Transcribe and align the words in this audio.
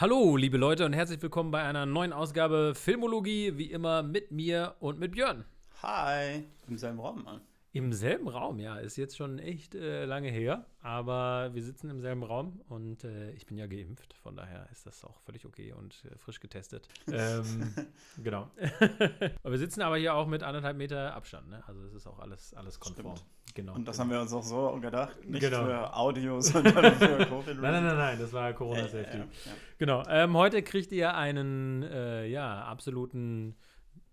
Hallo, 0.00 0.34
liebe 0.38 0.56
Leute, 0.56 0.86
und 0.86 0.94
herzlich 0.94 1.20
willkommen 1.20 1.50
bei 1.50 1.62
einer 1.62 1.84
neuen 1.84 2.14
Ausgabe 2.14 2.72
Filmologie, 2.74 3.58
wie 3.58 3.70
immer 3.70 4.02
mit 4.02 4.30
mir 4.30 4.74
und 4.80 4.98
mit 4.98 5.12
Björn. 5.12 5.44
Hi, 5.82 6.46
im 6.68 6.78
selben 6.78 6.98
Raum, 6.98 7.22
Mann. 7.22 7.42
Im 7.74 7.92
selben 7.92 8.26
Raum, 8.26 8.60
ja, 8.60 8.78
ist 8.78 8.96
jetzt 8.96 9.18
schon 9.18 9.38
echt 9.38 9.74
äh, 9.74 10.06
lange 10.06 10.30
her, 10.30 10.64
aber 10.80 11.50
wir 11.52 11.62
sitzen 11.62 11.90
im 11.90 12.00
selben 12.00 12.22
Raum 12.22 12.62
und 12.70 13.04
äh, 13.04 13.32
ich 13.32 13.44
bin 13.44 13.58
ja 13.58 13.66
geimpft, 13.66 14.14
von 14.14 14.36
daher 14.36 14.66
ist 14.72 14.86
das 14.86 15.04
auch 15.04 15.20
völlig 15.20 15.44
okay 15.44 15.74
und 15.74 16.02
äh, 16.06 16.16
frisch 16.16 16.40
getestet. 16.40 16.88
ähm, 17.12 17.74
genau. 18.22 18.50
wir 19.42 19.58
sitzen 19.58 19.82
aber 19.82 19.98
hier 19.98 20.14
auch 20.14 20.26
mit 20.26 20.42
anderthalb 20.42 20.78
Meter 20.78 21.14
Abstand, 21.14 21.50
ne? 21.50 21.62
also 21.66 21.84
es 21.84 21.92
ist 21.92 22.06
auch 22.06 22.20
alles, 22.20 22.54
alles 22.54 22.80
konform. 22.80 23.16
Stimmt. 23.16 23.30
Genau. 23.54 23.74
Und 23.74 23.86
das 23.86 23.96
genau. 23.96 24.04
haben 24.04 24.10
wir 24.12 24.20
uns 24.22 24.32
auch 24.32 24.42
so 24.42 24.78
gedacht, 24.80 25.16
nicht 25.28 25.40
Genau. 25.40 25.64
für 25.64 25.96
Audio, 25.96 26.40
sondern 26.40 26.94
für 26.94 27.16
Covid. 27.26 27.60
Nein, 27.60 27.72
nein, 27.72 27.84
nein, 27.84 27.96
nein, 27.96 28.18
das 28.18 28.32
war 28.32 28.52
Corona 28.52 28.82
Safety. 28.82 29.18
ja, 29.18 29.24
ja. 29.24 29.52
Genau. 29.78 30.02
Ähm, 30.08 30.36
heute 30.36 30.62
kriegt 30.62 30.92
ihr 30.92 31.14
einen, 31.14 31.82
äh, 31.82 32.26
ja, 32.26 32.64
absoluten 32.64 33.56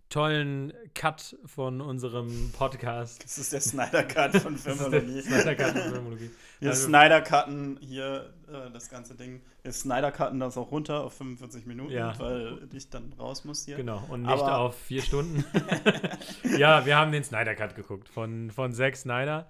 tollen 0.10 0.72
Cut 0.96 1.36
von 1.46 1.82
unserem 1.82 2.52
Podcast. 2.58 3.24
Das 3.24 3.38
ist 3.38 3.52
der 3.52 3.60
Snyder 3.62 4.04
Cut 4.04 4.38
von 4.38 4.58
Filmologie. 4.58 5.22
Snyder 5.22 5.56
Cut 5.56 5.78
von 5.78 5.92
Filmologie. 5.94 6.32
Wir 6.60 6.70
Also- 6.70 6.88
Snyder 6.88 7.22
cutten 7.22 7.78
hier 7.82 8.34
äh, 8.48 8.72
das 8.72 8.90
ganze 8.90 9.16
Ding. 9.16 9.42
Wir 9.64 9.74
Snyder 9.74 10.12
cutten 10.12 10.40
das 10.40 10.58
auch 10.58 10.72
runter 10.72 11.04
auf 11.04 11.14
45 11.14 11.66
Minuten, 11.66 11.92
Ja. 11.92 12.18
weil 12.20 12.58
ich 12.74 12.90
dann 12.90 13.12
raus 13.20 13.44
muss 13.44 13.66
hier. 13.66 13.76
Genau, 13.76 14.02
und 14.10 14.22
nicht 14.22 14.32
Aber- 14.32 14.60
auf 14.60 14.78
vier 14.80 15.02
Stunden. 15.02 15.44
ja, 16.58 16.86
wir 16.86 16.96
haben 16.96 17.12
den 17.12 17.24
Snyder 17.26 17.54
Cut 17.56 17.76
geguckt 17.76 18.08
von, 18.08 18.50
von 18.52 18.72
Zack 18.74 18.96
Snyder. 18.96 19.50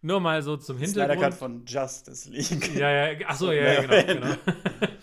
Nur 0.00 0.20
mal 0.20 0.42
so 0.42 0.56
zum 0.56 0.76
Snyder 0.78 0.86
Hintergrund. 1.12 1.20
Cut 1.30 1.34
von 1.34 1.64
Justice 1.66 2.30
League. 2.30 2.76
Ja, 2.76 2.88
ja, 3.10 3.26
achso, 3.26 3.50
ja, 3.50 3.72
ja, 3.72 3.80
genau, 3.82 3.94
Ja. 3.94 4.02
genau. 4.02 4.36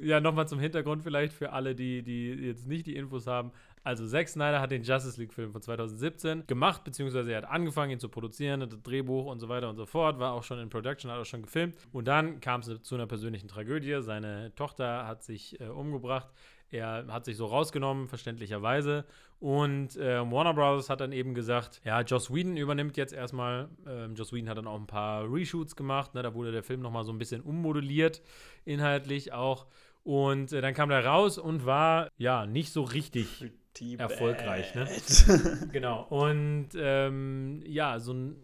Ja, 0.02 0.20
nochmal 0.22 0.48
zum 0.48 0.60
Hintergrund 0.60 1.04
vielleicht 1.04 1.34
für 1.34 1.52
alle, 1.52 1.76
die, 1.76 2.02
die 2.02 2.30
jetzt 2.30 2.66
nicht 2.66 2.86
die 2.88 2.96
Infos 2.96 3.28
haben. 3.28 3.52
Also, 3.86 4.08
Zack 4.08 4.28
Snyder 4.28 4.62
hat 4.62 4.72
den 4.72 4.82
Justice 4.82 5.22
League-Film 5.22 5.52
von 5.52 5.62
2017 5.62 6.48
gemacht, 6.48 6.84
beziehungsweise 6.84 7.32
er 7.32 7.38
hat 7.44 7.46
angefangen, 7.46 7.92
ihn 7.92 8.00
zu 8.00 8.10
produzieren, 8.10 8.62
das 8.62 8.82
Drehbuch 8.82 9.28
und 9.28 9.40
so 9.40 9.48
weiter 9.48 9.70
und 9.70 9.76
so 9.76 9.86
fort, 9.86 10.18
war 10.18 10.34
auch 10.34 10.42
schon 10.42 10.58
in 10.58 10.70
Production, 10.70 11.12
hat 11.12 11.20
auch 11.20 11.26
schon 11.26 11.44
gefilmt. 11.44 11.76
Und 11.94 12.08
dann 12.08 12.40
kam 12.42 12.62
es 12.62 12.82
zu 12.82 12.96
einer 12.96 13.06
persönlichen 13.06 13.48
Tragödie. 13.48 14.02
Seine 14.02 14.52
Tochter 14.56 15.06
hat 15.06 15.24
sich 15.24 15.62
äh, 15.62 15.68
umgebracht. 15.68 16.28
Er 16.72 17.06
hat 17.10 17.26
sich 17.26 17.38
so 17.38 17.46
rausgenommen, 17.46 18.08
verständlicherweise. 18.08 19.06
Und 19.40 19.96
äh, 19.98 20.20
Warner 20.32 20.56
Bros. 20.56 20.90
hat 20.90 21.00
dann 21.00 21.12
eben 21.12 21.36
gesagt, 21.36 21.80
ja, 21.84 22.02
Joss 22.02 22.34
Whedon 22.34 22.58
übernimmt 22.58 22.98
jetzt 22.98 23.14
erstmal. 23.14 23.70
Ähm, 23.88 24.16
Joss 24.16 24.34
Whedon 24.34 24.50
hat 24.50 24.58
dann 24.58 24.66
auch 24.66 24.80
ein 24.80 24.88
paar 24.88 25.32
Reshoots 25.32 25.76
gemacht. 25.76 26.16
Ne? 26.16 26.24
Da 26.24 26.34
wurde 26.34 26.52
der 26.52 26.64
Film 26.64 26.82
nochmal 26.82 27.04
so 27.04 27.12
ein 27.12 27.20
bisschen 27.20 27.42
ummodelliert, 27.42 28.24
inhaltlich 28.66 29.32
auch. 29.32 29.68
Und 30.04 30.54
äh, 30.54 30.62
dann 30.62 30.74
kam 30.74 30.90
der 30.90 31.06
raus 31.06 31.38
und 31.38 31.68
war, 31.68 32.10
ja, 32.18 32.48
nicht 32.48 32.72
so 32.74 32.82
richtig 32.82 33.46
Pretty 33.76 33.96
Erfolgreich, 33.98 34.76
ne? 34.76 34.88
Genau. 35.72 36.04
Und 36.10 36.70
ähm, 36.76 37.62
ja, 37.66 38.00
so 38.00 38.14
ein 38.14 38.36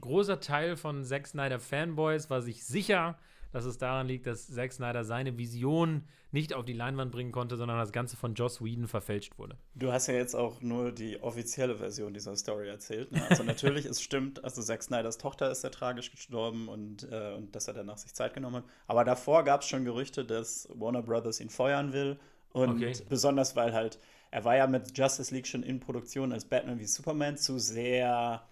großer 0.00 0.40
Teil 0.40 0.76
von 0.76 1.04
Zack 1.04 1.26
Snyder 1.26 1.60
Fanboys 1.60 2.30
war 2.30 2.42
sich 2.42 2.64
sicher, 2.64 3.16
dass 3.52 3.64
es 3.64 3.78
daran 3.78 4.08
liegt, 4.08 4.26
dass 4.26 4.48
Zack 4.48 4.72
Snyder 4.72 5.04
seine 5.04 5.38
Vision 5.38 6.04
nicht 6.32 6.54
auf 6.54 6.64
die 6.64 6.72
Leinwand 6.72 7.12
bringen 7.12 7.30
konnte, 7.30 7.56
sondern 7.58 7.76
das 7.76 7.92
Ganze 7.92 8.16
von 8.16 8.32
Joss 8.34 8.64
Whedon 8.64 8.88
verfälscht 8.88 9.38
wurde. 9.38 9.58
Du 9.74 9.92
hast 9.92 10.06
ja 10.06 10.14
jetzt 10.14 10.34
auch 10.34 10.62
nur 10.62 10.90
die 10.90 11.22
offizielle 11.22 11.76
Version 11.76 12.14
dieser 12.14 12.34
Story 12.36 12.68
erzählt. 12.68 13.12
Ne? 13.12 13.22
Also 13.28 13.42
natürlich, 13.42 13.84
es 13.84 14.00
stimmt, 14.00 14.42
also 14.42 14.62
Zack 14.62 14.82
Snyders 14.82 15.18
Tochter 15.18 15.50
ist 15.50 15.62
ja 15.62 15.68
tragisch 15.68 16.10
gestorben 16.10 16.68
und, 16.68 17.06
äh, 17.12 17.34
und 17.36 17.54
dass 17.54 17.68
er 17.68 17.74
danach 17.74 17.98
sich 17.98 18.14
Zeit 18.14 18.32
genommen 18.32 18.56
hat. 18.56 18.64
Aber 18.86 19.04
davor 19.04 19.44
gab 19.44 19.60
es 19.60 19.68
schon 19.68 19.84
Gerüchte, 19.84 20.24
dass 20.24 20.66
Warner 20.74 21.02
Brothers 21.02 21.38
ihn 21.38 21.50
feuern 21.50 21.92
will. 21.92 22.18
Und 22.54 22.70
Okay. 22.82 22.92
besonders, 23.10 23.54
weil 23.54 23.74
halt, 23.74 23.98
er 24.32 24.44
war 24.44 24.56
ja 24.56 24.66
mit 24.66 24.96
Justice 24.96 25.32
League 25.32 25.46
schon 25.46 25.62
in 25.62 25.78
Produktion 25.78 26.32
als 26.32 26.46
Batman 26.46 26.80
wie 26.80 26.86
Superman 26.86 27.36
zu 27.36 27.58
sehr, 27.58 28.42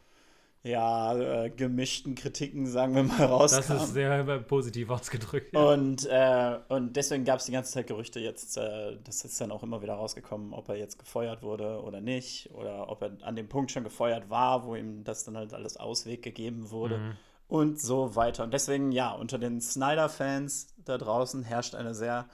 ja, 0.62 1.16
äh, 1.16 1.48
gemischten 1.48 2.14
Kritiken, 2.14 2.66
sagen 2.66 2.94
wir 2.94 3.02
mal, 3.02 3.24
rauskam. 3.24 3.56
Das 3.56 3.84
ist 3.84 3.94
sehr 3.94 4.40
positiv 4.40 4.90
ausgedrückt. 4.90 5.56
Und, 5.56 6.04
äh, 6.04 6.58
und 6.68 6.96
deswegen 6.96 7.24
gab 7.24 7.38
es 7.38 7.46
die 7.46 7.52
ganze 7.52 7.72
Zeit 7.72 7.86
Gerüchte 7.86 8.20
jetzt, 8.20 8.58
äh, 8.58 8.98
das 9.02 9.24
ist 9.24 9.40
dann 9.40 9.50
auch 9.50 9.62
immer 9.62 9.80
wieder 9.80 9.94
rausgekommen, 9.94 10.52
ob 10.52 10.68
er 10.68 10.76
jetzt 10.76 10.98
gefeuert 10.98 11.42
wurde 11.42 11.82
oder 11.82 12.02
nicht. 12.02 12.50
Oder 12.52 12.90
ob 12.90 13.00
er 13.00 13.12
an 13.22 13.34
dem 13.34 13.48
Punkt 13.48 13.70
schon 13.72 13.82
gefeuert 13.82 14.28
war, 14.28 14.66
wo 14.66 14.76
ihm 14.76 15.02
das 15.02 15.24
dann 15.24 15.38
halt 15.38 15.54
alles 15.54 15.78
Ausweg 15.78 16.22
gegeben 16.22 16.70
wurde. 16.70 16.98
Mhm. 16.98 17.12
Und 17.48 17.80
so 17.80 18.14
weiter. 18.16 18.44
Und 18.44 18.52
deswegen, 18.52 18.92
ja, 18.92 19.12
unter 19.12 19.38
den 19.38 19.62
Snyder-Fans 19.62 20.74
da 20.84 20.98
draußen 20.98 21.42
herrscht 21.42 21.74
eine 21.74 21.94
sehr, 21.94 22.28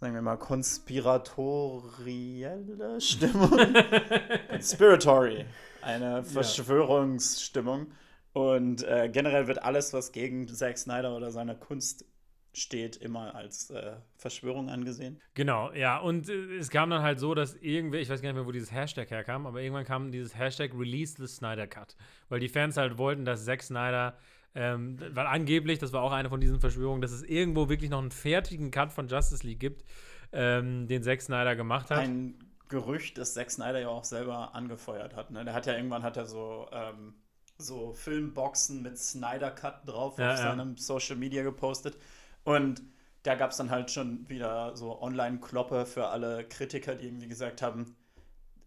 sagen 0.00 0.14
wir 0.14 0.22
mal, 0.22 0.36
konspiratorielle 0.36 3.00
Stimmung. 3.00 3.50
Conspiratory. 4.50 5.46
Eine 5.82 6.24
Verschwörungsstimmung. 6.24 7.88
Und 8.32 8.82
äh, 8.82 9.08
generell 9.10 9.46
wird 9.46 9.62
alles, 9.62 9.92
was 9.92 10.12
gegen 10.12 10.48
Zack 10.48 10.78
Snyder 10.78 11.16
oder 11.16 11.30
seine 11.30 11.56
Kunst 11.56 12.04
steht, 12.52 12.96
immer 12.96 13.34
als 13.34 13.70
äh, 13.70 13.96
Verschwörung 14.16 14.68
angesehen. 14.68 15.20
Genau, 15.34 15.72
ja. 15.72 15.98
Und 15.98 16.28
äh, 16.28 16.56
es 16.56 16.70
kam 16.70 16.90
dann 16.90 17.02
halt 17.02 17.18
so, 17.18 17.34
dass 17.34 17.54
irgendwer, 17.56 18.00
ich 18.00 18.08
weiß 18.08 18.22
gar 18.22 18.30
nicht 18.30 18.36
mehr, 18.36 18.46
wo 18.46 18.52
dieses 18.52 18.72
Hashtag 18.72 19.10
herkam, 19.10 19.46
aber 19.46 19.60
irgendwann 19.60 19.84
kam 19.84 20.10
dieses 20.10 20.36
Hashtag 20.36 20.72
Release 20.74 21.14
the 21.16 21.26
Snyder 21.26 21.66
Cut. 21.66 21.96
Weil 22.28 22.40
die 22.40 22.48
Fans 22.48 22.76
halt 22.76 22.98
wollten, 22.98 23.24
dass 23.24 23.44
Zack 23.44 23.62
Snyder, 23.62 24.16
ähm, 24.54 24.98
weil 25.12 25.26
angeblich, 25.26 25.78
das 25.78 25.92
war 25.92 26.02
auch 26.02 26.12
eine 26.12 26.28
von 26.28 26.40
diesen 26.40 26.60
Verschwörungen, 26.60 27.02
dass 27.02 27.12
es 27.12 27.22
irgendwo 27.22 27.68
wirklich 27.68 27.90
noch 27.90 27.98
einen 28.00 28.12
fertigen 28.12 28.70
Cut 28.70 28.92
von 28.92 29.08
Justice 29.08 29.46
League 29.46 29.60
gibt, 29.60 29.84
ähm, 30.32 30.86
den 30.86 31.02
Zack 31.02 31.22
Snyder 31.22 31.56
gemacht 31.56 31.90
hat. 31.90 31.98
Ein 31.98 32.38
Gerücht, 32.68 33.18
das 33.18 33.34
Zack 33.34 33.50
Snyder 33.50 33.80
ja 33.80 33.88
auch 33.88 34.04
selber 34.04 34.54
angefeuert 34.54 35.14
hat. 35.16 35.30
Ne? 35.30 35.44
Der 35.44 35.54
hat 35.54 35.66
ja 35.66 35.74
irgendwann 35.74 36.02
hat 36.02 36.16
er 36.16 36.26
so, 36.26 36.68
ähm, 36.72 37.14
so 37.58 37.92
Filmboxen 37.92 38.82
mit 38.82 38.98
Snyder 38.98 39.50
Cut 39.50 39.86
drauf 39.88 40.18
Ja, 40.18 40.32
auf 40.32 40.38
ja. 40.38 40.44
seinem 40.44 40.76
Social 40.76 41.16
Media 41.16 41.42
gepostet. 41.42 41.96
Und 42.44 42.82
da 43.24 43.34
gab 43.34 43.50
es 43.50 43.56
dann 43.56 43.70
halt 43.70 43.90
schon 43.90 44.28
wieder 44.28 44.76
so 44.76 45.00
Online-Kloppe 45.00 45.86
für 45.86 46.08
alle 46.08 46.44
Kritiker, 46.44 46.94
die 46.94 47.06
irgendwie 47.06 47.28
gesagt 47.28 47.62
haben, 47.62 47.96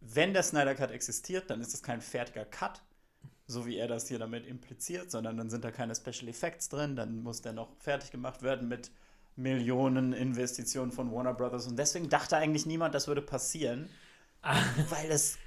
wenn 0.02 0.34
der 0.34 0.44
Snyder 0.44 0.76
Cut 0.76 0.92
existiert, 0.92 1.50
dann 1.50 1.62
ist 1.62 1.74
es 1.74 1.84
kein 1.84 2.02
fertiger 2.02 2.46
Cut, 2.46 2.82
so 3.48 3.66
wie 3.66 3.78
er 3.78 3.88
das 3.88 4.08
hier 4.10 4.20
damit 4.20 4.46
impliziert, 4.46 5.10
sondern 5.10 5.38
dann 5.38 5.50
sind 5.50 5.64
da 5.64 5.72
keine 5.72 5.96
Special 5.96 6.28
Effects 6.28 6.68
drin, 6.70 6.96
dann 6.96 7.24
muss 7.24 7.42
der 7.42 7.54
noch 7.54 7.70
fertig 7.80 8.12
gemacht 8.12 8.44
werden 8.44 8.68
mit 8.68 8.92
Millionen 9.38 10.14
Investitionen 10.14 10.92
von 10.92 11.12
Warner 11.12 11.34
Brothers. 11.34 11.68
Und 11.68 11.78
deswegen 11.78 12.10
dachte 12.10 12.36
eigentlich 12.38 12.66
niemand, 12.66 12.94
das 12.94 13.08
würde 13.08 13.22
passieren, 13.22 13.90
weil 14.90 15.10
es 15.10 15.38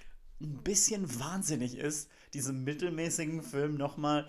ein 0.41 0.63
bisschen 0.63 1.21
wahnsinnig 1.21 1.77
ist, 1.77 2.11
diesem 2.33 2.65
mittelmäßigen 2.65 3.43
Film 3.43 3.77
nochmal, 3.77 4.27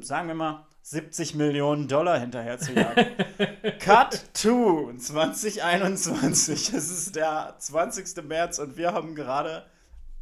sagen 0.00 0.28
wir 0.28 0.34
mal, 0.34 0.66
70 0.82 1.34
Millionen 1.34 1.86
Dollar 1.86 2.18
hinterher 2.18 2.58
zu 2.58 2.72
jagen. 2.72 3.06
Cut 3.78 4.24
to 4.34 4.92
2021. 4.96 6.72
Es 6.72 6.90
ist 6.90 7.14
der 7.14 7.54
20. 7.58 8.24
März 8.24 8.58
und 8.58 8.76
wir 8.76 8.92
haben 8.92 9.14
gerade 9.14 9.64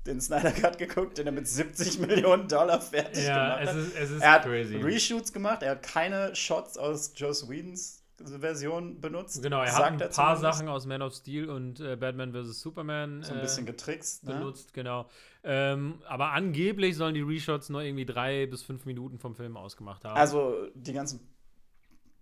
den 0.08 0.20
Snyder 0.20 0.52
Cut 0.52 0.78
geguckt, 0.78 1.18
den 1.18 1.26
er 1.26 1.32
mit 1.32 1.46
70 1.46 1.98
Millionen 2.00 2.48
Dollar 2.48 2.80
fertig 2.80 3.24
ja, 3.26 3.56
gemacht 3.56 3.62
es 3.62 3.70
hat. 3.70 3.76
ist, 3.76 3.96
es 3.96 4.10
ist 4.10 4.22
Er 4.22 4.32
hat 4.32 4.42
crazy. 4.44 4.76
Reshoots 4.76 5.32
gemacht, 5.32 5.62
er 5.62 5.72
hat 5.72 5.82
keine 5.82 6.34
Shots 6.34 6.76
aus 6.76 7.12
Joss 7.14 7.48
Whedons 7.48 7.98
Version 8.40 9.00
benutzt. 9.00 9.42
Genau, 9.42 9.62
er 9.62 9.72
hat 9.72 9.84
ein 9.84 9.98
paar 9.98 10.10
zumindest. 10.10 10.42
Sachen 10.42 10.68
aus 10.68 10.86
Man 10.86 11.02
of 11.02 11.14
Steel 11.14 11.48
und 11.48 11.78
äh, 11.78 11.94
Batman 11.96 12.32
vs. 12.32 12.60
Superman 12.60 13.22
So 13.22 13.32
ein 13.32 13.40
bisschen 13.40 13.64
äh, 13.64 13.70
getrickst. 13.70 14.24
Ne? 14.24 14.34
benutzt, 14.34 14.74
genau. 14.74 15.08
Ähm, 15.44 16.02
aber 16.06 16.32
angeblich 16.32 16.96
sollen 16.96 17.14
die 17.14 17.20
Reshots 17.20 17.68
nur 17.68 17.82
irgendwie 17.82 18.06
drei 18.06 18.46
bis 18.46 18.62
fünf 18.62 18.86
Minuten 18.86 19.18
vom 19.18 19.36
Film 19.36 19.56
ausgemacht 19.56 20.04
haben. 20.04 20.16
Also 20.16 20.66
die 20.74 20.92
ganzen 20.92 21.20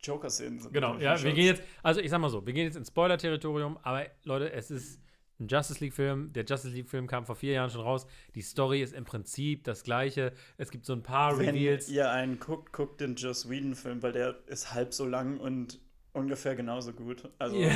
Joker-Szenen 0.03 0.61
sind. 0.61 0.75
Genau, 0.75 0.95
ja, 0.95 1.01
wir 1.01 1.11
Reshoots. 1.13 1.35
gehen 1.35 1.47
jetzt, 1.47 1.63
also 1.83 2.01
ich 2.01 2.11
sag 2.11 2.19
mal 2.19 2.29
so, 2.29 2.45
wir 2.45 2.53
gehen 2.53 2.67
jetzt 2.67 2.77
ins 2.77 2.89
Spoiler-Territorium, 2.89 3.79
aber 3.83 4.05
Leute, 4.25 4.53
es 4.53 4.71
ist 4.71 5.01
ein 5.39 5.49
Justice 5.49 5.81
League-Film. 5.81 6.33
Der 6.33 6.45
Justice 6.45 6.75
League-Film 6.75 7.07
kam 7.07 7.27
vor 7.27 7.37
vier 7.37 7.53
Jahren 7.55 7.71
schon 7.71 7.83
raus. 7.83 8.07
Die 8.35 8.43
Story 8.43 8.83
ist 8.83 8.95
im 8.95 9.05
Prinzip 9.05 9.65
das 9.65 9.83
gleiche. 9.83 10.33
Es 10.57 10.71
gibt 10.71 10.87
so 10.87 10.93
ein 10.95 11.03
paar 11.03 11.39
Wenn 11.39 11.51
Reveals. 11.51 11.89
ihr 11.89 12.11
einen 12.11 12.39
guckt, 12.41 12.73
guckt 12.73 13.01
den 13.01 13.17
Joss 13.17 13.49
Whedon-Film, 13.49 14.03
weil 14.03 14.13
der 14.13 14.37
ist 14.47 14.73
halb 14.73 14.95
so 14.95 15.05
lang 15.07 15.39
und 15.39 15.79
ungefähr 16.13 16.57
genauso 16.57 16.93
gut. 16.95 17.29
Also. 17.39 17.57
Ja. 17.57 17.71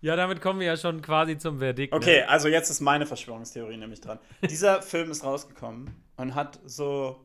ja, 0.00 0.16
damit 0.16 0.40
kommen 0.40 0.58
wir 0.58 0.66
ja 0.66 0.76
schon 0.76 1.00
quasi 1.02 1.38
zum 1.38 1.58
Verdikt. 1.60 1.94
Okay, 1.94 2.22
Ne? 2.22 2.28
also 2.28 2.48
jetzt 2.48 2.70
ist 2.70 2.80
meine 2.80 3.06
Verschwörungstheorie 3.06 3.76
nämlich 3.76 4.00
dran. 4.00 4.18
Dieser 4.48 4.82
Film 4.82 5.10
ist 5.12 5.22
rausgekommen 5.22 5.94
und 6.16 6.34
hat 6.34 6.58
so 6.64 7.24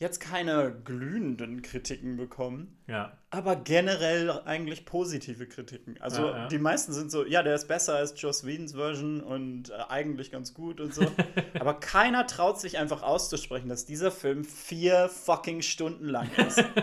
jetzt 0.00 0.18
keine 0.18 0.72
glühenden 0.84 1.60
Kritiken 1.60 2.16
bekommen, 2.16 2.78
Ja. 2.88 3.12
aber 3.28 3.54
generell 3.54 4.30
eigentlich 4.46 4.86
positive 4.86 5.46
Kritiken. 5.46 6.00
Also 6.00 6.22
Ja, 6.22 6.36
ja. 6.38 6.48
die 6.48 6.58
meisten 6.58 6.92
sind 6.94 7.10
so, 7.12 7.24
ja, 7.26 7.42
der 7.42 7.54
ist 7.54 7.68
besser 7.68 7.96
als 7.96 8.20
Joss 8.20 8.44
Whedons 8.46 8.72
Version 8.72 9.20
und 9.20 9.68
äh, 9.70 9.74
eigentlich 9.90 10.32
ganz 10.32 10.54
gut 10.54 10.80
und 10.80 10.94
so. 10.94 11.02
aber 11.60 11.74
keiner 11.74 12.26
traut 12.26 12.58
sich 12.58 12.78
einfach 12.78 13.02
auszusprechen, 13.02 13.68
dass 13.68 13.84
dieser 13.84 14.10
Film 14.10 14.42
vier 14.44 15.08
fucking 15.10 15.60
Stunden 15.62 16.06
lang 16.06 16.28
ist. 16.36 16.64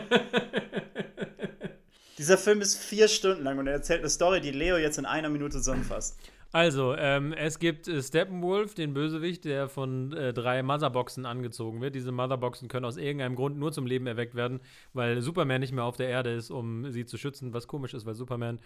Dieser 2.18 2.38
Film 2.40 2.62
ist 2.62 2.78
vier 2.78 3.08
Stunden 3.08 3.44
lang 3.44 3.60
und 3.60 3.68
er 3.68 3.74
erzählt 3.74 4.00
eine 4.00 4.10
Story, 4.10 4.42
die 4.42 4.50
Leo 4.50 4.78
jetzt 4.78 4.98
in 4.98 5.06
einer 5.06 5.30
Minute 5.30 5.58
zusammenfasst. 5.58 6.18
Also, 6.54 6.96
ähm, 6.96 7.34
es 7.34 7.60
gibt 7.60 7.88
äh, 7.88 8.02
Steppenwolf, 8.02 8.74
den 8.74 8.94
Bösewicht, 8.94 9.44
der 9.46 9.68
von 9.68 10.14
äh, 10.14 10.34
drei 10.34 10.64
Motherboxen 10.64 11.26
angezogen 11.26 11.82
wird. 11.82 11.94
Diese 11.96 12.12
Motherboxen 12.12 12.70
können 12.70 12.86
aus 12.86 12.98
irgendeinem 12.98 13.36
Grund 13.36 13.58
nur 13.58 13.72
zum 13.74 13.86
Leben 13.86 14.08
erweckt 14.08 14.34
werden, 14.36 14.62
weil 14.94 15.22
Superman 15.22 15.60
nicht 15.60 15.74
mehr 15.74 15.84
auf 15.84 15.98
der 15.98 16.08
Erde 16.08 16.34
ist, 16.34 16.50
um 16.50 16.90
sie 16.92 17.06
zu 17.06 17.18
schützen, 17.18 17.54
was 17.54 17.68
komisch 17.68 17.94
ist, 17.94 18.06
weil 18.06 18.16
Superman. 18.16 18.60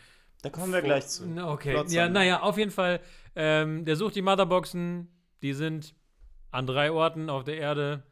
Da 0.44 0.50
kommen 0.50 0.72
wir 0.72 0.82
gleich 0.82 1.08
zu. 1.08 1.26
Na, 1.28 1.52
Okay, 1.52 1.74
Plot 1.74 1.92
ja, 1.92 2.08
naja, 2.08 2.42
auf 2.42 2.58
jeden 2.58 2.72
Fall. 2.72 3.00
Ähm, 3.36 3.84
der 3.86 3.96
sucht 3.96 4.16
die 4.16 4.22
Motherboxen, 4.22 5.08
die 5.42 5.54
sind 5.54 5.96
an 6.52 6.68
drei 6.68 6.92
Orten 6.92 7.30
auf 7.30 7.44
der 7.44 7.58
Erde 7.58 8.04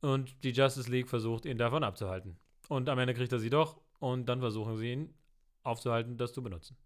und 0.00 0.42
die 0.42 0.50
Justice 0.50 0.90
League 0.90 1.08
versucht, 1.08 1.44
ihn 1.44 1.58
davon 1.58 1.84
abzuhalten. 1.84 2.36
Und 2.68 2.88
am 2.88 2.98
Ende 2.98 3.14
kriegt 3.14 3.32
er 3.32 3.38
sie 3.38 3.50
doch 3.50 3.80
und 4.00 4.28
dann 4.28 4.40
versuchen 4.40 4.76
sie 4.76 4.92
ihn 4.92 5.14
aufzuhalten, 5.62 6.16
das 6.16 6.32
zu 6.32 6.42
benutzen. 6.42 6.76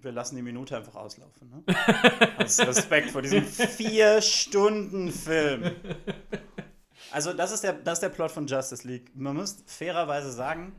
Wir 0.00 0.12
lassen 0.12 0.36
die 0.36 0.42
Minute 0.42 0.76
einfach 0.76 0.96
auslaufen. 0.96 1.48
Ne? 1.50 1.76
Aus 2.38 2.58
Respekt 2.60 3.10
vor 3.10 3.22
diesem 3.22 3.44
vier 3.44 4.20
Stunden 4.20 5.12
Film. 5.12 5.70
Also 7.12 7.32
das 7.32 7.52
ist, 7.52 7.62
der, 7.62 7.74
das 7.74 7.94
ist 7.94 8.02
der 8.02 8.08
Plot 8.08 8.30
von 8.30 8.46
Justice 8.46 8.86
League. 8.86 9.10
Man 9.14 9.36
muss 9.36 9.62
fairerweise 9.66 10.32
sagen, 10.32 10.74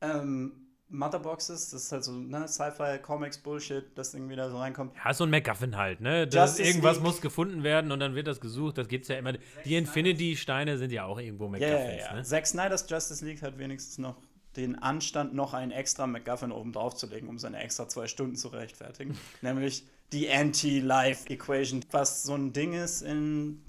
ähm, 0.00 0.66
Motherboxes, 0.88 1.70
das 1.70 1.84
ist 1.84 1.92
halt 1.92 2.04
so 2.04 2.12
ne, 2.12 2.46
Sci-Fi, 2.46 2.98
Comics, 3.02 3.38
Bullshit, 3.38 3.84
das 3.96 4.14
irgendwie 4.14 4.36
da 4.36 4.48
so 4.48 4.58
reinkommt. 4.58 4.94
Ja, 5.04 5.12
so 5.12 5.24
ein 5.24 5.30
MacGuffin 5.30 5.76
halt, 5.76 6.00
ne? 6.00 6.28
Das 6.28 6.60
irgendwas 6.60 6.96
League. 6.96 7.04
muss 7.04 7.20
gefunden 7.20 7.64
werden 7.64 7.90
und 7.90 7.98
dann 7.98 8.14
wird 8.14 8.28
das 8.28 8.40
gesucht. 8.40 8.78
Das 8.78 8.86
gibt's 8.86 9.08
ja 9.08 9.16
immer. 9.16 9.32
Die 9.64 9.74
Infinity-Steine 9.76 10.78
sind 10.78 10.92
ja 10.92 11.04
auch 11.04 11.18
irgendwo 11.18 11.52
Ja, 11.54 11.58
ja, 11.58 11.68
MacGuffins, 11.76 12.04
ja. 12.04 12.14
ne? 12.14 12.22
Zack 12.22 12.46
Snyder's 12.46 12.86
Justice 12.88 13.24
League 13.24 13.42
hat 13.42 13.58
wenigstens 13.58 13.98
noch 13.98 14.16
den 14.56 14.76
Anstand, 14.76 15.34
noch 15.34 15.54
einen 15.54 15.70
extra 15.72 16.06
MacGuffin 16.06 16.52
oben 16.52 16.72
drauf 16.72 16.94
zu 16.96 17.06
legen, 17.06 17.28
um 17.28 17.38
seine 17.38 17.58
extra 17.62 17.88
zwei 17.88 18.06
Stunden 18.06 18.36
zu 18.36 18.48
rechtfertigen. 18.48 19.16
Nämlich 19.42 19.84
die 20.12 20.30
Anti-Life-Equation, 20.30 21.84
was 21.90 22.22
so 22.22 22.34
ein 22.34 22.52
Ding 22.52 22.72
ist 22.74 23.02
in 23.02 23.62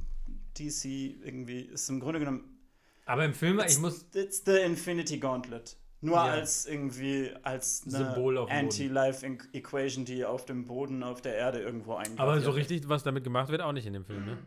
DC 0.58 0.86
irgendwie, 0.86 1.62
ist 1.62 1.90
im 1.90 2.00
Grunde 2.00 2.20
genommen 2.20 2.58
Aber 3.06 3.26
im 3.26 3.34
Film, 3.34 3.62
ich 3.66 3.80
muss. 3.80 4.06
It's 4.14 4.44
the 4.46 4.58
Infinity 4.58 5.18
Gauntlet. 5.20 5.76
Nur 6.00 6.16
Ja. 6.18 6.26
als 6.26 6.68
irgendwie 6.68 7.32
als 7.42 7.82
eine 7.86 7.98
Symbol 7.98 8.38
auf 8.38 8.50
dem 8.50 8.56
Boden. 8.56 8.66
Anti-Life-Equation, 8.68 10.06
die 10.06 10.26
auf 10.26 10.46
dem 10.46 10.66
Boden 10.66 11.02
auf 11.02 11.22
der 11.22 11.36
Erde 11.36 11.60
irgendwo 11.60 11.96
eingebaut 11.96 12.20
Aber 12.20 12.40
so 12.40 12.52
richtig, 12.52 12.88
was 12.88 13.02
damit 13.04 13.24
gemacht 13.24 13.50
wird, 13.50 13.62
auch 13.62 13.72
nicht 13.72 13.88
in 13.88 13.94
dem 13.94 14.06
Film, 14.06 14.26
ne? 14.26 14.38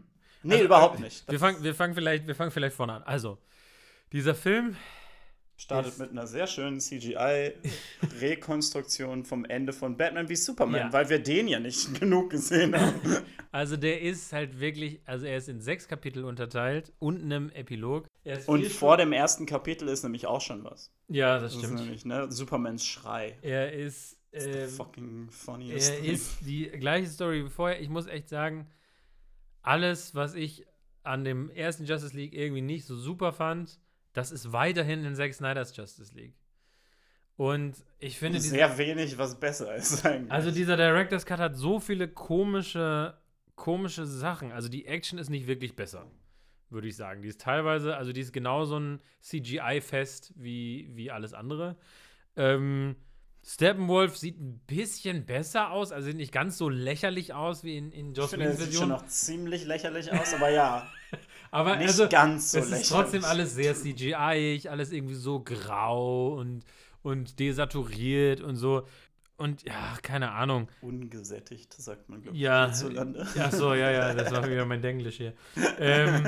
Nee, 0.43 0.55
Also, 0.55 0.65
überhaupt 0.67 1.01
nicht. 1.01 1.29
Wir 1.31 1.39
fangen, 1.39 1.63
wir, 1.63 1.75
fangen 1.75 1.95
vielleicht, 1.95 2.27
wir 2.27 2.35
fangen 2.37 2.51
vielleicht 2.53 2.77
vorne 2.77 2.95
an. 2.95 3.03
Also, 3.03 3.37
dieser 4.13 4.35
Film, 4.35 4.77
Startet 5.61 5.93
ist- 5.93 5.99
mit 5.99 6.11
einer 6.11 6.27
sehr 6.27 6.47
schönen 6.47 6.81
CGI-Rekonstruktion 6.81 9.25
vom 9.25 9.45
Ende 9.45 9.73
von 9.75 9.97
Batman 9.97 10.29
wie 10.31 10.37
Superman, 10.37 10.81
Ja. 10.89 10.93
weil 10.93 11.09
wir 11.11 11.19
den 11.23 11.47
ja 11.49 11.61
nicht 11.61 11.95
genug 12.01 12.31
gesehen 12.31 12.75
haben. 12.79 12.95
also 13.53 13.77
der 13.77 14.01
ist 14.01 14.33
halt 14.33 14.59
wirklich, 14.59 15.01
also 15.05 15.27
er 15.27 15.37
ist 15.37 15.49
in 15.51 15.61
sechs 15.61 15.87
Kapitel 15.87 16.25
unterteilt 16.25 16.93
und 16.99 17.23
einem 17.23 17.51
Epilog. 17.51 18.07
Ist 18.25 18.49
Und 18.49 18.67
vor 18.69 18.97
dem 18.97 19.13
ersten 19.13 19.45
Kapitel 19.47 19.87
ist 19.89 20.03
nämlich 20.03 20.27
auch 20.27 20.41
schon 20.41 20.65
was. 20.65 20.91
Ja, 21.09 21.35
das 21.39 21.53
Das 21.53 21.55
ist 21.55 21.59
stimmt. 21.67 21.81
nämlich 21.81 22.05
ne, 22.07 22.33
Supermans 22.33 22.87
Schrei. 22.87 23.37
Er 23.43 23.73
ist. 23.73 24.17
Ähm, 24.33 24.69
fucking 24.69 25.29
funniest 25.31 25.91
Er 25.93 26.01
thing. 26.03 26.13
ist 26.13 26.39
die 26.47 26.69
gleiche 26.69 27.09
Story 27.09 27.45
wie 27.45 27.51
vorher. 27.51 27.81
Ich 27.83 27.89
muss 27.89 28.07
echt 28.07 28.29
sagen, 28.29 28.69
alles, 29.61 30.15
was 30.15 30.35
ich 30.35 30.67
an 31.03 31.25
dem 31.25 31.51
ersten 31.51 31.85
Justice 31.85 32.17
League 32.17 32.33
irgendwie 32.35 32.63
nicht 32.63 32.87
so 32.87 32.97
super 32.97 33.33
fand, 33.33 33.81
das 34.13 34.31
ist 34.33 34.53
weiterhin 34.53 35.05
in 35.05 35.15
Zack 35.15 35.35
Snyder's 35.35 35.77
Justice 35.77 36.15
League. 36.15 36.35
Und 37.37 37.75
ich 37.99 38.19
finde, 38.19 38.39
diese, 38.39 38.51
sehr 38.51 38.77
wenig, 38.77 39.17
was 39.17 39.41
besser 39.41 39.75
ist 39.75 40.05
eigentlich. 40.05 40.31
also 40.31 40.51
dieser 40.51 40.77
Director's 40.77 41.25
Cut 41.25 41.39
hat 41.39 41.57
so 41.57 41.81
viele 41.81 42.07
komische, 42.07 43.17
komische 43.55 44.05
Sachen. 44.05 44.53
Also 44.53 44.69
die 44.69 44.85
Action 44.85 45.19
ist 45.19 45.31
nicht 45.31 45.47
wirklich 45.47 45.75
besser, 45.75 46.07
würde 46.69 46.89
ich 46.89 46.97
sagen. 46.97 47.23
Die 47.23 47.29
ist 47.29 47.41
teilweise, 47.41 47.97
also 47.97 48.13
die 48.13 48.21
ist 48.21 48.33
genauso 48.33 48.79
ein 48.79 49.01
CGI-Fest 49.23 50.35
wie, 50.37 50.91
wie 50.93 51.11
alles 51.11 51.33
andere. 51.33 51.79
Ähm, 52.37 52.97
Steppenwolf 53.43 54.19
sieht 54.19 54.39
ein 54.39 54.61
bisschen 54.67 55.25
besser 55.25 55.71
aus, 55.71 55.93
also 55.93 56.09
sieht 56.09 56.17
nicht 56.17 56.33
ganz 56.33 56.59
so 56.59 56.69
lächerlich 56.69 57.33
aus 57.33 57.65
wie 57.65 57.79
in, 57.79 57.91
in 57.91 58.11
ich 58.11 58.19
Joss 58.19 58.31
finde, 58.31 58.47
er 58.47 58.53
Whedons 58.53 58.65
sieht 58.67 58.79
schon 58.79 58.89
Version. 58.89 59.07
noch 59.07 59.07
ziemlich 59.07 59.65
lächerlich 59.65 60.13
aus, 60.13 60.35
aber 60.35 60.51
ja, 60.51 60.87
Aber 61.51 61.77
nicht 61.77 61.89
also, 61.89 62.09
ganz 62.09 62.53
so 62.53 62.59
es 62.59 62.67
lächerlich. 62.67 62.83
ist 62.83 62.89
trotzdem 62.91 63.25
alles 63.25 63.55
sehr 63.55 63.75
CGI, 63.75 64.69
alles 64.69 64.93
irgendwie 64.93 65.15
so 65.15 65.41
grau 65.43 66.35
und, 66.35 66.65
und 67.03 67.39
desaturiert 67.39 68.41
und 68.41 68.57
so. 68.57 68.87
Und 69.37 69.63
ja, 69.63 69.97
keine 70.03 70.33
Ahnung. 70.33 70.69
ungesättigt, 70.81 71.73
sagt 71.73 72.09
man, 72.09 72.21
glaube 72.23 72.37
Ja, 72.37 72.67
ich, 72.67 72.73
hierzulande. 72.79 73.27
Ach 73.39 73.53
so, 73.53 73.75
ja, 73.75 73.91
ja, 73.91 74.15
das 74.15 74.31
war 74.31 74.47
wieder 74.51 74.67
mein 74.67 74.83
Denglisch 74.83 75.17
hier. 75.17 75.35
ähm, 75.79 76.27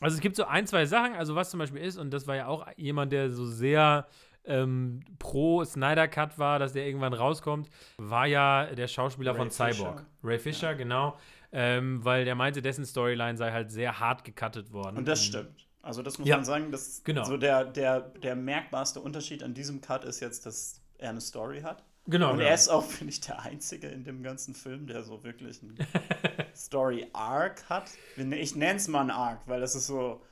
also 0.00 0.14
es 0.16 0.20
gibt 0.20 0.36
so 0.36 0.44
ein, 0.44 0.66
zwei 0.66 0.84
Sachen, 0.86 1.14
also 1.14 1.34
was 1.34 1.50
zum 1.50 1.58
Beispiel 1.58 1.80
ist, 1.82 1.96
und 1.96 2.10
das 2.12 2.26
war 2.26 2.36
ja 2.36 2.46
auch 2.46 2.66
jemand, 2.76 3.12
der 3.12 3.30
so 3.30 3.46
sehr 3.46 4.06
ähm, 4.44 5.00
pro 5.18 5.64
Snyder 5.64 6.06
Cut 6.06 6.38
war, 6.38 6.58
dass 6.58 6.74
der 6.74 6.86
irgendwann 6.86 7.14
rauskommt, 7.14 7.70
war 7.96 8.26
ja 8.26 8.66
der 8.74 8.88
Schauspieler 8.88 9.32
Ray 9.32 9.38
von 9.38 9.50
Cyborg. 9.50 10.00
Fisher. 10.00 10.06
Ray 10.22 10.38
Fisher, 10.38 10.74
genau. 10.74 11.16
Ähm, 11.56 12.04
weil 12.04 12.24
der 12.24 12.34
meinte, 12.34 12.60
dessen 12.62 12.84
Storyline 12.84 13.36
sei 13.38 13.52
halt 13.52 13.70
sehr 13.70 14.00
hart 14.00 14.24
gecuttet 14.24 14.72
worden. 14.72 14.96
Und 14.98 15.06
das 15.06 15.24
stimmt. 15.24 15.66
Also 15.82 16.02
das 16.02 16.18
muss 16.18 16.26
Ja. 16.26 16.36
man 16.36 16.44
sagen, 16.44 16.72
dass 16.72 17.02
Genau. 17.04 17.24
so 17.24 17.36
der, 17.36 17.64
der, 17.64 18.00
der 18.00 18.34
merkbarste 18.34 19.00
Unterschied 19.00 19.42
an 19.42 19.54
diesem 19.54 19.80
Cut 19.80 20.04
ist 20.04 20.18
jetzt, 20.20 20.46
dass 20.46 20.80
er 20.98 21.10
eine 21.10 21.20
Story 21.20 21.60
hat. 21.60 21.84
Genau. 22.06 22.30
Und 22.32 22.38
genau. 22.38 22.48
er 22.48 22.54
ist 22.54 22.68
auch, 22.68 22.84
finde 22.84 23.12
ich, 23.12 23.20
der 23.20 23.40
Einzige 23.42 23.86
in 23.88 24.02
dem 24.04 24.22
ganzen 24.22 24.54
Film, 24.54 24.86
der 24.86 25.02
so 25.04 25.22
wirklich 25.22 25.62
einen 25.62 25.76
Story-Arc 26.54 27.68
hat. 27.68 27.90
Ich 28.16 28.56
nenne 28.56 28.76
es 28.76 28.88
mal 28.88 29.02
ein 29.02 29.10
Arc, 29.10 29.40
weil 29.46 29.60
das 29.60 29.74
ist 29.74 29.86
so, 29.86 30.22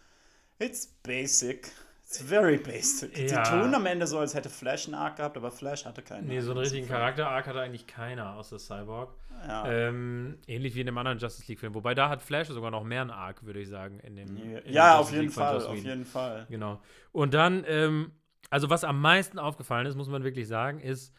it's 0.59 0.87
basic. 1.03 1.71
It's 2.13 2.21
very 2.23 2.59
basic. 2.59 3.17
Ja. 3.31 3.43
Die 3.43 3.49
tun 3.49 3.75
am 3.75 3.87
Ende 3.87 4.07
so, 4.07 4.19
als 4.19 4.35
hätte 4.35 4.51
Flash 4.51 4.85
einen 4.85 4.95
Arc 4.95 5.17
gehabt, 5.17 5.35
aber 5.39 5.51
Flash 5.51 5.87
hatte 5.87 6.03
keinen 6.03 6.27
Nee, 6.27 6.37
Arc 6.37 6.45
so 6.45 6.51
einen 6.51 6.59
in 6.59 6.65
richtigen. 6.65 6.87
Charakter-Arc 6.89 7.47
hatte 7.47 7.61
eigentlich 7.61 7.87
keiner 7.87 8.35
außer 8.37 8.59
Cyborg. 8.59 9.15
Ja. 9.49 9.67
Ähm, 9.67 10.37
ähnlich 10.47 10.75
wie 10.75 10.81
in 10.81 10.87
dem 10.87 10.99
anderen 10.99 11.17
Justice 11.19 11.49
League-Film. 11.49 11.75
Wobei 11.75 11.95
da 11.95 12.11
hat 12.11 12.21
Flash 12.23 12.49
sogar 12.49 12.71
noch 12.71 12.85
mehr 12.85 13.01
einen 13.01 13.11
Arc, 13.11 13.45
würde 13.47 13.61
ich 13.61 13.69
sagen. 13.71 13.99
In 14.01 14.17
dem, 14.17 14.37
in 14.37 14.51
dem 14.57 14.61
ja, 14.73 14.99
auf 14.99 15.11
jeden 15.11 15.31
Fall, 15.31 15.65
auf 15.65 15.75
jeden 15.75 16.05
Fall. 16.05 16.47
Genau. 16.51 16.81
Und 17.13 17.33
dann, 17.33 17.65
ähm, 17.67 18.13
also 18.51 18.69
was 18.69 18.85
am 18.85 19.01
meisten 19.01 19.39
aufgefallen 19.39 19.87
ist, 19.87 19.95
muss 19.97 20.09
man 20.09 20.23
wirklich 20.23 20.47
sagen, 20.47 20.81
ist 20.81 21.15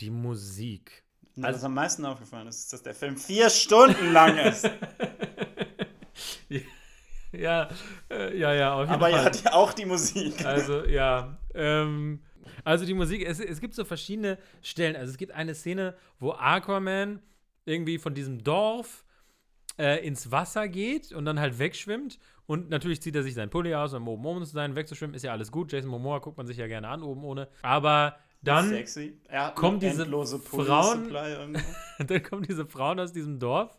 die 0.00 0.10
Musik. 0.10 1.04
Na, 1.36 1.46
Also- 1.46 1.58
was 1.58 1.64
am 1.64 1.74
meisten 1.74 2.04
aufgefallen 2.04 2.48
ist, 2.48 2.58
ist, 2.58 2.72
dass 2.72 2.82
der 2.82 2.94
Film 2.94 3.16
vier 3.16 3.48
Stunden 3.50 4.12
lang 4.12 4.36
ist. 4.38 4.68
Ja, 6.48 6.60
äh, 8.10 8.36
ja, 8.38 8.52
ja, 8.54 8.74
auf 8.74 8.80
jeden 8.82 8.92
aber 8.92 9.10
Fall. 9.10 9.24
ja, 9.24 9.30
die, 9.30 9.48
auch 9.48 9.72
die 9.72 9.84
Musik. 9.86 10.44
Also, 10.44 10.84
ja. 10.84 11.36
Ähm, 11.54 12.20
also 12.64 12.84
die 12.86 12.94
Musik, 12.94 13.26
es, 13.26 13.40
es 13.40 13.60
gibt 13.60 13.74
so 13.74 13.84
verschiedene 13.84 14.38
Stellen. 14.62 14.96
Also 14.96 15.10
es 15.10 15.18
gibt 15.18 15.32
eine 15.32 15.54
Szene, 15.54 15.94
wo 16.18 16.32
Aquaman 16.32 17.20
irgendwie 17.64 17.98
von 17.98 18.14
diesem 18.14 18.42
Dorf 18.42 19.04
äh, 19.78 20.06
ins 20.06 20.30
Wasser 20.30 20.68
geht 20.68 21.12
und 21.12 21.24
dann 21.24 21.40
halt 21.40 21.58
wegschwimmt. 21.58 22.18
Und 22.46 22.68
natürlich 22.68 23.00
zieht 23.00 23.16
er 23.16 23.22
sich 23.22 23.34
seinen 23.34 23.50
Pulli 23.50 23.74
aus, 23.74 23.94
um 23.94 24.06
oben 24.06 24.24
ohne 24.26 24.44
zu 24.44 24.52
sein. 24.52 24.76
Wegzuschwimmen 24.76 25.14
ist 25.14 25.22
ja 25.24 25.32
alles 25.32 25.50
gut. 25.50 25.72
Jason 25.72 25.90
Momoa 25.90 26.18
guckt 26.18 26.36
man 26.36 26.46
sich 26.46 26.58
ja 26.58 26.66
gerne 26.66 26.88
an, 26.88 27.02
oben 27.02 27.24
ohne. 27.24 27.48
Aber 27.62 28.16
dann, 28.42 28.68
Sexy. 28.68 29.18
Kommen 29.54 29.80
eine 29.80 29.90
diese 29.90 30.38
Frauen- 30.38 31.08
dann 32.06 32.22
kommen 32.22 32.42
diese 32.42 32.66
Frauen 32.66 33.00
aus 33.00 33.12
diesem 33.12 33.38
Dorf 33.38 33.78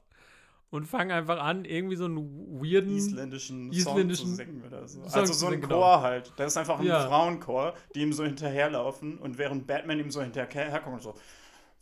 und 0.72 0.86
fangen 0.86 1.12
einfach 1.12 1.40
an, 1.40 1.64
irgendwie 1.66 1.96
so 1.96 2.06
einen 2.06 2.18
weirden. 2.62 2.96
isländischen, 2.96 3.72
Isländischen 3.72 4.28
Song 4.28 4.36
zu 4.36 4.44
singen 4.44 4.64
oder 4.68 4.88
so. 4.88 5.04
Song 5.08 5.14
also 5.22 5.34
so 5.34 5.48
ein 5.48 5.62
Chor 5.62 5.70
genau. 5.70 6.02
halt. 6.02 6.34
Das 6.38 6.48
ist 6.48 6.58
einfach 6.58 6.80
ein 6.80 6.86
Ja. 6.86 7.08
Frauenchor, 7.08 7.74
die 7.94 8.02
ihm 8.02 8.14
so 8.14 8.24
hinterherlaufen 8.24 9.18
und 9.18 9.38
während 9.38 9.68
Batman 9.68 10.00
ihm 10.00 10.12
so 10.12 10.22
hinterherkommt 10.22 10.96
und 10.96 11.02
so, 11.02 11.16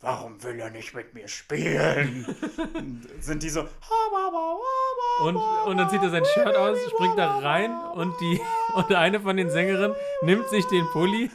warum 0.00 0.42
will 0.42 0.60
er 0.60 0.70
nicht 0.70 0.94
mit 0.94 1.14
mir 1.14 1.26
spielen? 1.28 2.26
und 2.74 3.08
sind 3.20 3.42
die 3.42 3.48
so, 3.48 3.66
Und, 5.22 5.36
und 5.36 5.76
dann 5.78 5.88
zieht 5.90 6.02
er 6.02 6.10
sein 6.10 6.24
Shirt 6.34 6.54
aus, 6.56 6.78
springt 6.90 7.18
da 7.18 7.38
rein 7.38 7.72
und 7.94 8.14
die 8.20 8.40
und 8.74 8.92
eine 8.92 9.18
von 9.20 9.36
den 9.36 9.50
Sängerinnen 9.50 9.96
nimmt 10.22 10.48
sich 10.50 10.66
den 10.66 10.86
Pulli 10.92 11.30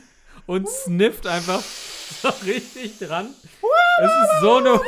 und 0.46 0.68
snifft 0.70 1.28
einfach 1.28 1.62
so 1.62 2.30
richtig 2.46 3.00
dran. 3.00 3.28
Es 4.02 4.12
ist 4.12 4.42
so 4.42 4.56
eine 4.58 4.80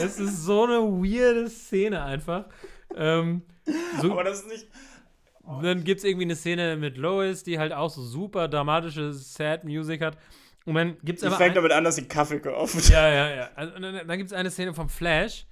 Es 0.00 0.18
ist 0.18 0.44
so 0.44 0.64
eine 0.64 0.78
weirde 0.80 1.48
Szene 1.50 2.02
einfach. 2.02 2.44
Ähm, 2.96 3.42
so, 4.00 4.10
aber 4.12 4.24
das 4.24 4.40
ist 4.40 4.48
nicht, 4.48 4.66
dann 5.62 5.84
gibt 5.84 5.98
es 5.98 6.04
irgendwie 6.04 6.24
eine 6.24 6.36
Szene 6.36 6.76
mit 6.76 6.96
Lois, 6.96 7.42
die 7.44 7.58
halt 7.58 7.72
auch 7.72 7.90
so 7.90 8.02
super 8.02 8.48
dramatische 8.48 9.12
Sad 9.12 9.64
Music 9.64 10.00
hat. 10.02 10.16
Und 10.66 10.74
dann 10.74 10.96
gibt 11.02 11.18
es 11.18 11.20
die 11.22 11.26
aber 11.26 11.36
fängt 11.36 11.50
ein- 11.52 11.54
damit 11.56 11.72
an, 11.72 11.84
dass 11.84 11.96
sie 11.96 12.04
Kaffee 12.06 12.38
kauft. 12.40 12.88
ja, 12.90 13.08
ja, 13.08 13.30
ja. 13.34 13.50
Also, 13.54 13.78
dann 13.78 14.06
dann 14.06 14.18
gibt 14.18 14.30
es 14.30 14.32
eine 14.36 14.50
Szene 14.50 14.74
vom 14.74 14.88
Flash, 14.88 15.46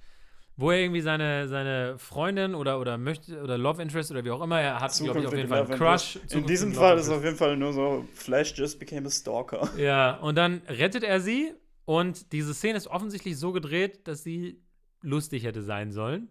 wo 0.55 0.71
er 0.71 0.79
irgendwie 0.79 1.01
seine, 1.01 1.47
seine 1.47 1.97
Freundin 1.97 2.53
oder, 2.53 2.79
oder 2.79 2.97
möchte 2.97 3.41
oder 3.41 3.57
Love 3.57 3.81
Interest 3.81 4.11
oder 4.11 4.23
wie 4.23 4.31
auch 4.31 4.41
immer, 4.41 4.59
er 4.61 4.79
hat, 4.79 4.93
glaube 4.97 5.21
ich, 5.21 5.27
auf 5.27 5.33
jeden 5.35 5.47
Fall 5.49 5.65
einen 5.65 5.77
Crush. 5.77 6.19
In 6.31 6.45
diesem 6.45 6.73
Fall 6.73 6.97
ist 6.97 7.05
es 7.07 7.11
auf 7.11 7.23
jeden 7.23 7.37
Fall 7.37 7.55
nur 7.57 7.73
so, 7.73 8.05
Flash 8.13 8.53
just 8.55 8.77
became 8.79 9.07
a 9.07 9.09
stalker. 9.11 9.69
Ja, 9.77 10.17
und 10.17 10.35
dann 10.37 10.61
rettet 10.67 11.03
er 11.03 11.19
sie 11.21 11.53
und 11.89 12.33
diese 12.33 12.53
Szene 12.53 12.77
ist 12.77 12.85
offensichtlich 12.85 13.39
so 13.39 13.51
gedreht, 13.51 14.07
dass 14.07 14.21
sie 14.21 14.61
lustig 15.01 15.43
hätte 15.43 15.63
sein 15.63 15.91
sollen. 15.91 16.29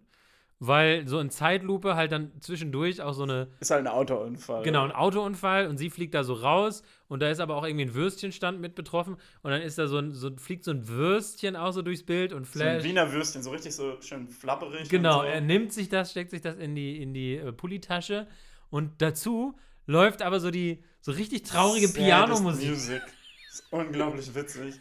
Weil 0.59 1.05
so 1.05 1.19
in 1.19 1.29
Zeitlupe 1.31 1.97
halt 1.97 2.13
dann 2.13 2.31
zwischendurch 2.39 3.01
auch 3.01 3.11
so 3.11 3.23
eine. 3.23 3.49
Ist 3.59 3.69
halt 3.69 3.85
ein 3.85 3.91
Autounfall. 3.91 4.63
Genau, 4.63 4.85
ein 4.85 4.93
Autounfall 4.93 5.67
und 5.67 5.77
sie 5.77 5.89
fliegt 5.89 6.13
da 6.13 6.23
so 6.23 6.31
raus 6.31 6.81
und 7.09 7.21
da 7.21 7.29
ist 7.29 7.41
aber 7.41 7.57
auch 7.57 7.65
irgendwie 7.65 7.87
ein 7.87 7.93
Würstchenstand 7.93 8.61
mit 8.61 8.73
betroffen 8.73 9.17
und 9.41 9.51
dann 9.51 9.61
ist 9.61 9.77
da 9.77 9.87
so 9.87 9.97
ein, 9.97 10.13
so 10.13 10.33
fliegt 10.37 10.63
so 10.63 10.71
ein 10.71 10.87
Würstchen 10.87 11.57
auch 11.57 11.73
so 11.73 11.81
durchs 11.81 12.03
Bild 12.03 12.31
und 12.31 12.45
Flash. 12.45 12.81
So 12.81 12.87
ein 12.87 12.91
Wiener 12.91 13.11
Würstchen, 13.11 13.43
so 13.43 13.49
richtig 13.51 13.75
so 13.75 13.99
schön 13.99 14.29
flapperig. 14.29 14.87
Genau, 14.87 15.23
so. 15.23 15.25
er 15.25 15.41
nimmt 15.41 15.73
sich 15.73 15.89
das, 15.89 16.11
steckt 16.11 16.31
sich 16.31 16.41
das 16.41 16.55
in 16.55 16.73
die, 16.73 17.01
in 17.01 17.13
die 17.13 17.35
äh, 17.35 17.51
Pullitasche 17.51 18.27
und 18.69 19.01
dazu 19.01 19.57
läuft 19.87 20.21
aber 20.21 20.39
so 20.39 20.51
die 20.51 20.85
so 21.01 21.11
richtig 21.11 21.43
traurige 21.43 21.89
Pianomusik. 21.89 22.69
Music. 22.69 23.01
Das 23.01 23.59
ist 23.59 23.73
unglaublich 23.73 24.33
witzig. 24.33 24.79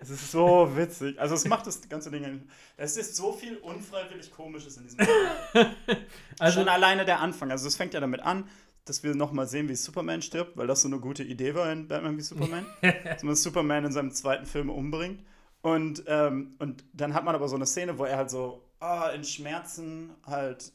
Es 0.00 0.08
ist 0.10 0.32
so 0.32 0.76
witzig. 0.76 1.20
Also 1.20 1.34
es 1.34 1.44
macht 1.44 1.66
das 1.66 1.88
ganze 1.88 2.10
Ding. 2.10 2.48
Es 2.76 2.96
ist 2.96 3.16
so 3.16 3.32
viel 3.32 3.58
unfreiwillig 3.58 4.30
Komisches 4.32 4.76
in 4.78 4.84
diesem 4.84 4.98
Film. 5.04 5.66
also, 6.38 6.60
Schon 6.60 6.68
alleine 6.68 7.04
der 7.04 7.20
Anfang. 7.20 7.50
Also 7.50 7.68
es 7.68 7.76
fängt 7.76 7.92
ja 7.92 8.00
damit 8.00 8.20
an, 8.20 8.48
dass 8.86 9.02
wir 9.02 9.14
nochmal 9.14 9.46
sehen, 9.46 9.68
wie 9.68 9.74
Superman 9.74 10.22
stirbt, 10.22 10.56
weil 10.56 10.66
das 10.66 10.82
so 10.82 10.88
eine 10.88 11.00
gute 11.00 11.22
Idee 11.22 11.54
war 11.54 11.70
in 11.70 11.86
Batman 11.86 12.16
wie 12.16 12.22
Superman. 12.22 12.66
dass 13.04 13.22
man 13.22 13.36
Superman 13.36 13.84
in 13.84 13.92
seinem 13.92 14.10
zweiten 14.10 14.46
Film 14.46 14.70
umbringt. 14.70 15.22
Und, 15.62 16.04
ähm, 16.06 16.54
und 16.58 16.84
dann 16.94 17.12
hat 17.12 17.24
man 17.24 17.34
aber 17.34 17.48
so 17.48 17.56
eine 17.56 17.66
Szene, 17.66 17.98
wo 17.98 18.04
er 18.04 18.16
halt 18.16 18.30
so 18.30 18.64
oh, 18.80 19.08
in 19.14 19.24
Schmerzen 19.24 20.10
halt 20.24 20.72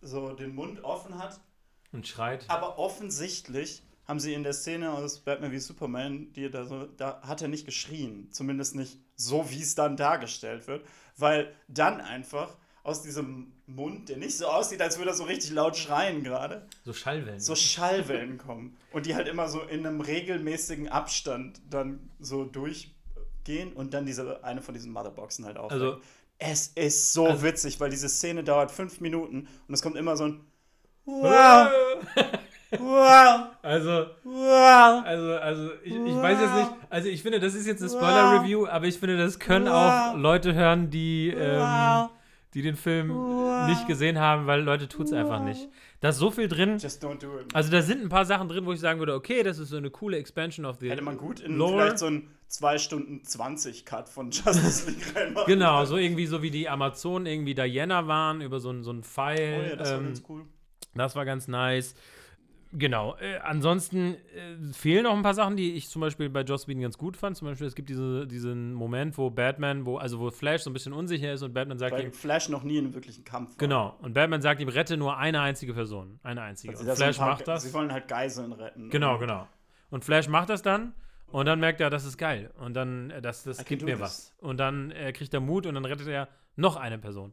so 0.00 0.32
den 0.32 0.54
Mund 0.54 0.82
offen 0.82 1.18
hat. 1.18 1.40
Und 1.92 2.08
schreit. 2.08 2.44
Aber 2.48 2.78
offensichtlich 2.78 3.82
haben 4.06 4.20
sie 4.20 4.34
in 4.34 4.42
der 4.42 4.52
Szene 4.52 4.92
aus 4.92 5.20
Batman 5.20 5.52
wie 5.52 5.58
Superman, 5.58 6.32
die 6.32 6.50
da 6.50 6.64
so, 6.64 6.86
da 6.86 7.20
hat 7.22 7.42
er 7.42 7.48
nicht 7.48 7.66
geschrien. 7.66 8.28
Zumindest 8.30 8.76
nicht 8.76 8.98
so, 9.16 9.50
wie 9.50 9.60
es 9.60 9.74
dann 9.74 9.96
dargestellt 9.96 10.68
wird. 10.68 10.86
Weil 11.16 11.52
dann 11.68 12.00
einfach 12.00 12.56
aus 12.84 13.02
diesem 13.02 13.52
Mund, 13.66 14.08
der 14.08 14.16
nicht 14.16 14.36
so 14.36 14.46
aussieht, 14.46 14.80
als 14.80 14.96
würde 14.96 15.10
er 15.10 15.16
so 15.16 15.24
richtig 15.24 15.50
laut 15.50 15.76
schreien 15.76 16.22
gerade. 16.22 16.68
So 16.84 16.92
Schallwellen. 16.92 17.40
So 17.40 17.56
Schallwellen 17.56 18.38
kommen. 18.38 18.76
Und 18.92 19.06
die 19.06 19.16
halt 19.16 19.26
immer 19.26 19.48
so 19.48 19.60
in 19.62 19.84
einem 19.84 20.00
regelmäßigen 20.00 20.88
Abstand 20.88 21.60
dann 21.68 22.10
so 22.20 22.44
durchgehen 22.44 23.72
und 23.74 23.92
dann 23.92 24.06
diese 24.06 24.44
eine 24.44 24.62
von 24.62 24.72
diesen 24.72 24.92
Motherboxen 24.92 25.44
halt 25.44 25.56
auch. 25.56 25.72
Also, 25.72 26.00
es 26.38 26.68
ist 26.68 27.12
so 27.12 27.26
also, 27.26 27.42
witzig, 27.42 27.80
weil 27.80 27.90
diese 27.90 28.08
Szene 28.08 28.44
dauert 28.44 28.70
fünf 28.70 29.00
Minuten 29.00 29.48
und 29.66 29.74
es 29.74 29.82
kommt 29.82 29.96
immer 29.96 30.16
so 30.16 30.26
ein 30.26 30.40
Wow! 31.06 31.70
Wow. 32.70 33.48
Also, 33.62 34.06
wow. 34.24 35.04
also, 35.04 35.34
also 35.36 35.70
ich, 35.84 35.92
ich 35.92 36.14
wow. 36.14 36.22
weiß 36.22 36.40
jetzt 36.40 36.54
nicht, 36.54 36.70
also 36.90 37.08
ich 37.08 37.22
finde, 37.22 37.40
das 37.40 37.54
ist 37.54 37.66
jetzt 37.66 37.80
eine 37.80 37.90
Spoiler-Review, 37.90 38.66
aber 38.66 38.86
ich 38.86 38.98
finde, 38.98 39.16
das 39.16 39.38
können 39.38 39.66
wow. 39.66 39.72
auch 39.72 40.16
Leute 40.16 40.54
hören, 40.54 40.90
die, 40.90 41.28
ähm, 41.28 42.08
die 42.54 42.62
den 42.62 42.76
Film 42.76 43.66
nicht 43.66 43.86
gesehen 43.86 44.18
haben, 44.18 44.46
weil 44.46 44.62
Leute 44.62 44.88
tut 44.88 45.06
es 45.06 45.12
einfach 45.12 45.40
nicht. 45.40 45.68
Da 46.00 46.10
ist 46.10 46.18
so 46.18 46.30
viel 46.30 46.48
drin. 46.48 46.78
Just 46.78 47.04
don't 47.04 47.20
do 47.20 47.38
it. 47.38 47.54
Also 47.54 47.70
da 47.70 47.82
sind 47.82 48.02
ein 48.02 48.08
paar 48.08 48.24
Sachen 48.24 48.48
drin, 48.48 48.66
wo 48.66 48.72
ich 48.72 48.80
sagen 48.80 48.98
würde, 48.98 49.14
okay, 49.14 49.42
das 49.42 49.58
ist 49.58 49.70
so 49.70 49.76
eine 49.76 49.90
coole 49.90 50.18
Expansion 50.18 50.66
of 50.66 50.76
the 50.80 50.90
Hätte 50.90 51.02
man 51.02 51.16
gut 51.16 51.40
in 51.40 51.56
Lore. 51.56 51.74
vielleicht 51.74 51.98
so 51.98 52.06
einen 52.06 52.30
2 52.48 52.78
Stunden 52.78 53.24
20 53.24 53.84
Cut 53.84 54.08
von 54.08 54.30
Justice 54.30 54.90
League 54.90 55.14
reinmachen. 55.16 55.46
Genau, 55.46 55.84
so 55.84 55.96
irgendwie 55.96 56.26
so 56.26 56.42
wie 56.42 56.50
die 56.50 56.68
Amazonen 56.68 57.26
irgendwie 57.26 57.54
Diana 57.54 58.06
waren, 58.06 58.40
über 58.40 58.60
so, 58.60 58.82
so 58.82 58.90
einen 58.90 59.02
Pfeil. 59.02 59.60
Oh 59.60 59.70
ja, 59.70 59.76
das 59.76 59.90
ähm, 59.90 59.96
war 59.96 60.02
ganz 60.04 60.22
cool. 60.28 60.44
Das 60.94 61.16
war 61.16 61.24
ganz 61.24 61.48
nice. 61.48 61.94
Genau. 62.78 63.16
Äh, 63.16 63.38
ansonsten 63.38 64.14
äh, 64.14 64.72
fehlen 64.72 65.04
noch 65.04 65.16
ein 65.16 65.22
paar 65.22 65.32
Sachen, 65.32 65.56
die 65.56 65.72
ich 65.74 65.88
zum 65.88 66.00
Beispiel 66.00 66.28
bei 66.28 66.42
Joss 66.42 66.68
Whedon 66.68 66.82
ganz 66.82 66.98
gut 66.98 67.16
fand. 67.16 67.34
Zum 67.34 67.48
Beispiel, 67.48 67.66
es 67.66 67.74
gibt 67.74 67.88
diese, 67.88 68.26
diesen 68.26 68.74
Moment, 68.74 69.16
wo 69.16 69.30
Batman, 69.30 69.86
wo, 69.86 69.96
also 69.96 70.20
wo 70.20 70.30
Flash 70.30 70.62
so 70.62 70.70
ein 70.70 70.74
bisschen 70.74 70.92
unsicher 70.92 71.32
ist 71.32 71.42
und 71.42 71.54
Batman 71.54 71.78
sagt 71.78 71.94
Weil 71.94 72.04
ihm. 72.04 72.12
Flash 72.12 72.50
noch 72.50 72.64
nie 72.64 72.76
in 72.76 72.84
einem 72.84 72.94
wirklichen 72.94 73.24
Kampf 73.24 73.50
war. 73.50 73.56
Genau. 73.56 73.96
Und 74.02 74.12
Batman 74.12 74.42
sagt 74.42 74.60
ihm, 74.60 74.68
rette 74.68 74.98
nur 74.98 75.16
eine 75.16 75.40
einzige 75.40 75.72
Person. 75.72 76.20
Eine 76.22 76.42
einzige. 76.42 76.76
Und 76.76 76.84
Flash 76.84 77.18
macht 77.18 77.48
das. 77.48 77.62
Sie 77.62 77.72
wollen 77.72 77.90
halt 77.90 78.08
Geiseln 78.08 78.52
retten. 78.52 78.90
Genau, 78.90 79.18
genau. 79.18 79.48
Und 79.88 80.04
Flash 80.04 80.28
macht 80.28 80.50
das 80.50 80.60
dann. 80.62 80.92
Und 81.28 81.46
dann 81.46 81.58
merkt 81.58 81.80
er, 81.80 81.88
das 81.88 82.04
ist 82.04 82.18
geil. 82.18 82.52
Und 82.58 82.74
dann, 82.74 83.10
äh, 83.10 83.22
das, 83.22 83.42
das 83.42 83.64
gibt 83.64 83.82
mir 83.82 83.98
was. 83.98 84.34
Und 84.38 84.58
dann 84.58 84.90
äh, 84.90 85.12
kriegt 85.12 85.32
er 85.32 85.40
Mut 85.40 85.66
und 85.66 85.74
dann 85.74 85.84
rettet 85.84 86.08
er 86.08 86.28
noch 86.56 86.76
eine 86.76 86.98
Person. 86.98 87.32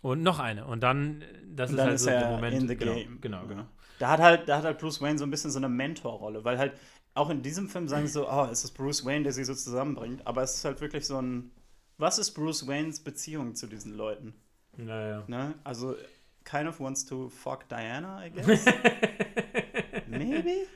Und 0.00 0.22
noch 0.22 0.38
eine. 0.38 0.66
Und 0.66 0.82
dann, 0.82 1.22
äh, 1.22 1.26
das 1.46 1.70
und 1.70 1.74
ist 1.74 1.78
dann 1.78 1.86
halt 1.86 1.94
ist 1.96 2.04
so 2.04 2.10
der 2.10 2.30
Moment. 2.30 2.56
In 2.56 2.68
the 2.68 2.76
genau, 2.76 2.94
game. 2.94 3.20
Genau, 3.20 3.42
genau. 3.42 3.48
genau. 3.48 3.66
Da 3.98 4.08
hat 4.10 4.20
halt, 4.20 4.48
da 4.48 4.58
hat 4.58 4.64
halt 4.64 4.78
Bruce 4.78 5.00
Wayne 5.00 5.18
so 5.18 5.24
ein 5.24 5.30
bisschen 5.30 5.50
so 5.50 5.58
eine 5.58 5.68
Mentorrolle, 5.68 6.44
weil 6.44 6.58
halt 6.58 6.72
auch 7.14 7.30
in 7.30 7.42
diesem 7.42 7.68
Film 7.68 7.88
sagen 7.88 8.06
sie 8.06 8.12
so, 8.12 8.28
oh, 8.28 8.48
es 8.50 8.64
ist 8.64 8.72
Bruce 8.72 9.04
Wayne, 9.04 9.22
der 9.22 9.32
sie 9.32 9.44
so 9.44 9.54
zusammenbringt, 9.54 10.26
aber 10.26 10.42
es 10.42 10.56
ist 10.56 10.64
halt 10.64 10.80
wirklich 10.80 11.06
so 11.06 11.20
ein, 11.20 11.52
was 11.96 12.18
ist 12.18 12.32
Bruce 12.32 12.66
Waynes 12.66 13.00
Beziehung 13.00 13.54
zu 13.54 13.66
diesen 13.68 13.94
Leuten? 13.94 14.34
Naja. 14.76 15.22
Ne? 15.28 15.54
Also, 15.62 15.94
kind 16.44 16.68
of 16.68 16.80
wants 16.80 17.04
to 17.04 17.28
fuck 17.28 17.68
Diana, 17.68 18.26
I 18.26 18.30
guess. 18.30 18.64
Maybe? 20.08 20.66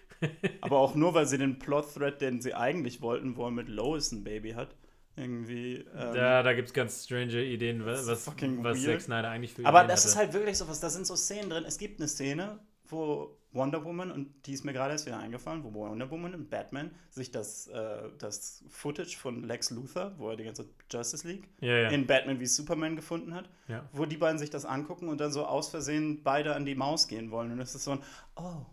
Aber 0.61 0.79
auch 0.79 0.95
nur, 0.95 1.15
weil 1.15 1.27
sie 1.27 1.39
den 1.39 1.59
Plot-Thread, 1.59 2.21
den 2.21 2.41
sie 2.41 2.55
eigentlich 2.55 3.01
wollten, 3.01 3.37
wo 3.37 3.45
er 3.47 3.51
mit 3.51 3.69
Lois 3.69 4.13
ein 4.13 4.25
Baby 4.25 4.53
hat, 4.53 4.75
irgendwie. 5.17 5.85
Ähm, 5.97 6.15
ja, 6.15 6.43
da 6.43 6.55
gibt 6.55 6.69
es 6.69 6.75
ganz 6.75 7.05
strange 7.05 7.43
Ideen, 7.43 7.85
was, 7.85 8.07
was 8.07 8.25
Zack 8.25 9.01
Snyder 9.01 9.29
eigentlich 9.29 9.55
für 9.55 9.67
Aber 9.67 9.85
das 9.85 10.01
hatte. 10.01 10.09
ist 10.09 10.17
halt 10.17 10.33
wirklich 10.33 10.57
so 10.57 10.69
was, 10.69 10.81
da 10.81 10.91
sind 10.91 11.07
so 11.07 11.17
Szenen 11.17 11.51
drin. 11.51 11.65
Es 11.67 11.79
gibt 11.79 12.01
eine 12.01 12.09
Szene, 12.09 12.61
wo 12.91 13.39
Wonder 13.53 13.85
Woman, 13.85 14.11
und 14.11 14.47
die 14.47 14.53
ist 14.53 14.65
mir 14.65 14.73
gerade 14.73 14.93
erst 14.93 15.07
wieder 15.07 15.19
eingefallen, 15.19 15.65
wo 15.65 15.73
Wonder 15.73 16.11
Woman 16.11 16.35
und 16.35 16.51
Batman 16.51 16.91
sich 17.11 17.31
das, 17.31 17.67
äh, 17.69 18.11
das 18.19 18.63
Footage 18.69 19.17
von 19.17 19.43
Lex 19.43 19.71
Luthor, 19.71 20.13
wo 20.19 20.31
er 20.31 20.37
die 20.37 20.45
ganze 20.45 20.69
Justice 20.91 21.27
League 21.27 21.49
ja, 21.61 21.77
ja. 21.79 21.89
in 21.89 22.07
Batman 22.07 22.41
wie 22.41 22.47
Superman 22.47 22.95
gefunden 22.95 23.35
hat, 23.35 23.49
ja. 23.67 23.89
wo 23.93 24.05
die 24.05 24.17
beiden 24.17 24.39
sich 24.39 24.51
das 24.51 24.65
angucken 24.65 25.09
und 25.09 25.21
dann 25.21 25.33
so 25.33 25.47
aus 25.47 25.71
Versehen 25.71 26.23
beide 26.23 26.55
an 26.55 26.67
die 26.67 26.75
Maus 26.75 27.09
gehen 27.09 27.31
wollen. 27.31 27.53
Und 27.53 27.61
es 27.61 27.75
ist 27.75 27.85
so 27.85 27.93
ein, 27.93 28.03
oh, 28.37 28.67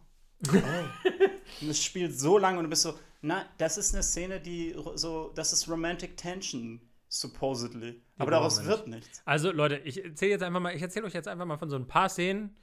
oh. 0.49 0.53
und 1.61 1.69
es 1.69 1.81
spielt 1.81 2.19
so 2.19 2.37
lange 2.37 2.57
und 2.57 2.65
du 2.65 2.69
bist 2.69 2.81
so, 2.81 2.95
na, 3.21 3.45
das 3.57 3.77
ist 3.77 3.93
eine 3.93 4.03
Szene, 4.03 4.41
die 4.41 4.75
so, 4.95 5.31
das 5.35 5.53
ist 5.53 5.69
Romantic 5.69 6.17
Tension 6.17 6.81
supposedly. 7.07 8.01
Aber 8.17 8.31
daraus 8.31 8.65
wird 8.65 8.87
nichts. 8.87 9.21
Also 9.25 9.51
Leute, 9.51 9.77
ich 9.77 10.03
erzähle 10.03 10.31
jetzt 10.31 10.43
einfach 10.43 10.59
mal, 10.59 10.75
ich 10.75 10.81
erzähle 10.81 11.05
euch 11.05 11.13
jetzt 11.13 11.27
einfach 11.27 11.45
mal 11.45 11.57
von 11.57 11.69
so 11.69 11.75
ein 11.77 11.87
paar 11.87 12.09
Szenen, 12.09 12.55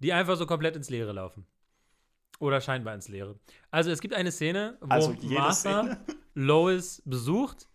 die 0.00 0.12
einfach 0.12 0.36
so 0.36 0.46
komplett 0.46 0.76
ins 0.76 0.90
Leere 0.90 1.12
laufen. 1.12 1.46
Oder 2.40 2.60
scheinbar 2.60 2.94
ins 2.94 3.08
Leere. 3.08 3.38
Also 3.70 3.90
es 3.90 4.00
gibt 4.00 4.14
eine 4.14 4.32
Szene, 4.32 4.78
wo 4.80 4.88
also 4.88 5.16
Martha 5.22 5.52
Szene. 5.52 6.00
Lois 6.34 7.02
besucht 7.04 7.68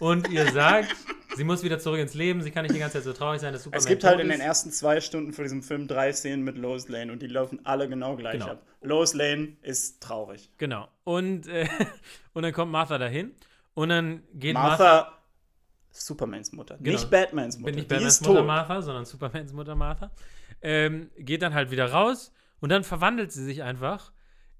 und 0.00 0.28
ihr 0.28 0.50
sagt, 0.50 0.94
sie 1.36 1.44
muss 1.44 1.62
wieder 1.62 1.78
zurück 1.78 2.00
ins 2.00 2.14
Leben, 2.14 2.42
sie 2.42 2.50
kann 2.50 2.64
nicht 2.64 2.74
die 2.74 2.80
ganze 2.80 2.98
Zeit 2.98 3.04
so 3.04 3.12
traurig 3.12 3.40
sein, 3.40 3.52
dass 3.52 3.62
Superman 3.62 3.78
Es 3.78 3.86
gibt 3.86 4.02
halt 4.02 4.18
in 4.18 4.28
den 4.28 4.40
ersten 4.40 4.72
zwei 4.72 5.00
Stunden 5.00 5.32
von 5.32 5.44
diesem 5.44 5.62
Film 5.62 5.86
drei 5.86 6.12
Szenen 6.12 6.42
mit 6.42 6.58
Lois 6.58 6.88
Lane 6.88 7.12
und 7.12 7.22
die 7.22 7.28
laufen 7.28 7.64
alle 7.64 7.88
genau 7.88 8.16
gleich 8.16 8.40
genau. 8.40 8.52
ab. 8.52 8.62
Lois 8.80 9.14
Lane 9.14 9.56
ist 9.62 10.02
traurig. 10.02 10.50
Genau. 10.58 10.88
Und, 11.04 11.46
äh, 11.46 11.68
und 12.32 12.42
dann 12.42 12.52
kommt 12.52 12.72
Martha 12.72 12.98
dahin 12.98 13.32
und 13.74 13.90
dann 13.90 14.24
geht 14.34 14.54
Martha, 14.54 14.84
Martha 14.84 15.18
Supermans 15.92 16.52
Mutter, 16.52 16.76
genau. 16.78 16.90
nicht 16.90 17.08
Batmans 17.08 17.58
Mutter. 17.58 17.70
Bin 17.70 17.74
nicht 17.76 17.88
Batmans 17.88 18.20
Mutter 18.20 18.40
tot. 18.40 18.46
Martha, 18.46 18.82
sondern 18.82 19.04
Supermans 19.04 19.52
Mutter 19.52 19.76
Martha 19.76 20.10
ähm, 20.62 21.10
geht 21.18 21.42
dann 21.42 21.54
halt 21.54 21.70
wieder 21.70 21.90
raus 21.90 22.32
und 22.60 22.70
dann 22.70 22.84
verwandelt 22.84 23.32
sie 23.32 23.44
sich 23.44 23.62
einfach 23.62 24.12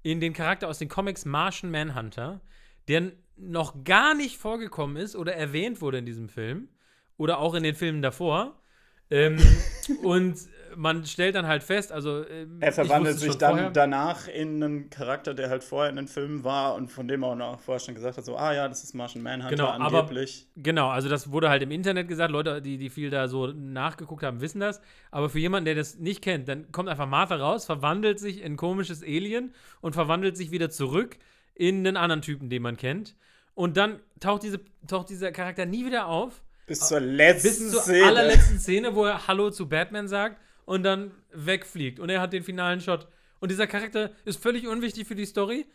in 0.03 0.19
den 0.19 0.33
Charakter 0.33 0.67
aus 0.67 0.79
den 0.79 0.89
Comics 0.89 1.25
Martian 1.25 1.71
Manhunter, 1.71 2.41
der 2.87 3.11
noch 3.35 3.83
gar 3.83 4.15
nicht 4.15 4.37
vorgekommen 4.37 4.97
ist 4.97 5.15
oder 5.15 5.33
erwähnt 5.35 5.81
wurde 5.81 5.99
in 5.99 6.05
diesem 6.05 6.29
Film 6.29 6.69
oder 7.17 7.39
auch 7.39 7.53
in 7.53 7.63
den 7.63 7.75
Filmen 7.75 8.01
davor. 8.01 8.61
Ähm, 9.09 9.37
und 10.03 10.37
man 10.75 11.05
stellt 11.05 11.35
dann 11.35 11.47
halt 11.47 11.63
fest, 11.63 11.91
also. 11.91 12.25
Ähm, 12.27 12.57
er 12.59 12.71
verwandelt 12.71 13.19
sich 13.19 13.35
dann 13.37 13.51
vorher. 13.51 13.69
danach 13.71 14.27
in 14.27 14.63
einen 14.63 14.89
Charakter, 14.89 15.33
der 15.33 15.49
halt 15.49 15.63
vorher 15.63 15.89
in 15.89 15.95
den 15.95 16.07
Filmen 16.07 16.43
war 16.43 16.75
und 16.75 16.89
von 16.89 17.07
dem 17.07 17.23
er 17.23 17.29
auch 17.29 17.35
noch 17.35 17.59
vorher 17.59 17.79
schon 17.79 17.95
gesagt 17.95 18.17
hat, 18.17 18.25
so, 18.25 18.37
ah 18.37 18.53
ja, 18.53 18.67
das 18.67 18.83
ist 18.83 18.93
Martian 18.93 19.23
Manhunter 19.23 19.55
genau, 19.55 19.69
angeblich. 19.69 20.47
Aber, 20.53 20.63
genau, 20.63 20.89
also 20.89 21.09
das 21.09 21.31
wurde 21.31 21.49
halt 21.49 21.63
im 21.63 21.71
Internet 21.71 22.07
gesagt, 22.07 22.31
Leute, 22.31 22.61
die, 22.61 22.77
die 22.77 22.89
viel 22.89 23.09
da 23.09 23.27
so 23.27 23.47
nachgeguckt 23.47 24.23
haben, 24.23 24.41
wissen 24.41 24.59
das. 24.59 24.81
Aber 25.11 25.29
für 25.29 25.39
jemanden, 25.39 25.65
der 25.65 25.75
das 25.75 25.97
nicht 25.97 26.21
kennt, 26.21 26.47
dann 26.47 26.71
kommt 26.71 26.89
einfach 26.89 27.07
Martha 27.07 27.35
raus, 27.35 27.65
verwandelt 27.65 28.19
sich 28.19 28.41
in 28.41 28.57
komisches 28.57 29.03
Alien 29.03 29.53
und 29.81 29.93
verwandelt 29.93 30.37
sich 30.37 30.51
wieder 30.51 30.69
zurück 30.69 31.17
in 31.55 31.85
einen 31.85 31.97
anderen 31.97 32.21
Typen, 32.21 32.49
den 32.49 32.61
man 32.61 32.77
kennt. 32.77 33.15
Und 33.53 33.77
dann 33.77 33.99
taucht, 34.19 34.43
diese, 34.43 34.59
taucht 34.87 35.09
dieser 35.09 35.31
Charakter 35.31 35.65
nie 35.65 35.85
wieder 35.85 36.07
auf. 36.07 36.41
Bis 36.65 36.79
zur 36.81 36.99
letzten 36.99 37.47
Bis 37.47 37.71
zur 37.71 37.81
Szene. 37.81 38.05
allerletzten 38.05 38.59
Szene, 38.59 38.95
wo 38.95 39.05
er 39.05 39.27
Hallo 39.27 39.49
zu 39.49 39.67
Batman 39.67 40.07
sagt 40.07 40.39
und 40.69 40.83
dann 40.83 41.11
wegfliegt. 41.33 41.99
Und 41.99 42.09
er 42.09 42.21
hat 42.21 42.31
den 42.31 42.43
finalen 42.43 42.79
Shot. 42.79 43.07
Und 43.39 43.49
dieser 43.49 43.65
Charakter 43.65 44.11
ist 44.23 44.39
völlig 44.39 44.67
unwichtig 44.67 45.07
für 45.07 45.15
die 45.15 45.25
Story, 45.25 45.65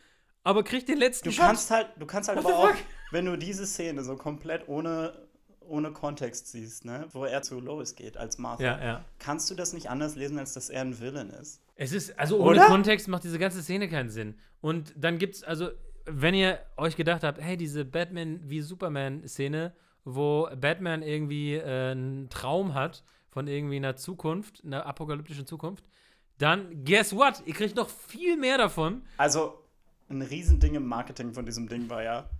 aber 0.44 0.62
kriegt 0.62 0.88
den 0.88 0.98
letzten 0.98 1.30
du 1.30 1.32
Shot. 1.32 1.46
Kannst 1.46 1.70
halt, 1.72 1.88
du 1.98 2.06
kannst 2.06 2.28
halt 2.28 2.38
What 2.44 2.52
aber 2.52 2.70
auch, 2.70 2.74
wenn 3.10 3.24
du 3.24 3.36
diese 3.36 3.66
Szene 3.66 4.04
so 4.04 4.16
komplett 4.16 4.68
ohne 4.68 5.12
ohne 5.66 5.92
Kontext 5.92 6.48
siehst, 6.48 6.84
ne? 6.84 7.06
wo 7.10 7.24
er 7.24 7.40
zu 7.40 7.58
Lois 7.58 7.96
geht 7.96 8.18
als 8.18 8.36
Martha, 8.36 8.62
Ja, 8.62 8.84
ja. 8.84 9.04
kannst 9.18 9.50
du 9.50 9.54
das 9.54 9.72
nicht 9.72 9.88
anders 9.88 10.14
lesen, 10.14 10.38
als 10.38 10.52
dass 10.52 10.68
er 10.68 10.82
ein 10.82 11.00
Villain 11.00 11.30
ist. 11.30 11.62
Es 11.74 11.92
ist, 11.92 12.18
also 12.18 12.38
ohne 12.38 12.60
Oder? 12.60 12.66
Kontext 12.66 13.08
macht 13.08 13.24
diese 13.24 13.38
ganze 13.38 13.62
Szene 13.62 13.88
keinen 13.88 14.10
Sinn. 14.10 14.38
Und 14.60 14.92
dann 14.94 15.16
gibt's, 15.16 15.42
also, 15.42 15.70
wenn 16.04 16.34
ihr 16.34 16.58
euch 16.76 16.96
gedacht 16.96 17.22
habt, 17.22 17.40
hey, 17.40 17.56
diese 17.56 17.86
Batman 17.86 18.40
wie 18.44 18.60
Superman-Szene, 18.60 19.72
wo 20.04 20.50
Batman 20.54 21.02
irgendwie 21.02 21.54
äh, 21.54 21.92
einen 21.92 22.28
Traum 22.28 22.74
hat 22.74 23.02
von 23.34 23.48
irgendwie 23.48 23.76
einer 23.76 23.96
Zukunft, 23.96 24.62
einer 24.64 24.86
apokalyptischen 24.86 25.44
Zukunft, 25.44 25.84
dann 26.38 26.84
guess 26.84 27.12
what? 27.12 27.42
Ihr 27.46 27.52
kriegt 27.52 27.74
noch 27.74 27.88
viel 27.88 28.36
mehr 28.36 28.58
davon. 28.58 29.02
Also, 29.16 29.60
ein 30.08 30.22
Riesending 30.22 30.76
im 30.76 30.86
Marketing 30.86 31.34
von 31.34 31.44
diesem 31.44 31.68
Ding 31.68 31.90
war 31.90 32.04
ja, 32.04 32.30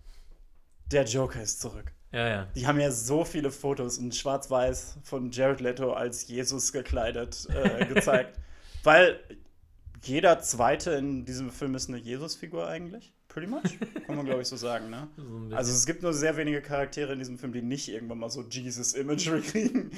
der 0.92 1.04
Joker 1.04 1.42
ist 1.42 1.60
zurück. 1.60 1.92
Ja, 2.12 2.28
ja. 2.28 2.48
Die 2.54 2.64
haben 2.68 2.78
ja 2.78 2.92
so 2.92 3.24
viele 3.24 3.50
Fotos 3.50 3.98
in 3.98 4.12
Schwarz-Weiß 4.12 4.98
von 5.02 5.32
Jared 5.32 5.60
Leto 5.60 5.92
als 5.92 6.28
Jesus 6.28 6.72
gekleidet 6.72 7.48
äh, 7.50 7.86
gezeigt. 7.92 8.38
Weil 8.84 9.18
jeder 10.04 10.38
Zweite 10.38 10.92
in 10.92 11.24
diesem 11.24 11.50
Film 11.50 11.74
ist 11.74 11.88
eine 11.88 11.98
Jesus-Figur 11.98 12.68
eigentlich. 12.68 13.12
Pretty 13.34 13.48
much. 13.48 13.78
Kann 14.06 14.14
man, 14.14 14.26
glaube 14.26 14.42
ich, 14.42 14.48
so 14.48 14.56
sagen, 14.56 14.90
ne? 14.90 15.08
So. 15.16 15.56
Also 15.56 15.72
es 15.72 15.86
gibt 15.86 16.02
nur 16.04 16.12
sehr 16.12 16.36
wenige 16.36 16.62
Charaktere 16.62 17.12
in 17.12 17.18
diesem 17.18 17.36
Film, 17.36 17.52
die 17.52 17.62
nicht 17.62 17.88
irgendwann 17.88 18.18
mal 18.18 18.30
so 18.30 18.42
Jesus-Imagery 18.42 19.40
kriegen. 19.50 19.90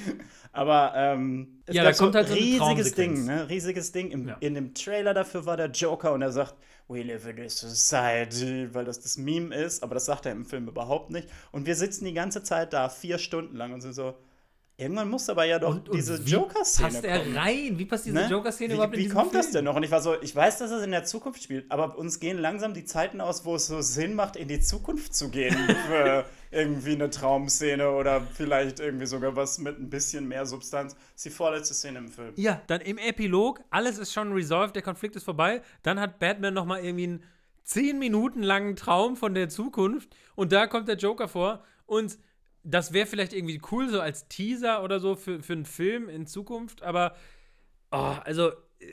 Aber 0.51 0.93
ähm, 0.95 1.59
es 1.67 1.75
Ja, 1.75 1.83
da 1.83 1.93
kommt 1.93 2.15
halt 2.15 2.29
so 2.29 2.33
riesiges 2.33 2.95
Ding, 2.95 3.25
ne? 3.25 3.47
Riesiges 3.47 3.91
Ding. 3.91 4.09
Im, 4.09 4.27
Ja. 4.27 4.37
In 4.39 4.55
dem 4.55 4.73
Trailer 4.73 5.13
dafür 5.13 5.45
war 5.45 5.55
der 5.55 5.69
Joker 5.69 6.13
und 6.13 6.23
er 6.23 6.31
sagt, 6.31 6.55
We 6.87 7.03
live 7.03 7.27
in 7.27 7.39
a 7.39 7.49
society, 7.49 8.73
weil 8.73 8.85
das 8.85 9.01
das 9.01 9.17
Meme 9.17 9.53
ist, 9.53 9.83
aber 9.83 9.93
das 9.93 10.05
sagt 10.05 10.25
er 10.25 10.31
im 10.31 10.45
Film 10.45 10.67
überhaupt 10.67 11.11
nicht. 11.11 11.29
Und 11.51 11.67
wir 11.67 11.75
sitzen 11.75 12.05
die 12.05 12.13
ganze 12.13 12.41
Zeit 12.41 12.73
da, 12.73 12.89
vier 12.89 13.19
Stunden 13.19 13.55
lang 13.55 13.71
und 13.73 13.81
sind 13.81 13.93
so, 13.93 14.15
irgendwann 14.77 15.09
muss 15.09 15.27
aber 15.29 15.43
ja 15.45 15.57
doch 15.59 15.71
und, 15.71 15.89
und 15.89 15.95
diese 15.97 16.23
wie 16.25 16.31
Joker-Szene 16.31 16.89
passt 16.89 17.03
er 17.03 17.19
kommen. 17.19 17.35
rein? 17.37 17.79
Wie 17.79 17.85
passt 17.85 18.05
diese 18.05 18.15
Ne? 18.15 18.27
Joker-Szene 18.29 18.75
überhaupt 18.75 18.93
in 18.95 18.99
Wie 18.99 19.09
kommt 19.09 19.33
das 19.33 19.47
Film? 19.47 19.53
denn 19.55 19.65
noch? 19.65 19.75
Und 19.75 19.83
ich 19.83 19.91
war 19.91 20.01
so, 20.01 20.13
ich 20.21 20.35
weiß, 20.35 20.59
dass 20.59 20.71
es 20.71 20.83
in 20.83 20.91
der 20.91 21.03
Zukunft 21.03 21.41
spielt, 21.43 21.71
aber 21.71 21.97
uns 21.97 22.19
gehen 22.19 22.37
langsam 22.37 22.73
die 22.73 22.85
Zeiten 22.85 23.19
aus, 23.19 23.43
wo 23.43 23.55
es 23.55 23.67
so 23.67 23.81
Sinn 23.81 24.13
macht, 24.13 24.35
in 24.35 24.47
die 24.47 24.59
Zukunft 24.59 25.15
zu 25.15 25.29
gehen 25.29 25.55
für 25.87 26.25
irgendwie 26.51 26.93
eine 26.93 27.09
Traumszene 27.09 27.89
oder 27.91 28.21
vielleicht 28.21 28.79
irgendwie 28.79 29.05
sogar 29.07 29.35
was 29.35 29.57
mit 29.57 29.79
ein 29.79 29.89
bisschen 29.89 30.27
mehr 30.27 30.45
Substanz. 30.45 30.93
Das 30.93 31.01
ist 31.15 31.25
die 31.25 31.29
vorletzte 31.31 31.73
Szene 31.73 31.97
im 31.99 32.07
Film. 32.09 32.33
Ja, 32.35 32.61
dann 32.67 32.81
im 32.81 32.97
Epilog, 32.99 33.61
alles 33.71 33.97
ist 33.97 34.13
schon 34.13 34.31
resolved, 34.31 34.75
der 34.75 34.83
Konflikt 34.83 35.15
ist 35.15 35.23
vorbei. 35.23 35.61
Dann 35.83 35.99
hat 35.99 36.19
Batman 36.19 36.53
noch 36.53 36.65
mal 36.65 36.83
irgendwie 36.83 37.03
einen 37.05 37.23
10 37.63 37.99
Minuten 37.99 38.43
langen 38.43 38.75
Traum 38.77 39.17
von 39.17 39.33
der 39.33 39.49
Zukunft 39.49 40.15
und 40.35 40.51
da 40.53 40.67
kommt 40.67 40.87
der 40.87 40.95
Joker 40.97 41.27
vor 41.27 41.63
und 41.85 42.17
das 42.69 42.91
wäre 42.91 43.07
vielleicht 43.07 43.33
irgendwie 43.33 43.61
cool, 43.71 43.89
so 43.89 44.01
als 44.01 44.27
Teaser 44.27 44.83
oder 44.83 44.99
so 44.99 45.15
für, 45.15 45.41
für 45.41 45.53
einen 45.53 45.65
Film 45.65 46.09
in 46.09 46.27
Zukunft, 46.27 46.83
aber 46.83 47.15
oh, 47.91 48.15
also 48.23 48.51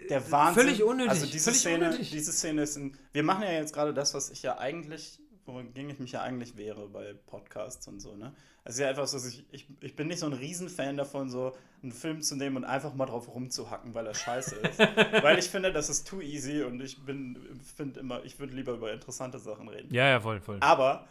Der 0.09 0.31
Wahnsinn. 0.31 0.63
völlig 0.63 0.83
unnötig. 0.85 1.11
Also 1.11 1.27
diese 1.27 1.51
völlig 1.51 1.61
Szene, 1.61 1.85
unnötig. 1.87 2.11
diese 2.11 2.33
Szene 2.33 2.63
ist 2.63 2.77
ein, 2.77 2.97
Wir 3.13 3.25
machen 3.25 3.43
ja 3.43 3.53
jetzt 3.53 3.75
gerade 3.75 3.93
das, 3.93 4.15
was 4.15 4.31
ich 4.31 4.43
ja 4.43 4.59
eigentlich, 4.59 5.19
wogegen 5.45 5.91
ich 5.91 5.99
mich 5.99 6.13
ja 6.13 6.23
eigentlich 6.23 6.57
wehre 6.57 6.89
bei 6.89 7.15
Podcasts 7.27 7.87
und 7.89 8.01
so, 8.01 8.17
ne? 8.17 8.33
Also 8.67 8.83
ja 8.83 8.89
etwas, 8.89 9.13
was 9.13 9.27
ich, 9.27 9.45
ich, 9.51 9.67
ich 9.81 9.95
bin 9.95 10.07
nicht 10.07 10.21
so 10.21 10.27
ein 10.27 10.33
Riesenfan 10.33 10.97
davon, 10.97 11.29
so 11.29 11.55
einen 11.83 11.93
Film 11.93 12.23
zu 12.23 12.35
nehmen 12.35 12.57
und 12.57 12.65
einfach 12.65 12.95
mal 12.95 13.05
drauf 13.05 13.29
rumzuhacken, 13.35 13.93
weil 13.93 14.07
er 14.07 14.15
scheiße 14.15 14.55
ist. 14.55 14.79
weil 15.23 15.39
ich 15.39 15.51
finde, 15.51 15.71
das 15.71 15.91
ist 15.91 16.09
too 16.09 16.23
easy 16.23 16.63
und 16.63 16.81
ich 16.81 17.05
bin, 17.05 17.37
finde 17.77 18.01
immer, 18.01 18.25
ich 18.25 18.39
würde 18.39 18.55
lieber 18.55 18.73
über 18.73 18.91
interessante 18.91 19.39
Sachen 19.39 19.69
reden. 19.69 19.93
ja, 19.93 20.09
ja, 20.09 20.21
voll, 20.21 20.41
voll. 20.41 20.59
Aber 20.61 21.07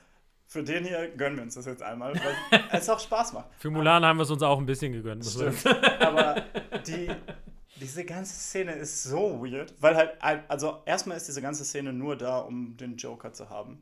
für 0.54 0.64
den 0.64 0.86
hier 0.86 1.10
gönnen 1.10 1.36
wir 1.38 1.44
uns 1.44 1.56
das 1.56 1.66
jetzt 1.66 1.82
einmal, 1.84 2.14
weil 2.14 2.62
es 2.72 2.88
auch 2.90 3.00
Spaß 3.00 3.34
macht. 3.34 3.48
Für 3.58 3.72
Mulan 3.72 4.06
haben 4.06 4.18
wir 4.18 4.24
es 4.24 4.32
uns 4.32 4.44
auch 4.44 4.60
ein 4.60 4.66
bisschen 4.66 4.94
gegönnt. 4.94 5.26
Stimmt. 5.26 5.66
Aber 6.00 6.44
die, 6.88 7.10
diese 7.82 8.06
ganze 8.06 8.34
Szene 8.36 8.74
ist 8.74 9.04
so 9.04 9.44
weird, 9.44 9.74
weil 9.82 9.96
halt, 9.96 10.12
also 10.48 10.82
erstmal 10.86 11.18
ist 11.18 11.28
diese 11.28 11.42
ganze 11.42 11.66
Szene 11.66 11.92
nur 11.92 12.16
da, 12.16 12.38
um 12.40 12.78
den 12.78 12.96
Joker 12.98 13.34
zu 13.34 13.50
haben. 13.50 13.82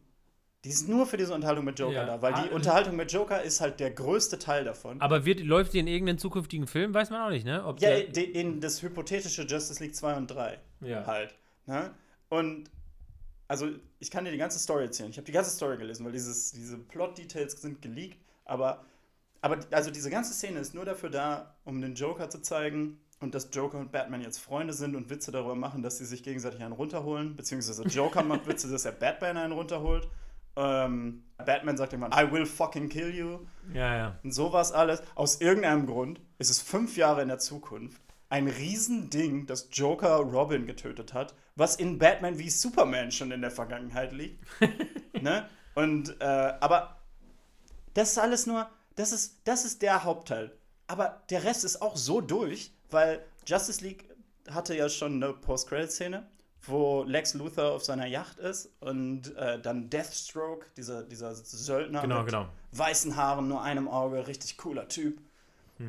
Die 0.63 0.69
ist 0.69 0.87
nur 0.87 1.07
für 1.07 1.17
diese 1.17 1.33
Unterhaltung 1.33 1.65
mit 1.65 1.77
Joker 1.79 1.93
Ja. 1.93 2.05
da, 2.05 2.21
weil 2.21 2.33
die 2.35 2.49
Ah, 2.51 2.55
Unterhaltung 2.55 2.95
mit 2.95 3.11
Joker 3.11 3.41
ist 3.41 3.61
halt 3.61 3.79
der 3.79 3.91
größte 3.91 4.37
Teil 4.39 4.63
davon. 4.63 5.01
Aber 5.01 5.25
wird, 5.25 5.39
läuft 5.41 5.73
die 5.73 5.79
in 5.79 5.87
irgendeinem 5.87 6.19
zukünftigen 6.19 6.67
Film? 6.67 6.93
Weiß 6.93 7.09
man 7.09 7.21
auch 7.21 7.31
nicht, 7.31 7.45
ne? 7.45 7.65
Ob 7.65 7.81
ja, 7.81 7.89
in, 7.89 8.13
in 8.13 8.61
das 8.61 8.81
hypothetische 8.83 9.41
Justice 9.41 9.83
League 9.83 9.95
2 9.95 10.15
und 10.17 10.27
3 10.27 10.59
Ja. 10.81 11.05
halt. 11.07 11.33
Ne? 11.65 11.91
Und 12.29 12.69
also 13.47 13.67
ich 14.01 14.09
kann 14.09 14.25
dir 14.25 14.31
die 14.31 14.37
ganze 14.37 14.57
Story 14.57 14.85
erzählen. 14.85 15.11
Ich 15.11 15.17
habe 15.17 15.25
die 15.25 15.31
ganze 15.31 15.51
Story 15.51 15.77
gelesen, 15.77 16.03
weil 16.03 16.11
dieses, 16.11 16.51
diese 16.51 16.77
Plot-Details 16.77 17.61
sind 17.61 17.83
geleakt. 17.83 18.17
Aber, 18.45 18.83
aber 19.41 19.59
also 19.69 19.91
diese 19.91 20.09
ganze 20.09 20.33
Szene 20.33 20.59
ist 20.59 20.73
nur 20.73 20.85
dafür 20.85 21.11
da, 21.11 21.55
um 21.65 21.79
den 21.81 21.93
Joker 21.93 22.27
zu 22.29 22.41
zeigen 22.41 22.99
und 23.19 23.35
dass 23.35 23.49
Joker 23.53 23.77
und 23.77 23.91
Batman 23.91 24.21
jetzt 24.21 24.39
Freunde 24.39 24.73
sind 24.73 24.95
und 24.95 25.11
Witze 25.11 25.31
darüber 25.31 25.53
machen, 25.53 25.83
dass 25.83 25.99
sie 25.99 26.05
sich 26.05 26.23
gegenseitig 26.23 26.61
einen 26.63 26.73
runterholen. 26.73 27.35
Beziehungsweise 27.35 27.83
Joker 27.83 28.23
macht 28.23 28.47
Witze, 28.47 28.71
dass 28.71 28.85
er 28.85 28.91
Batman 28.91 29.37
einen 29.37 29.53
runterholt. 29.53 30.09
Ähm, 30.55 31.23
Batman 31.37 31.77
sagt 31.77 31.93
irgendwann, 31.93 32.11
I 32.11 32.31
will 32.31 32.47
fucking 32.47 32.89
kill 32.89 33.15
you. 33.15 33.39
ja, 33.71 33.95
ja. 33.95 34.19
Und 34.23 34.31
sowas 34.31 34.71
alles. 34.71 35.03
Aus 35.13 35.39
irgendeinem 35.41 35.85
Grund 35.85 36.19
ist 36.39 36.49
es 36.49 36.59
fünf 36.59 36.97
Jahre 36.97 37.21
in 37.21 37.27
der 37.27 37.39
Zukunft 37.39 38.01
ein 38.31 38.47
Riesending, 38.47 39.45
das 39.45 39.67
Joker 39.71 40.15
Robin 40.15 40.65
getötet 40.65 41.13
hat, 41.13 41.35
was 41.55 41.75
in 41.75 41.99
Batman 41.99 42.39
wie 42.39 42.49
Superman 42.49 43.11
schon 43.11 43.31
in 43.31 43.41
der 43.41 43.51
Vergangenheit 43.51 44.13
liegt. 44.13 44.41
ne? 45.21 45.47
Und, 45.75 46.15
äh, 46.21 46.23
aber 46.59 46.97
das 47.93 48.11
ist 48.11 48.17
alles 48.17 48.47
nur, 48.47 48.69
das 48.95 49.11
ist, 49.11 49.41
das 49.43 49.65
ist 49.65 49.81
der 49.81 50.05
Hauptteil. 50.05 50.51
Aber 50.87 51.21
der 51.29 51.43
Rest 51.43 51.65
ist 51.65 51.81
auch 51.81 51.97
so 51.97 52.21
durch, 52.21 52.71
weil 52.89 53.21
Justice 53.45 53.83
League 53.83 54.09
hatte 54.49 54.75
ja 54.75 54.87
schon 54.87 55.21
eine 55.21 55.33
Post-Credit-Szene, 55.33 56.25
wo 56.63 57.03
Lex 57.03 57.33
Luthor 57.33 57.73
auf 57.73 57.83
seiner 57.83 58.05
Yacht 58.05 58.39
ist 58.39 58.71
und 58.79 59.35
äh, 59.35 59.59
dann 59.59 59.89
Deathstroke, 59.89 60.67
dieser, 60.77 61.03
dieser 61.03 61.35
Söldner 61.35 62.01
Genau, 62.01 62.19
mit 62.19 62.27
genau. 62.27 62.47
weißen 62.71 63.15
Haaren, 63.17 63.49
nur 63.49 63.61
einem 63.61 63.89
Auge, 63.89 64.25
richtig 64.27 64.57
cooler 64.57 64.87
Typ, 64.87 65.19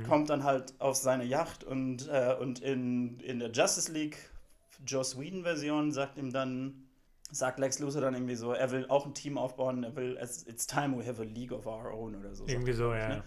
kommt 0.07 0.31
dann 0.31 0.44
halt 0.44 0.74
auf 0.78 0.96
seine 0.96 1.24
Yacht 1.24 1.64
und, 1.64 2.09
äh, 2.09 2.37
und 2.38 2.61
in, 2.61 3.20
in 3.20 3.38
der 3.38 3.50
Justice 3.50 3.90
League 3.90 4.16
Joss 4.87 5.18
Whedon-Version 5.18 5.92
sagt 5.92 6.18
ihm 6.18 6.33
dann, 6.33 6.88
sagt 7.31 7.59
Lex 7.59 7.78
Luthor 7.78 8.00
dann 8.00 8.14
irgendwie 8.14 8.35
so, 8.35 8.52
er 8.52 8.70
will 8.70 8.87
auch 8.88 9.07
ein 9.07 9.14
Team 9.14 9.38
aufbauen, 9.38 9.85
er 9.85 9.96
will, 9.96 10.18
it's, 10.20 10.66
time 10.66 10.96
we 10.98 11.07
have 11.07 11.20
a 11.20 11.24
league 11.24 11.52
of 11.52 11.66
our 11.66 11.92
own 11.92 12.14
oder 12.14 12.35
so. 12.35 12.46
Irgendwie 12.46 12.72
so, 12.72 12.92
ja. 12.92 13.09
ne? 13.09 13.24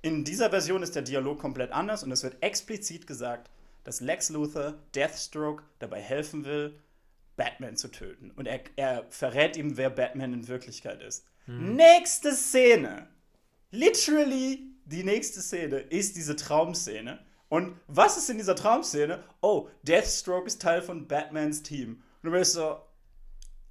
In 0.00 0.24
dieser 0.24 0.50
Version 0.50 0.82
ist 0.82 0.94
der 0.94 1.02
Dialog 1.02 1.40
komplett 1.40 1.72
anders 1.72 2.04
und 2.04 2.12
es 2.12 2.22
wird 2.22 2.42
explizit 2.42 3.06
gesagt, 3.06 3.50
dass 3.84 4.00
Lex 4.00 4.30
Luthor 4.30 4.74
Deathstroke 4.94 5.64
dabei 5.78 6.00
helfen 6.00 6.44
will, 6.44 6.78
Batman 7.36 7.76
zu 7.76 7.88
töten. 7.88 8.30
Und 8.32 8.46
er, 8.46 8.60
er 8.76 9.06
verrät 9.10 9.56
ihm, 9.56 9.76
wer 9.76 9.90
Batman 9.90 10.32
in 10.32 10.48
Wirklichkeit 10.48 11.02
ist. 11.02 11.24
Nächste 11.46 12.32
Szene. 12.32 13.08
Literally 13.70 14.66
die 14.90 15.04
nächste 15.04 15.40
Szene 15.40 15.78
ist 15.78 16.16
diese 16.16 16.36
Traumszene. 16.36 17.18
Und 17.48 17.76
was 17.86 18.18
ist 18.18 18.28
in 18.28 18.38
dieser 18.38 18.56
Traumszene? 18.56 19.22
Oh, 19.40 19.68
Deathstroke 19.82 20.46
ist 20.46 20.60
Teil 20.60 20.82
von 20.82 21.06
Batmans 21.06 21.62
Team. 21.62 22.02
Und 22.22 22.30
du 22.30 22.30
bist 22.30 22.54
so, 22.54 22.76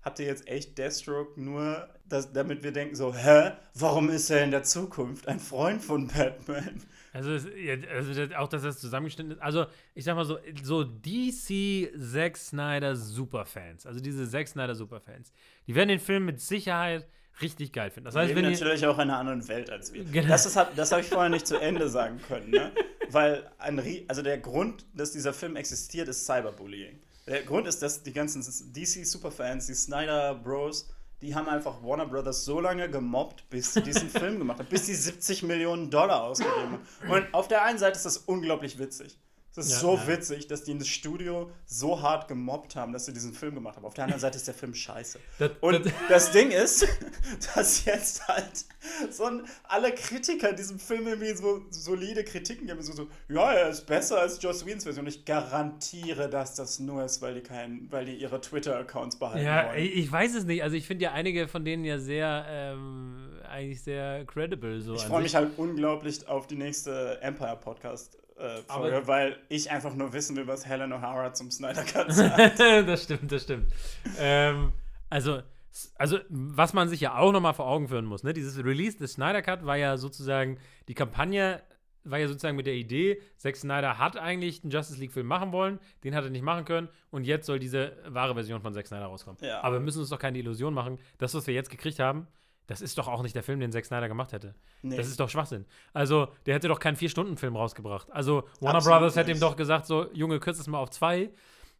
habt 0.01 0.19
ihr 0.19 0.25
jetzt 0.25 0.47
echt 0.47 0.77
Deathstroke 0.77 1.39
nur, 1.39 1.87
dass, 2.05 2.31
damit 2.31 2.63
wir 2.63 2.71
denken 2.71 2.95
so, 2.95 3.13
hä, 3.13 3.51
warum 3.73 4.09
ist 4.09 4.29
er 4.29 4.43
in 4.43 4.51
der 4.51 4.63
Zukunft 4.63 5.27
ein 5.27 5.39
Freund 5.39 5.83
von 5.83 6.07
Batman? 6.07 6.81
Also, 7.13 7.31
also 7.31 8.35
auch, 8.35 8.47
dass 8.47 8.61
das 8.61 8.79
zusammengeschnitten 8.79 9.33
ist. 9.33 9.41
Also, 9.41 9.65
ich 9.95 10.05
sag 10.05 10.15
mal 10.15 10.25
so, 10.25 10.37
so 10.61 10.83
DC 10.83 11.91
Zack 11.99 12.37
Snyder 12.37 12.95
Superfans, 12.95 13.85
also 13.85 13.99
diese 13.99 14.29
Zack 14.29 14.47
Snyder 14.47 14.75
Superfans, 14.75 15.31
die 15.65 15.73
werden 15.73 15.89
den 15.89 15.99
Film 15.99 16.25
mit 16.25 16.39
Sicherheit 16.39 17.07
richtig 17.41 17.73
geil 17.73 17.91
finden. 17.91 18.05
Das 18.05 18.15
heißt, 18.15 18.29
leben 18.29 18.43
wenn 18.43 18.51
ihr, 18.51 18.59
natürlich 18.59 18.85
auch 18.85 18.95
in 18.95 19.09
einer 19.09 19.17
anderen 19.17 19.47
Welt 19.47 19.69
als 19.69 19.93
wir. 19.93 20.03
Genau. 20.03 20.27
Das, 20.27 20.45
ist, 20.45 20.57
das 20.75 20.91
habe 20.91 21.01
ich 21.01 21.09
vorher 21.09 21.29
nicht 21.29 21.47
zu 21.47 21.57
Ende 21.57 21.89
sagen 21.89 22.19
können, 22.27 22.49
ne? 22.49 22.71
Weil 23.09 23.49
ein, 23.57 23.81
also 24.07 24.21
der 24.21 24.37
Grund, 24.37 24.85
dass 24.93 25.11
dieser 25.11 25.33
Film 25.33 25.55
existiert, 25.55 26.07
ist 26.07 26.25
Cyberbullying. 26.25 26.99
Der 27.25 27.43
Grund 27.43 27.67
ist, 27.67 27.81
dass 27.81 28.03
die 28.03 28.13
ganzen 28.13 28.41
DC-Superfans, 28.41 29.67
die 29.67 29.73
Snyder 29.73 30.35
Bros, 30.35 30.89
die 31.21 31.35
haben 31.35 31.49
einfach 31.49 31.83
Warner 31.83 32.05
Brothers 32.05 32.45
so 32.45 32.59
lange 32.59 32.89
gemobbt, 32.89 33.49
bis 33.49 33.73
sie 33.73 33.81
diesen 33.81 34.09
Film 34.09 34.37
gemacht 34.37 34.59
haben, 34.59 34.67
bis 34.69 34.85
sie 34.85 34.95
70 34.95 35.43
Millionen 35.43 35.89
Dollar 35.89 36.23
ausgegeben 36.23 36.79
haben. 37.01 37.11
Und 37.11 37.33
auf 37.33 37.47
der 37.47 37.63
einen 37.63 37.79
Seite 37.79 37.97
ist 37.97 38.05
das 38.05 38.17
unglaublich 38.17 38.77
witzig. 38.77 39.17
Es 39.57 39.67
ist 39.67 39.71
Ja, 39.73 39.79
so 39.79 39.95
ja. 39.95 40.07
witzig, 40.07 40.47
dass 40.47 40.63
die 40.63 40.71
in 40.71 40.79
das 40.79 40.87
Studio 40.87 41.49
so 41.65 42.01
hart 42.01 42.27
gemobbt 42.27 42.75
haben, 42.75 42.93
dass 42.93 43.05
sie 43.05 43.13
diesen 43.13 43.33
Film 43.33 43.55
gemacht 43.55 43.75
haben. 43.75 43.85
Auf 43.85 43.93
der 43.93 44.03
anderen 44.05 44.21
Seite 44.21 44.37
ist 44.37 44.47
der 44.47 44.53
Film 44.53 44.73
scheiße. 44.73 45.19
Das- 45.39 45.51
Und 45.61 45.85
das- 45.85 45.93
das 46.09 46.31
Ding 46.31 46.51
ist, 46.51 46.85
dass 47.55 47.85
jetzt 47.85 48.27
halt 48.27 48.65
so 49.11 49.25
ein, 49.25 49.43
alle 49.63 49.91
Kritiker 49.93 50.53
diesem 50.53 50.79
Film 50.79 51.07
irgendwie 51.07 51.33
so 51.35 51.61
solide 51.71 52.23
Kritiken 52.23 52.67
geben. 52.67 52.81
So, 52.81 52.93
so, 52.93 53.07
ja, 53.29 53.51
er 53.53 53.69
ist 53.69 53.85
besser 53.85 54.19
als 54.19 54.41
Joss 54.41 54.65
Whedons 54.65 54.83
Version. 54.83 55.05
Ich 55.07 55.25
garantiere, 55.25 56.29
dass 56.29 56.55
das 56.55 56.79
nur 56.79 57.03
ist, 57.03 57.21
weil 57.21 57.35
die, 57.35 57.41
kein, 57.41 57.87
weil 57.91 58.05
die 58.05 58.15
ihre 58.15 58.39
Twitter-Accounts 58.41 59.17
behalten 59.17 59.45
ja, 59.45 59.67
wollen. 59.69 59.77
ich 59.83 59.95
ich 59.97 60.11
weiß 60.11 60.35
es 60.35 60.45
nicht. 60.45 60.63
Also, 60.63 60.75
ich 60.75 60.85
finde 60.85 61.05
ja 61.05 61.11
einige 61.13 61.47
von 61.47 61.65
denen 61.65 61.83
ja 61.83 61.99
sehr 61.99 62.45
ähm, 62.47 63.29
eigentlich 63.49 63.81
sehr 63.81 64.25
credible. 64.25 64.79
So 64.81 64.93
Ich 64.95 65.03
freue 65.03 65.21
mich 65.23 65.35
halt 65.35 65.51
unglaublich 65.57 66.27
auf 66.27 66.47
die 66.47 66.55
nächste 66.55 67.19
Empire 67.21 67.57
Podcast. 67.57 68.17
Äh, 68.37 68.61
Folge, 68.67 68.97
Aber- 68.97 69.07
weil 69.07 69.37
ich 69.49 69.71
einfach 69.71 69.93
nur 69.95 70.13
wissen 70.13 70.35
will, 70.35 70.47
was 70.47 70.65
Helen 70.65 70.93
O'Hara 70.93 71.33
zum 71.33 71.49
Snyder 71.51 71.83
Cut 71.83 72.11
sagt. 72.13 72.59
das 72.59 73.03
stimmt, 73.03 73.31
das 73.31 73.43
stimmt. 73.43 73.71
ähm, 74.19 74.73
also, 75.09 75.41
also, 75.95 76.19
was 76.29 76.73
man 76.73 76.89
sich 76.89 77.01
ja 77.01 77.17
auch 77.17 77.31
nochmal 77.31 77.53
vor 77.53 77.67
Augen 77.67 77.87
führen 77.87 78.05
muss, 78.05 78.23
ne? 78.23 78.33
Dieses 78.33 78.63
Release 78.63 78.97
des 78.97 79.13
Snyder 79.13 79.41
Cut 79.41 79.65
war 79.65 79.75
ja 79.77 79.97
sozusagen, 79.97 80.59
die 80.87 80.93
Kampagne 80.93 81.61
war 82.03 82.19
ja 82.19 82.27
sozusagen 82.27 82.55
mit 82.55 82.65
der 82.65 82.75
Idee, 82.75 83.21
Zack 83.37 83.55
Snyder 83.57 83.97
hat 83.97 84.17
eigentlich 84.17 84.63
einen 84.63 84.71
Justice 84.71 84.99
League-Film 84.99 85.27
machen 85.27 85.51
wollen, 85.51 85.79
den 86.03 86.15
hat 86.15 86.23
er 86.23 86.29
nicht 86.29 86.41
machen 86.41 86.63
können 86.65 86.87
und 87.11 87.25
jetzt 87.25 87.45
soll 87.45 87.59
diese 87.59 87.97
wahre 88.07 88.33
Version 88.33 88.61
von 88.61 88.73
Zack 88.73 88.87
Snyder 88.87 89.05
rauskommen. 89.07 89.37
Ja. 89.41 89.61
Aber 89.61 89.75
wir 89.75 89.79
müssen 89.81 89.99
uns 89.99 90.09
doch 90.09 90.19
keine 90.19 90.37
Illusion 90.37 90.73
machen, 90.73 90.99
das, 91.17 91.33
was 91.33 91.47
wir 91.47 91.53
jetzt 91.53 91.69
gekriegt 91.69 91.99
haben, 91.99 92.27
das 92.67 92.81
ist 92.81 92.97
doch 92.97 93.07
auch 93.07 93.23
nicht 93.23 93.35
der 93.35 93.43
Film, 93.43 93.59
den 93.59 93.71
Zack 93.71 93.85
Snyder 93.85 94.07
gemacht 94.07 94.33
hätte. 94.33 94.53
Nee. 94.81 94.97
Das 94.97 95.07
ist 95.07 95.19
doch 95.19 95.29
Schwachsinn. 95.29 95.65
Also, 95.93 96.27
der 96.45 96.55
hätte 96.55 96.67
doch 96.67 96.79
keinen 96.79 96.97
Vier-Stunden-Film 96.97 97.55
rausgebracht. 97.55 98.11
Also, 98.11 98.43
Warner 98.59 98.77
Absolut 98.77 98.99
Brothers 98.99 99.15
hätte 99.15 99.31
ihm 99.31 99.39
doch 99.39 99.55
gesagt, 99.55 99.85
so, 99.85 100.11
Junge, 100.13 100.39
kürz 100.39 100.59
es 100.59 100.67
mal 100.67 100.79
auf 100.79 100.89
zwei. 100.89 101.31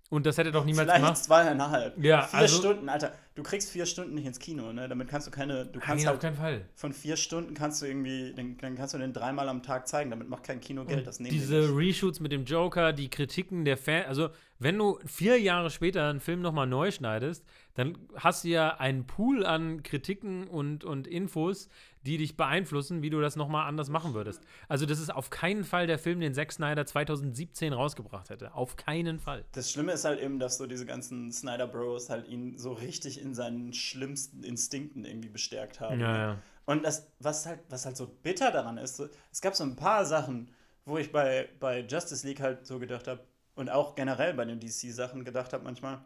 Und 0.10 0.26
das 0.26 0.38
hätte 0.38 0.52
doch 0.54 0.64
niemals 0.64 0.88
Vielleicht 0.88 1.02
gemacht. 1.04 1.18
zweieinhalb. 1.18 2.02
Ja, 2.04 2.22
vier 2.22 2.40
also- 2.40 2.60
Stunden, 2.60 2.88
Alter. 2.88 3.14
Du 3.36 3.44
kriegst 3.44 3.70
vier 3.70 3.86
Stunden 3.86 4.16
nicht 4.16 4.26
ins 4.26 4.40
Kino, 4.40 4.74
ne? 4.74 4.88
Damit 4.90 5.10
kannst 5.10 5.28
du 5.28 5.32
keine. 5.32 5.66
Du 5.68 5.80
kannst 5.80 6.04
Nein, 6.06 6.08
auf 6.08 6.14
halt 6.14 6.22
keinen 6.22 6.38
Fall. 6.38 6.66
von 6.74 6.92
vier 6.92 7.18
Stunden 7.18 7.54
kannst 7.54 7.82
du 7.82 7.86
irgendwie, 7.86 8.34
dann, 8.36 8.58
dann 8.58 8.76
kannst 8.76 8.96
du 8.96 8.98
den 8.98 9.14
dreimal 9.14 9.48
am 9.50 9.62
Tag 9.62 9.88
zeigen. 9.88 10.10
Damit 10.10 10.28
macht 10.28 10.44
kein 10.44 10.60
Kino 10.60 10.86
Geld. 10.86 11.06
Das 11.06 11.20
nehmen 11.20 11.34
die 11.34 11.40
Diese. 11.40 11.76
Reshoots 11.76 12.20
mit 12.20 12.32
dem 12.32 12.46
Joker, 12.46 12.94
die 12.94 13.10
Kritiken 13.10 13.64
der 13.64 13.78
Fans, 13.78 14.08
also 14.08 14.30
wenn 14.58 14.76
du 14.78 14.98
vier 15.06 15.40
Jahre 15.40 15.70
später 15.70 16.10
einen 16.10 16.20
Film 16.20 16.42
nochmal 16.42 16.66
neu 16.66 16.90
schneidest, 16.90 17.46
dann 17.76 17.96
hast 18.16 18.44
du 18.44 18.48
ja 18.48 18.78
einen 18.78 19.06
Pool 19.06 19.46
an 19.46 19.84
Kritiken 19.84 20.48
und, 20.48 20.84
und 20.84 21.06
Infos, 21.06 21.70
die 22.08 22.18
dich 22.18 22.38
beeinflussen, 22.38 23.02
wie 23.02 23.10
du 23.10 23.20
das 23.20 23.36
nochmal 23.36 23.68
anders 23.68 23.90
machen 23.90 24.14
würdest. 24.14 24.42
Also 24.70 24.86
das 24.86 25.00
ist 25.00 25.14
auf 25.14 25.30
keinen 25.30 25.66
Fall 25.66 25.88
der 25.88 26.00
Film, 26.00 26.22
den 26.22 26.34
Zack 26.34 26.54
Snyder 26.54 26.86
2017 26.86 27.74
rausgebracht 27.74 28.30
hätte. 28.30 28.54
Auf 28.54 28.78
keinen 28.78 29.20
Fall. 29.20 29.44
Das 29.52 29.70
Schlimme 29.70 29.92
ist 29.92 30.06
halt 30.06 30.22
eben, 30.22 30.40
dass 30.40 30.58
so 30.58 30.68
diese 30.68 30.86
ganzen 30.86 31.32
Snyder 31.32 31.68
Bros 31.68 32.10
halt 32.10 32.28
ihn 32.28 32.58
so 32.58 32.72
richtig 32.72 33.22
in 33.22 33.36
seinen 33.36 33.74
schlimmsten 33.74 34.44
Instinkten 34.44 35.04
irgendwie 35.04 35.30
bestärkt 35.30 35.82
haben. 35.82 36.00
Ja, 36.00 36.18
ja. 36.18 36.38
Und 36.66 36.84
das, 36.84 37.12
was 37.20 37.46
halt, 37.46 37.60
was 37.70 37.86
halt 37.86 37.98
so 37.98 38.08
bitter 38.08 38.52
daran 38.52 38.78
ist, 38.78 38.98
so, 38.98 39.08
es 39.32 39.42
gab 39.42 39.56
so 39.56 39.64
ein 39.64 39.76
paar 39.76 40.06
Sachen, 40.06 40.50
wo 40.86 40.98
ich 40.98 41.12
bei, 41.12 41.50
bei 41.60 41.82
Justice 41.82 42.26
League 42.26 42.40
halt 42.40 42.66
so 42.66 42.80
gedacht 42.80 43.08
habe 43.08 43.22
und 43.56 43.70
auch 43.70 43.96
generell 43.96 44.34
bei 44.34 44.46
den 44.46 44.60
DC-Sachen 44.60 45.26
gedacht 45.26 45.52
habe 45.52 45.64
manchmal, 45.64 46.00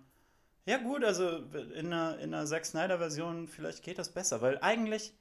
ja 0.66 0.78
gut, 0.78 1.04
also 1.04 1.38
in 1.76 1.88
einer, 1.88 2.20
in 2.20 2.34
einer 2.34 2.46
Zack 2.46 2.66
Snyder-Version 2.66 3.48
vielleicht 3.48 3.84
geht 3.84 3.98
das 3.98 4.10
besser, 4.10 4.42
weil 4.42 4.60
eigentlich, 4.62 5.14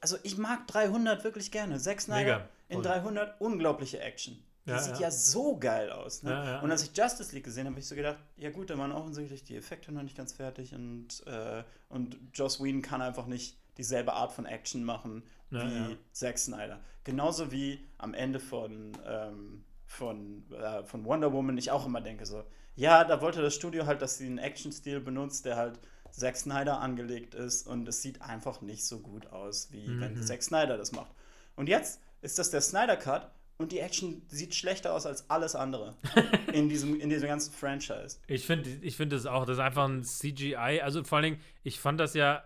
also 0.00 0.16
ich 0.22 0.38
mag 0.38 0.66
300 0.68 1.24
wirklich 1.24 1.50
gerne. 1.50 1.78
Zack 1.78 2.00
Snyder 2.00 2.48
in 2.68 2.76
Voll. 2.76 2.84
300 2.84 3.40
unglaubliche 3.40 4.00
Action. 4.00 4.38
Die 4.66 4.70
Ja, 4.70 4.78
sieht 4.78 4.94
ja. 4.94 5.02
ja. 5.02 5.10
so 5.10 5.56
geil 5.58 5.90
aus. 5.90 6.22
Ne? 6.22 6.30
Ja. 6.30 6.60
Und 6.60 6.70
als 6.70 6.82
ich 6.82 6.96
Justice 6.96 7.34
League 7.34 7.44
gesehen 7.44 7.64
habe, 7.64 7.72
habe 7.72 7.80
ich 7.80 7.86
so 7.86 7.94
gedacht, 7.94 8.18
ja 8.36 8.50
gut, 8.50 8.70
da 8.70 8.76
waren 8.76 8.92
offensichtlich 8.92 9.42
die 9.44 9.56
Effekte 9.56 9.92
noch 9.92 10.02
nicht 10.02 10.16
ganz 10.16 10.34
fertig 10.34 10.74
und, 10.74 11.26
äh, 11.26 11.62
und 11.88 12.18
Joss 12.34 12.62
Whedon 12.62 12.82
kann 12.82 13.00
einfach 13.00 13.26
nicht 13.26 13.56
dieselbe 13.78 14.12
Art 14.12 14.32
von 14.32 14.44
Action 14.44 14.84
machen 14.84 15.22
wie. 15.50 15.96
Zack 16.12 16.38
Snyder. 16.38 16.80
Genauso 17.04 17.50
wie 17.50 17.86
am 17.96 18.12
Ende 18.12 18.40
von, 18.40 18.96
ähm, 19.06 19.64
von, 19.86 20.44
äh, 20.52 20.84
von 20.84 21.04
Wonder 21.04 21.32
Woman 21.32 21.56
ich 21.56 21.70
auch 21.70 21.86
immer 21.86 22.02
denke 22.02 22.26
so, 22.26 22.44
ja, 22.74 23.02
da 23.04 23.20
wollte 23.20 23.42
das 23.42 23.54
Studio 23.54 23.86
halt, 23.86 24.02
dass 24.02 24.18
sie 24.18 24.26
einen 24.26 24.38
Action-Stil 24.38 25.00
benutzt, 25.00 25.44
der 25.46 25.56
halt 25.56 25.80
Zack 26.10 26.36
Snyder 26.36 26.80
angelegt 26.80 27.34
ist 27.34 27.66
und 27.66 27.86
es 27.88 28.02
sieht 28.02 28.22
einfach 28.22 28.60
nicht 28.60 28.84
so 28.84 28.98
gut 29.00 29.26
aus, 29.26 29.68
wie 29.72 29.86
Mhm. 29.88 30.00
wenn 30.00 30.22
Zack 30.22 30.42
Snyder 30.42 30.76
das 30.76 30.92
macht. 30.92 31.10
Und 31.56 31.68
jetzt 31.68 32.00
ist 32.22 32.38
das 32.38 32.50
der 32.50 32.60
Snyder 32.60 32.96
Cut 32.96 33.30
und 33.58 33.72
die 33.72 33.78
Action 33.80 34.22
sieht 34.28 34.54
schlechter 34.54 34.92
aus 34.94 35.06
als 35.06 35.28
alles 35.30 35.54
andere 35.56 35.96
in 36.52 36.68
diesem, 36.68 37.00
in 37.00 37.08
diesem 37.10 37.28
ganzen 37.28 37.52
Franchise. 37.52 38.18
Ich 38.26 38.46
finde 38.46 38.70
ich 38.82 38.96
find 38.96 39.12
das 39.12 39.26
auch, 39.26 39.44
das 39.44 39.56
ist 39.56 39.62
einfach 39.62 39.88
ein 39.88 40.04
CGI. 40.04 40.80
Also 40.82 41.02
vor 41.04 41.16
allen 41.18 41.24
Dingen, 41.24 41.40
ich 41.64 41.80
fand 41.80 41.98
das 42.00 42.14
ja. 42.14 42.44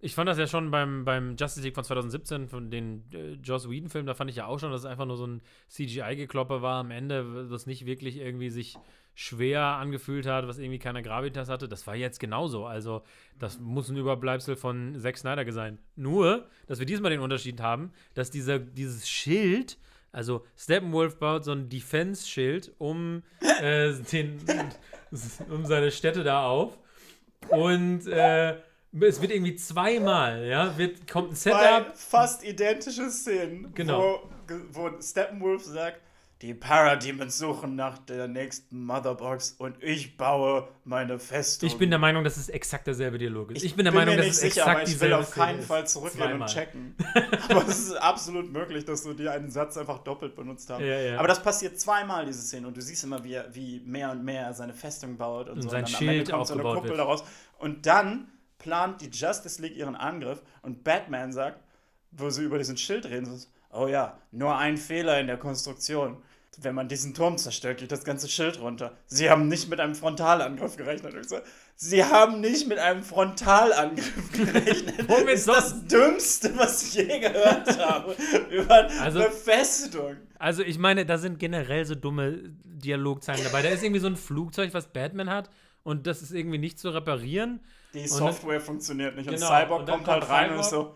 Ich 0.00 0.14
fand 0.14 0.28
das 0.28 0.36
ja 0.36 0.46
schon 0.46 0.70
beim, 0.70 1.06
beim 1.06 1.34
Justice 1.36 1.62
League 1.62 1.74
von 1.74 1.82
2017, 1.84 2.48
von 2.48 2.70
den 2.70 3.10
äh, 3.14 3.32
Joss 3.42 3.70
Whedon-Film, 3.70 4.04
da 4.04 4.12
fand 4.12 4.28
ich 4.28 4.36
ja 4.36 4.44
auch 4.44 4.58
schon, 4.58 4.70
dass 4.70 4.82
es 4.82 4.86
einfach 4.86 5.06
nur 5.06 5.16
so 5.16 5.26
ein 5.26 5.40
CGI-Gekloppe 5.70 6.60
war 6.60 6.80
am 6.80 6.90
Ende, 6.90 7.48
das 7.50 7.64
nicht 7.64 7.86
wirklich 7.86 8.18
irgendwie 8.18 8.50
sich 8.50 8.76
schwer 9.14 9.60
angefühlt 9.62 10.26
hat, 10.26 10.46
was 10.48 10.58
irgendwie 10.58 10.78
keine 10.78 11.02
Gravitas 11.02 11.48
hatte. 11.48 11.68
Das 11.68 11.86
war 11.86 11.94
jetzt 11.94 12.18
genauso. 12.20 12.66
Also, 12.66 13.02
das 13.38 13.58
muss 13.60 13.88
ein 13.88 13.96
Überbleibsel 13.96 14.56
von 14.56 14.98
Zack 14.98 15.18
Snyder 15.18 15.50
sein. 15.52 15.78
Nur, 15.96 16.48
dass 16.66 16.78
wir 16.80 16.86
diesmal 16.86 17.10
den 17.10 17.20
Unterschied 17.20 17.60
haben, 17.60 17.92
dass 18.14 18.30
dieser, 18.30 18.58
dieses 18.58 19.08
Schild, 19.08 19.78
also 20.12 20.44
Steppenwolf 20.56 21.18
baut 21.18 21.44
so 21.44 21.52
ein 21.52 21.68
Defense-Schild 21.68 22.72
um, 22.78 23.22
äh, 23.60 23.92
den, 24.12 24.38
um 25.48 25.64
seine 25.64 25.90
Städte 25.90 26.24
da 26.24 26.46
auf. 26.46 26.76
Und 27.50 28.06
äh, 28.06 28.56
es 29.00 29.20
wird 29.20 29.32
irgendwie 29.32 29.56
zweimal, 29.56 30.44
ja, 30.46 30.76
wird, 30.78 31.06
kommt 31.10 31.32
ein 31.32 31.36
Zwei 31.36 31.78
Setup. 31.78 31.96
fast 31.96 32.44
identische 32.44 33.10
Szenen, 33.10 33.72
Genau. 33.74 34.20
wo, 34.48 34.88
wo 34.90 35.00
Steppenwolf 35.00 35.62
sagt, 35.64 36.00
die 36.44 36.52
Parademons 36.52 37.38
suchen 37.38 37.74
nach 37.74 37.96
der 37.96 38.28
nächsten 38.28 38.84
Motherbox 38.84 39.52
und 39.52 39.82
ich 39.82 40.18
baue 40.18 40.68
meine 40.84 41.18
Festung. 41.18 41.66
Ich 41.66 41.78
bin 41.78 41.88
der 41.88 41.98
Meinung, 41.98 42.22
dass 42.22 42.36
es 42.36 42.50
exakt 42.50 42.86
derselbe 42.86 43.16
Dialog 43.16 43.52
ist. 43.52 43.62
Ich 43.62 43.70
Ich, 43.70 43.76
bin 43.76 43.86
der 43.86 43.94
Meinung, 43.94 44.14
mir 44.14 44.18
dass 44.18 44.26
es 44.32 44.40
sicher, 44.40 44.60
exakt 44.60 44.68
aber 44.68 44.82
ich 44.82 44.88
will 44.88 44.92
dieselbe 44.92 45.18
auf 45.20 45.30
keinen 45.30 45.62
Fall 45.62 45.84
ist. 45.84 45.92
zurückgehen 45.92 46.42
und 46.42 46.46
checken. 46.46 46.94
aber 47.48 47.66
es 47.66 47.78
ist 47.78 47.92
absolut 47.94 48.52
möglich, 48.52 48.84
dass 48.84 49.04
du 49.04 49.14
dir 49.14 49.32
einen 49.32 49.50
Satz 49.50 49.78
einfach 49.78 50.00
doppelt 50.00 50.34
benutzt 50.34 50.68
hast. 50.68 50.80
Ja, 50.80 51.00
ja. 51.00 51.18
Aber 51.18 51.28
das 51.28 51.42
passiert 51.42 51.80
zweimal, 51.80 52.26
diese 52.26 52.42
Szene. 52.42 52.66
Und 52.68 52.76
du 52.76 52.82
siehst 52.82 53.02
immer, 53.04 53.24
wie, 53.24 53.32
er, 53.32 53.54
wie 53.54 53.80
mehr 53.80 54.10
und 54.10 54.22
mehr 54.22 54.52
seine 54.52 54.74
Festung 54.74 55.16
baut 55.16 55.48
und, 55.48 55.56
Und 55.56 55.62
so. 55.62 55.70
sein 55.70 55.84
und 55.84 55.92
dann 55.94 55.98
Schild 55.98 56.30
kommt 56.30 56.46
so 56.46 56.52
eine 56.52 56.62
Kuppel 56.62 56.90
wird. 56.90 56.98
daraus. 56.98 57.24
Und 57.56 57.86
dann 57.86 58.28
plant 58.58 59.00
die 59.00 59.08
Justice 59.08 59.62
League 59.62 59.76
ihren 59.78 59.96
Angriff 59.96 60.42
und 60.60 60.84
Batman 60.84 61.32
sagt, 61.32 61.58
wo 62.10 62.28
sie 62.28 62.44
über 62.44 62.58
diesen 62.58 62.76
Schild 62.76 63.06
reden, 63.06 63.24
so, 63.24 63.46
oh 63.72 63.88
ja, 63.88 64.18
nur 64.30 64.58
ein 64.58 64.76
Fehler 64.76 65.18
in 65.20 65.26
der 65.26 65.38
Konstruktion. 65.38 66.18
Wenn 66.60 66.74
man 66.74 66.88
diesen 66.88 67.14
Turm 67.14 67.36
zerstört, 67.38 67.78
geht 67.78 67.90
das 67.90 68.04
ganze 68.04 68.28
Schild 68.28 68.60
runter. 68.60 68.96
Sie 69.06 69.28
haben 69.30 69.48
nicht 69.48 69.68
mit 69.68 69.80
einem 69.80 69.94
Frontalangriff 69.94 70.76
gerechnet. 70.76 71.14
Und 71.14 71.28
so, 71.28 71.36
Sie 71.76 72.04
haben 72.04 72.40
nicht 72.40 72.68
mit 72.68 72.78
einem 72.78 73.02
Frontalangriff 73.02 74.32
gerechnet. 74.32 75.08
Womit 75.08 75.30
ist 75.34 75.48
das 75.48 75.86
Dümmste, 75.86 76.56
was 76.56 76.82
ich 76.84 76.94
je 76.94 77.18
gehört 77.18 77.78
habe. 77.78 78.14
Über 78.50 78.88
Also- 79.00 79.20
Befestung. 79.20 80.16
Also, 80.38 80.62
ich 80.62 80.78
meine, 80.78 81.06
da 81.06 81.18
sind 81.18 81.38
generell 81.38 81.84
so 81.84 81.94
dumme 81.94 82.38
Dialogzeilen 82.64 83.42
dabei. 83.44 83.62
Da 83.62 83.70
ist 83.70 83.82
irgendwie 83.82 84.00
so 84.00 84.06
ein 84.08 84.16
Flugzeug, 84.16 84.74
was 84.74 84.86
Batman 84.92 85.30
hat. 85.30 85.50
Und 85.82 86.06
das 86.06 86.22
ist 86.22 86.32
irgendwie 86.32 86.58
nicht 86.58 86.78
zu 86.78 86.90
reparieren. 86.90 87.60
Die 87.94 88.00
dann- 88.00 88.08
Software 88.08 88.60
funktioniert 88.60 89.16
nicht. 89.16 89.28
Und 89.28 89.34
Genau, 89.34 89.46
Cyborg 89.48 89.80
und 89.80 89.88
dann 89.88 89.96
kommt 90.04 90.08
halt 90.08 90.28
rein 90.28 90.52
und 90.52 90.60
ist 90.60 90.68
Cyborg. 90.70 90.94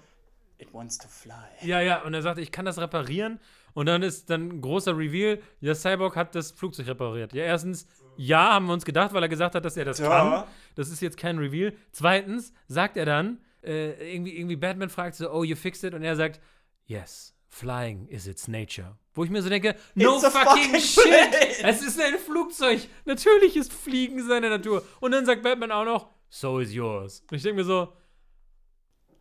so, 0.59 0.62
it 0.62 0.73
wants 0.75 0.99
to 0.99 1.09
fly. 1.09 1.33
Ja, 1.62 1.81
ja, 1.81 2.03
und 2.03 2.14
er 2.14 2.23
sagt, 2.23 2.38
ich 2.38 2.51
kann 2.53 2.64
das 2.64 2.79
reparieren. 2.79 3.38
Und 3.79 3.87
dann 3.87 4.03
ist 4.03 4.29
dann 4.29 4.49
ein 4.49 4.61
großer 4.61 4.99
Reveal, 4.99 5.41
ja, 5.61 5.73
Cyborg 5.73 6.17
hat 6.17 6.35
das 6.35 6.51
Flugzeug 6.51 6.88
repariert. 6.88 7.33
Ja, 7.33 7.45
erstens, 7.45 7.87
ja, 8.17 8.55
haben 8.55 8.67
wir 8.67 8.73
uns 8.73 8.85
gedacht, 8.85 9.12
weil 9.12 9.23
er 9.23 9.29
gesagt 9.29 9.55
hat, 9.55 9.64
dass 9.64 9.77
er 9.77 9.85
das 9.85 10.01
Ja. 10.01 10.09
kann. 10.09 10.45
Das 10.75 10.88
ist 10.88 11.01
jetzt 11.01 11.17
kein 11.17 11.38
Reveal. 11.38 11.73
Zweitens 11.93 12.53
sagt 12.67 12.97
er 12.97 13.05
dann, 13.07 13.38
äh, 13.62 14.12
irgendwie, 14.12 14.37
irgendwie 14.37 14.57
Batman 14.57 14.88
fragt 14.88 15.14
so, 15.14 15.31
oh, 15.31 15.45
you 15.45 15.55
fixed 15.55 15.85
it? 15.85 15.95
Und 15.95 16.03
er 16.03 16.17
sagt, 16.17 16.41
yes, 16.87 17.37
flying 17.47 18.09
is 18.09 18.27
its 18.27 18.49
nature. 18.49 18.99
Wo 19.14 19.23
ich 19.23 19.31
mir 19.31 19.43
so 19.43 19.49
denke, 19.49 19.77
no 19.95 20.19
fucking, 20.19 20.41
fucking 20.41 20.81
shit! 20.81 21.05
plane. 21.05 21.62
Es 21.62 21.81
ist 21.81 22.01
ein 22.01 22.19
Flugzeug. 22.19 22.81
Natürlich 23.05 23.57
ist 23.57 23.73
Fliegen 23.73 24.27
seine 24.27 24.51
Natur. 24.51 24.83
Und 24.99 25.12
dann 25.12 25.25
sagt 25.25 25.45
Batman 25.45 25.71
auch 25.71 25.85
noch, 25.85 26.09
so 26.29 26.59
is 26.59 26.75
yours. 26.75 27.23
Und 27.31 27.37
ich 27.37 27.45
denke 27.45 27.59
mir 27.61 27.64
so, 27.64 27.93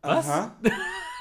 was? 0.02 0.28
Aha. 0.28 0.58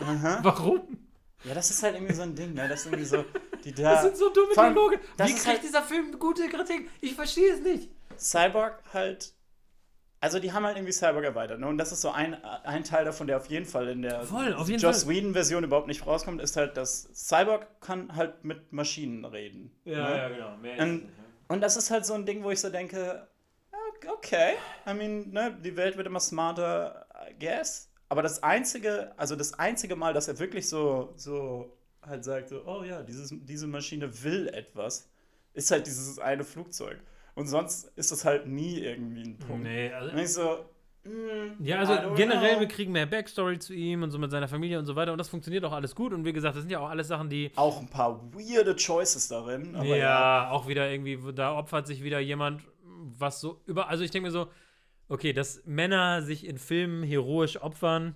Aha. 0.00 0.38
Warum? 0.42 1.05
Ja, 1.46 1.54
das 1.54 1.70
ist 1.70 1.82
halt 1.82 1.94
irgendwie 1.94 2.14
so 2.14 2.22
ein 2.22 2.34
Ding, 2.34 2.54
ne? 2.54 2.68
Das 2.68 2.80
ist 2.80 2.86
irgendwie 2.86 3.04
so, 3.04 3.24
die 3.64 3.72
da. 3.72 3.92
Das 3.94 4.02
sind 4.02 4.16
so 4.16 4.30
dumme 4.30 4.56
allem, 4.56 4.74
Dialoge. 4.74 5.00
Wie 5.18 5.22
kriegt 5.32 5.46
halt- 5.46 5.62
dieser 5.62 5.82
Film 5.82 6.18
gute 6.18 6.48
Kritik? 6.48 6.90
Ich 7.00 7.14
verstehe 7.14 7.52
es 7.54 7.60
nicht. 7.60 7.90
Cyborg 8.18 8.82
halt. 8.92 9.32
Also 10.18 10.38
die 10.40 10.52
haben 10.52 10.64
halt 10.64 10.76
irgendwie 10.76 10.92
Cyborg 10.94 11.24
erweitert, 11.24 11.60
ne? 11.60 11.68
Und 11.68 11.78
das 11.78 11.92
ist 11.92 12.00
so 12.00 12.10
ein, 12.10 12.34
ein 12.42 12.82
Teil 12.84 13.04
davon, 13.04 13.26
der 13.26 13.36
auf 13.36 13.46
jeden 13.46 13.66
Fall 13.66 13.88
in 13.88 14.02
der 14.02 14.22
Voll, 14.22 14.54
auf 14.54 14.68
jeden 14.68 14.80
Joss. 14.80 15.06
Whedon-Version 15.06 15.62
überhaupt 15.62 15.86
nicht 15.86 16.06
rauskommt, 16.06 16.40
ist 16.40 16.56
halt, 16.56 16.76
dass 16.76 17.08
Cyborg 17.14 17.80
kann 17.80 18.16
halt 18.16 18.42
mit 18.42 18.72
Maschinen 18.72 19.24
reden. 19.24 19.70
ne? 19.84 20.30
genau. 20.34 20.56
Mehr 20.56 20.78
Und, 20.82 21.08
und 21.48 21.60
das 21.60 21.76
ist 21.76 21.90
halt 21.90 22.06
so 22.06 22.14
ein 22.14 22.24
Ding, 22.26 22.42
wo 22.42 22.50
ich 22.50 22.60
so 22.60 22.70
denke, 22.70 23.28
ah, 23.72 23.76
okay, 24.12 24.54
I 24.88 24.94
mean, 24.94 25.30
ne, 25.30 25.56
die 25.62 25.76
Welt 25.76 25.96
wird 25.98 26.06
immer 26.06 26.18
smarter, 26.20 27.06
I 27.30 27.38
guess. 27.38 27.92
Aber 28.08 28.22
das 28.22 28.42
einzige, 28.42 29.12
also 29.18 29.36
das 29.36 29.54
einzige 29.54 29.96
Mal, 29.96 30.12
dass 30.14 30.28
er 30.28 30.38
wirklich 30.38 30.68
so, 30.68 31.12
so 31.16 31.76
halt 32.02 32.24
sagt, 32.24 32.50
so, 32.50 32.62
oh 32.66 32.84
ja, 32.84 33.02
dieses, 33.02 33.32
diese 33.32 33.66
Maschine 33.66 34.22
will 34.22 34.48
etwas, 34.48 35.10
ist 35.54 35.70
halt 35.70 35.86
dieses 35.86 36.18
eine 36.18 36.44
Flugzeug. 36.44 36.98
Und 37.34 37.48
sonst 37.48 37.92
ist 37.96 38.12
das 38.12 38.24
halt 38.24 38.46
nie 38.46 38.78
irgendwie 38.78 39.22
ein 39.22 39.38
Punkt. 39.38 39.64
Nee, 39.64 39.92
also 39.92 40.12
Und 40.12 40.18
ich 40.18 40.32
so, 40.32 40.58
Ja, 41.60 41.78
also 41.80 42.14
generell, 42.14 42.52
know. 42.52 42.60
wir 42.60 42.68
kriegen 42.68 42.92
mehr 42.92 43.06
Backstory 43.06 43.58
zu 43.58 43.74
ihm 43.74 44.02
und 44.02 44.10
so 44.10 44.18
mit 44.18 44.30
seiner 44.30 44.48
Familie 44.48 44.78
und 44.78 44.86
so 44.86 44.96
weiter 44.96 45.12
und 45.12 45.18
das 45.18 45.28
funktioniert 45.28 45.64
auch 45.64 45.72
alles 45.72 45.94
gut 45.94 46.12
und 46.12 46.24
wie 46.24 46.32
gesagt, 46.32 46.56
das 46.56 46.62
sind 46.62 46.70
ja 46.70 46.80
auch 46.80 46.88
alles 46.88 47.08
Sachen, 47.08 47.28
die 47.28 47.50
Auch 47.56 47.80
ein 47.80 47.88
paar 47.88 48.20
weirde 48.32 48.74
Choices 48.76 49.28
darin. 49.28 49.74
Ja, 49.84 49.96
ja. 49.96 50.50
auch 50.50 50.66
wieder 50.66 50.90
irgendwie, 50.90 51.18
da 51.34 51.56
opfert 51.56 51.86
sich 51.86 52.02
wieder 52.02 52.20
jemand, 52.20 52.62
was 53.18 53.40
so 53.40 53.60
über. 53.66 53.88
Also 53.88 54.02
ich 54.04 54.10
denke 54.10 54.28
mir 54.28 54.32
so, 54.32 54.48
okay, 55.08 55.32
dass 55.32 55.62
Männer 55.66 56.22
sich 56.22 56.46
in 56.46 56.58
Filmen 56.58 57.02
heroisch 57.02 57.60
opfern, 57.60 58.14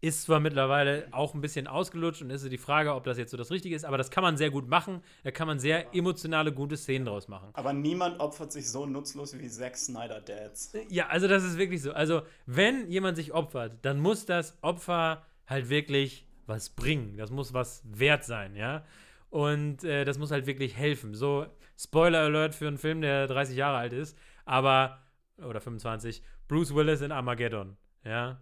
ist 0.00 0.22
zwar 0.22 0.40
mittlerweile 0.40 1.06
auch 1.12 1.32
ein 1.32 1.40
bisschen 1.40 1.68
ausgelutscht 1.68 2.22
und 2.22 2.30
ist 2.30 2.44
die 2.50 2.58
Frage, 2.58 2.92
ob 2.94 3.04
das 3.04 3.18
jetzt 3.18 3.30
so 3.30 3.36
das 3.36 3.52
Richtige 3.52 3.76
ist, 3.76 3.84
aber 3.84 3.98
das 3.98 4.10
kann 4.10 4.22
man 4.22 4.36
sehr 4.36 4.50
gut 4.50 4.68
machen. 4.68 5.00
Da 5.22 5.30
kann 5.30 5.46
man 5.46 5.60
sehr 5.60 5.94
emotionale, 5.94 6.52
gute 6.52 6.76
Szenen 6.76 7.06
draus 7.06 7.28
machen. 7.28 7.50
Aber 7.52 7.72
niemand 7.72 8.18
opfert 8.18 8.50
sich 8.50 8.68
so 8.68 8.84
nutzlos 8.84 9.38
wie 9.38 9.48
Zack 9.48 9.76
Snyder 9.76 10.20
Dads. 10.20 10.72
Ja, 10.88 11.06
also 11.06 11.28
das 11.28 11.44
ist 11.44 11.56
wirklich 11.56 11.82
so. 11.82 11.92
Also, 11.92 12.22
wenn 12.46 12.90
jemand 12.90 13.16
sich 13.16 13.32
opfert, 13.32 13.78
dann 13.82 14.00
muss 14.00 14.26
das 14.26 14.58
Opfer 14.60 15.24
halt 15.46 15.68
wirklich 15.68 16.26
was 16.46 16.70
bringen. 16.70 17.16
Das 17.16 17.30
muss 17.30 17.54
was 17.54 17.82
wert 17.84 18.24
sein, 18.24 18.56
ja. 18.56 18.84
Und 19.30 19.84
äh, 19.84 20.04
das 20.04 20.18
muss 20.18 20.32
halt 20.32 20.46
wirklich 20.46 20.76
helfen. 20.76 21.14
So, 21.14 21.46
Spoiler 21.78 22.20
Alert 22.20 22.56
für 22.56 22.66
einen 22.66 22.78
Film, 22.78 23.00
der 23.02 23.28
30 23.28 23.56
Jahre 23.56 23.78
alt 23.78 23.92
ist, 23.92 24.18
aber, 24.44 24.98
oder 25.44 25.60
25, 25.60 26.22
Bruce 26.48 26.74
Willis 26.74 27.00
in 27.00 27.12
Armageddon, 27.12 27.76
ja. 28.04 28.40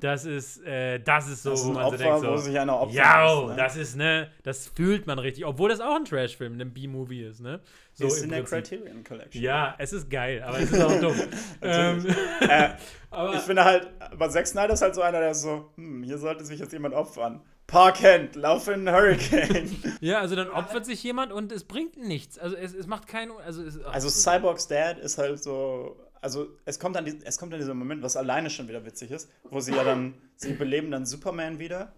Das 0.00 0.26
ist, 0.26 0.62
äh, 0.66 0.98
das 1.00 1.26
ist 1.26 1.42
so, 1.42 1.50
Das 1.52 1.60
ist 1.62 1.66
wo 1.68 1.72
man 1.72 1.84
Opfer, 1.86 1.96
so 1.96 2.04
denkt, 2.04 2.20
so, 2.20 2.28
wo 2.32 2.36
sich 2.36 2.58
einer 2.58 2.78
opfern 2.78 2.94
ja, 2.96 3.34
muss, 3.40 3.50
ne? 3.52 3.56
das 3.56 3.76
ist, 3.76 3.96
ne, 3.96 4.30
das 4.42 4.66
fühlt 4.68 5.06
man 5.06 5.18
richtig, 5.18 5.46
obwohl 5.46 5.70
das 5.70 5.80
auch 5.80 5.96
ein 5.96 6.04
Trashfilm, 6.04 6.60
ein 6.60 6.74
B-Movie 6.74 7.22
ist, 7.22 7.40
ne. 7.40 7.60
So 7.94 8.08
ist 8.08 8.22
in 8.24 8.28
der 8.28 8.42
Prinzip. 8.42 8.80
Criterion 8.82 9.02
Collection. 9.04 9.42
Ja, 9.42 9.74
es 9.78 9.94
ist 9.94 10.10
geil, 10.10 10.42
aber 10.42 10.58
es 10.60 10.70
ist 10.70 10.82
auch 10.82 11.00
dumm. 11.00 11.14
ähm, 11.62 12.06
Äh, 12.40 12.68
ich 13.36 13.40
finde 13.40 13.64
halt, 13.64 13.88
aber 13.98 14.28
Zack 14.28 14.46
Snyder 14.46 14.74
ist 14.74 14.82
halt 14.82 14.94
so 14.94 15.00
einer, 15.00 15.20
der 15.20 15.34
so, 15.34 15.70
hm, 15.76 16.02
hier 16.02 16.18
sollte 16.18 16.44
sich 16.44 16.60
jetzt 16.60 16.74
jemand 16.74 16.94
opfern. 16.94 17.40
Park 17.66 17.96
Kent, 17.96 18.34
lauf 18.36 18.66
in 18.68 18.86
einen 18.86 18.94
Hurricane. 18.94 19.70
ja, 20.00 20.20
also 20.20 20.36
dann 20.36 20.48
opfert 20.50 20.84
sich 20.86 21.02
jemand 21.02 21.32
und 21.32 21.52
es 21.52 21.64
bringt 21.64 21.96
nichts. 21.98 22.38
Also 22.38 22.56
es, 22.56 22.74
es 22.74 22.86
macht 22.86 23.06
keinen. 23.06 23.30
Also, 23.44 23.62
es, 23.62 23.82
Also 23.84 24.08
so- 24.10 24.30
Cyborgs 24.30 24.68
Dad 24.68 24.98
ist 24.98 25.16
halt 25.18 25.42
so, 25.42 25.96
also 26.20 26.56
es 26.64 26.78
kommt 26.78 26.96
an 26.96 27.04
die, 27.04 27.18
es 27.24 27.38
kommt 27.38 27.52
an 27.52 27.60
dieser 27.60 27.74
Moment, 27.74 28.02
was 28.02 28.16
alleine 28.16 28.50
schon 28.50 28.68
wieder 28.68 28.84
witzig 28.84 29.10
ist, 29.10 29.30
wo 29.44 29.60
sie 29.60 29.74
ja 29.74 29.84
dann, 29.84 30.14
sie 30.36 30.52
beleben 30.52 30.90
dann 30.90 31.06
Superman 31.06 31.58
wieder 31.58 31.94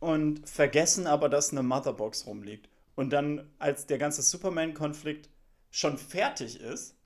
und 0.00 0.48
vergessen 0.48 1.06
aber, 1.06 1.28
dass 1.28 1.52
eine 1.52 1.62
Motherbox 1.62 2.26
rumliegt. 2.26 2.68
Und 2.94 3.10
dann, 3.10 3.50
als 3.58 3.86
der 3.86 3.98
ganze 3.98 4.22
Superman-Konflikt 4.22 5.28
schon 5.70 5.98
fertig 5.98 6.60
ist, 6.60 6.96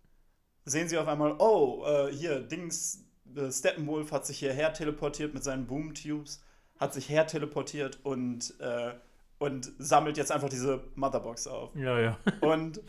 sehen 0.64 0.88
sie 0.88 0.98
auf 0.98 1.08
einmal, 1.08 1.36
oh, 1.38 1.84
äh, 1.86 2.12
hier, 2.12 2.40
Dings, 2.40 3.04
äh, 3.34 3.50
Steppenwolf 3.50 4.12
hat 4.12 4.26
sich 4.26 4.38
hierher 4.38 4.72
teleportiert 4.72 5.32
mit 5.32 5.44
seinen 5.44 5.66
Boom-Tubes, 5.66 6.42
hat 6.78 6.92
sich 6.92 7.08
her 7.08 7.26
teleportiert 7.26 7.98
und, 8.02 8.58
äh, 8.60 8.92
und 9.38 9.72
sammelt 9.78 10.16
jetzt 10.16 10.30
einfach 10.30 10.48
diese 10.48 10.84
Motherbox 10.94 11.46
auf. 11.46 11.74
Ja, 11.74 11.98
ja. 11.98 12.18
Und 12.40 12.82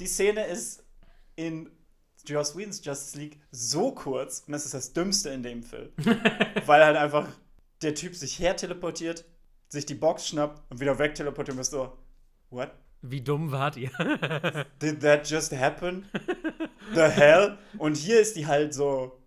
die 0.00 0.06
Szene 0.06 0.46
ist 0.46 0.84
in 1.36 1.70
Joss 2.26 2.56
Whedons 2.56 2.84
Justice 2.84 3.18
League 3.18 3.40
so 3.50 3.92
kurz 3.92 4.44
und 4.46 4.52
das 4.52 4.64
ist 4.64 4.74
das 4.74 4.92
Dümmste 4.92 5.30
in 5.30 5.42
dem 5.42 5.62
Film. 5.62 5.90
Weil 6.66 6.84
halt 6.84 6.96
einfach 6.96 7.28
der 7.82 7.94
Typ 7.94 8.14
sich 8.14 8.38
her 8.38 8.56
teleportiert, 8.56 9.24
sich 9.68 9.86
die 9.86 9.94
Box 9.94 10.28
schnappt 10.28 10.62
und 10.70 10.80
wieder 10.80 10.98
weg 10.98 11.14
teleportiert 11.14 11.54
und 11.54 11.58
bist 11.58 11.72
so, 11.72 11.96
what? 12.50 12.70
Wie 13.02 13.20
dumm 13.20 13.50
wart 13.50 13.76
ihr? 13.76 13.90
Did 14.80 15.00
that 15.00 15.28
just 15.28 15.52
happen? 15.52 16.06
The 16.94 17.02
hell? 17.02 17.58
Und 17.78 17.96
hier 17.96 18.20
ist 18.20 18.36
die 18.36 18.46
halt 18.46 18.72
so, 18.74 19.18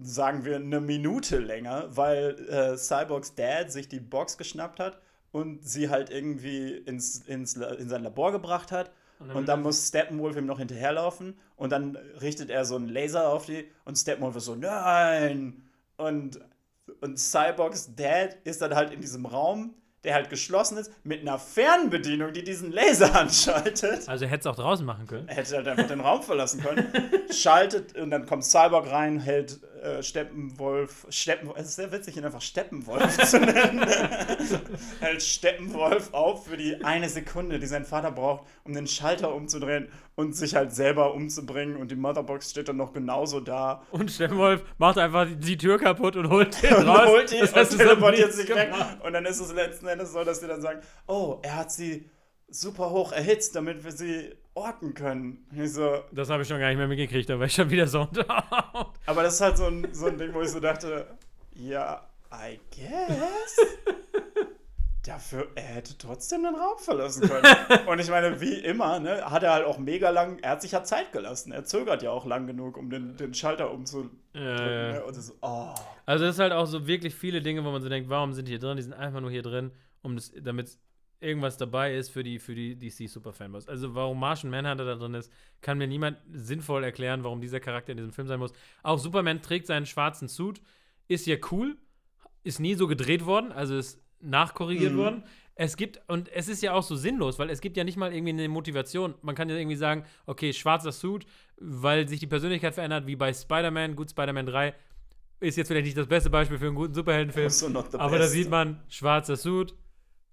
sagen 0.00 0.44
wir, 0.44 0.56
eine 0.56 0.80
Minute 0.80 1.38
länger, 1.38 1.88
weil 1.96 2.38
äh, 2.48 2.76
Cyborgs 2.76 3.34
Dad 3.34 3.72
sich 3.72 3.88
die 3.88 3.98
Box 3.98 4.38
geschnappt 4.38 4.78
hat 4.78 5.00
und 5.32 5.66
sie 5.66 5.88
halt 5.88 6.10
irgendwie 6.10 6.76
ins, 6.76 7.18
ins, 7.26 7.56
in 7.56 7.88
sein 7.88 8.04
Labor 8.04 8.30
gebracht 8.30 8.70
hat. 8.70 8.92
Und 9.30 9.46
dann, 9.48 9.62
muss 9.62 9.88
Steppenwolf 9.88 10.36
ihm 10.36 10.46
noch 10.46 10.58
hinterherlaufen 10.58 11.38
und 11.56 11.70
dann 11.70 11.96
richtet 12.20 12.50
er 12.50 12.64
so 12.64 12.76
einen 12.76 12.88
Laser 12.88 13.28
auf 13.28 13.46
die 13.46 13.66
und 13.84 13.96
Steppenwolf 13.96 14.36
ist 14.36 14.46
so, 14.46 14.54
nein! 14.54 15.62
Und, 15.96 16.40
und 17.00 17.18
Cyborgs 17.18 17.94
Dad 17.94 18.36
ist 18.44 18.62
dann 18.62 18.74
halt 18.74 18.92
in 18.92 19.00
diesem 19.00 19.26
Raum, 19.26 19.74
der 20.04 20.14
halt 20.14 20.30
geschlossen 20.30 20.78
ist, 20.78 20.90
mit 21.04 21.20
einer 21.20 21.38
Fernbedienung, 21.38 22.32
die 22.32 22.42
diesen 22.42 22.72
Laser 22.72 23.14
anschaltet. 23.20 24.08
Also 24.08 24.26
hätte 24.26 24.40
es 24.40 24.46
auch 24.46 24.56
draußen 24.56 24.84
machen 24.84 25.06
können. 25.06 25.28
Er 25.28 25.36
hätte 25.36 25.56
halt 25.56 25.68
einfach 25.68 25.86
den 25.86 26.00
Raum 26.00 26.22
verlassen 26.22 26.60
können. 26.60 26.86
Schaltet 27.30 27.96
und 27.96 28.10
dann 28.10 28.26
kommt 28.26 28.44
Cyborg 28.44 28.90
rein, 28.90 29.20
hält 29.20 29.60
äh, 29.82 30.02
Steppenwolf. 30.02 31.06
Steppen, 31.10 31.50
es 31.56 31.68
ist 31.68 31.76
sehr 31.76 31.90
witzig, 31.90 32.16
ihn 32.16 32.24
einfach 32.24 32.40
Steppenwolf 32.40 33.18
zu 33.28 33.40
nennen. 33.40 33.84
hält 35.00 35.22
Steppenwolf 35.22 36.14
auf 36.14 36.46
für 36.46 36.56
die 36.56 36.84
eine 36.84 37.08
Sekunde, 37.08 37.58
die 37.58 37.66
sein 37.66 37.84
Vater 37.84 38.12
braucht, 38.12 38.46
um 38.64 38.72
den 38.74 38.86
Schalter 38.86 39.34
umzudrehen 39.34 39.88
und 40.14 40.36
sich 40.36 40.54
halt 40.54 40.72
selber 40.72 41.14
umzubringen. 41.14 41.76
Und 41.76 41.90
die 41.90 41.96
Motherbox 41.96 42.50
steht 42.50 42.68
dann 42.68 42.76
noch 42.76 42.92
genauso 42.92 43.40
da. 43.40 43.82
Und 43.90 44.10
Steppenwolf 44.10 44.62
macht 44.78 44.98
einfach 44.98 45.26
die, 45.36 45.56
Tür 45.56 45.78
kaputt 45.78 46.16
und 46.16 46.30
holt 46.30 46.62
den 46.62 46.74
Und 46.74 46.88
raus. 46.88 47.08
holt 47.08 47.32
ihn 47.32 47.40
Das 47.52 47.72
und 47.72 47.78
teleportiert 47.78 48.32
sich 48.32 48.48
weg. 48.48 48.72
Und 49.04 49.12
dann 49.12 49.24
ist 49.26 49.40
es 49.40 49.52
letzten 49.52 49.86
Endes 49.88 50.12
so, 50.12 50.22
dass 50.24 50.40
die 50.40 50.46
dann 50.46 50.62
sagen: 50.62 50.80
Oh, 51.06 51.38
er 51.42 51.56
hat 51.56 51.72
sie 51.72 52.08
super 52.52 52.90
hoch 52.90 53.12
erhitzt, 53.12 53.56
damit 53.56 53.82
wir 53.84 53.92
sie 53.92 54.34
orten 54.54 54.94
können. 54.94 55.46
So, 55.64 56.02
Das 56.12 56.28
habe 56.30 56.42
ich 56.42 56.48
schon 56.48 56.60
gar 56.60 56.68
nicht 56.68 56.76
mehr 56.78 56.86
mitgekriegt, 56.88 57.28
da 57.28 57.38
war 57.38 57.46
ich 57.46 57.54
schon 57.54 57.70
wieder 57.70 57.86
so 57.86 58.02
unter. 58.02 58.26
Aber 59.06 59.22
das 59.22 59.34
ist 59.34 59.40
halt 59.40 59.56
so 59.56 59.66
ein, 59.66 59.88
so 59.92 60.06
ein 60.06 60.18
Ding, 60.18 60.32
wo 60.34 60.42
ich 60.42 60.50
so 60.50 60.60
dachte, 60.60 61.06
ja, 61.54 62.06
I 62.32 62.60
guess. 62.74 63.56
Dafür, 65.04 65.48
er 65.56 65.62
hätte 65.64 65.98
trotzdem 65.98 66.44
den 66.44 66.54
Raum 66.54 66.78
verlassen 66.78 67.28
können. 67.28 67.44
Und 67.88 67.98
ich 67.98 68.08
meine, 68.08 68.40
wie 68.40 68.54
immer, 68.54 69.00
ne, 69.00 69.28
hat 69.28 69.42
er 69.42 69.52
halt 69.54 69.66
auch 69.66 69.78
mega 69.78 70.10
lang, 70.10 70.38
er 70.42 70.52
hat 70.52 70.62
sich 70.62 70.70
ja 70.70 70.84
Zeit 70.84 71.10
gelassen. 71.10 71.50
Er 71.50 71.64
zögert 71.64 72.04
ja 72.04 72.10
auch 72.12 72.24
lang 72.24 72.46
genug, 72.46 72.76
um 72.76 72.88
den, 72.88 73.16
den 73.16 73.34
Schalter 73.34 73.72
umzudrücken. 73.72 74.20
Äh, 74.34 74.92
Ne? 74.92 75.02
Das, 75.08 75.34
oh. 75.40 75.74
Also 76.06 76.24
das 76.24 76.36
ist 76.36 76.38
halt 76.38 76.52
auch 76.52 76.66
so 76.66 76.86
wirklich 76.86 77.16
viele 77.16 77.42
Dinge, 77.42 77.64
wo 77.64 77.72
man 77.72 77.82
so 77.82 77.88
denkt, 77.88 78.10
warum 78.10 78.32
sind 78.32 78.46
die 78.46 78.52
hier 78.52 78.60
drin? 78.60 78.76
Die 78.76 78.82
sind 78.84 78.92
einfach 78.92 79.20
nur 79.20 79.30
hier 79.30 79.42
drin, 79.42 79.72
um 80.02 80.14
das, 80.14 80.32
damit 80.40 80.78
irgendwas 81.22 81.56
dabei 81.56 81.94
ist 81.94 82.10
für 82.10 82.22
die, 82.22 82.38
für 82.38 82.54
die 82.54 82.76
DC 82.76 83.08
Superfanboys. 83.08 83.68
Also 83.68 83.94
warum 83.94 84.18
Martian 84.20 84.50
Manhunter 84.50 84.84
da 84.84 84.94
drin 84.96 85.14
ist, 85.14 85.32
kann 85.60 85.78
mir 85.78 85.86
niemand 85.86 86.18
sinnvoll 86.32 86.84
erklären, 86.84 87.24
warum 87.24 87.40
dieser 87.40 87.60
Charakter 87.60 87.92
in 87.92 87.98
diesem 87.98 88.12
Film 88.12 88.28
sein 88.28 88.38
muss. 88.38 88.52
Auch 88.82 88.98
Superman 88.98 89.40
trägt 89.42 89.66
seinen 89.66 89.86
schwarzen 89.86 90.28
Suit, 90.28 90.60
ist 91.08 91.26
ja 91.26 91.36
cool, 91.50 91.76
ist 92.44 92.58
nie 92.60 92.74
so 92.74 92.86
gedreht 92.86 93.24
worden, 93.26 93.52
also 93.52 93.76
ist 93.76 94.00
nachkorrigiert 94.20 94.92
Mhm. 94.92 94.98
worden. 94.98 95.22
Es 95.54 95.76
gibt, 95.76 96.00
und 96.08 96.28
es 96.32 96.48
ist 96.48 96.62
ja 96.62 96.72
auch 96.72 96.82
so 96.82 96.96
sinnlos, 96.96 97.38
weil 97.38 97.50
es 97.50 97.60
gibt 97.60 97.76
ja 97.76 97.84
nicht 97.84 97.96
mal 97.98 98.12
irgendwie 98.12 98.32
eine 98.32 98.48
Motivation. 98.48 99.14
Man 99.22 99.34
kann 99.34 99.48
ja 99.50 99.56
irgendwie 99.56 99.76
sagen, 99.76 100.04
okay, 100.26 100.52
schwarzer 100.52 100.92
Suit, 100.92 101.26
weil 101.58 102.08
sich 102.08 102.20
die 102.20 102.26
Persönlichkeit 102.26 102.74
verändert, 102.74 103.06
wie 103.06 103.16
bei 103.16 103.32
Spider-Man, 103.32 103.94
gut, 103.94 104.10
Spider-Man 104.10 104.46
3 104.46 104.74
ist 105.40 105.56
jetzt 105.56 105.68
vielleicht 105.68 105.86
nicht 105.86 105.96
das 105.96 106.06
beste 106.06 106.30
Beispiel 106.30 106.56
für 106.58 106.66
einen 106.66 106.74
guten 106.76 106.94
Superheldenfilm, 106.94 107.46
Also 107.46 107.66
aber 107.98 108.18
da 108.18 108.28
sieht 108.28 108.48
man, 108.48 108.80
schwarzer 108.88 109.36
Suit, 109.36 109.74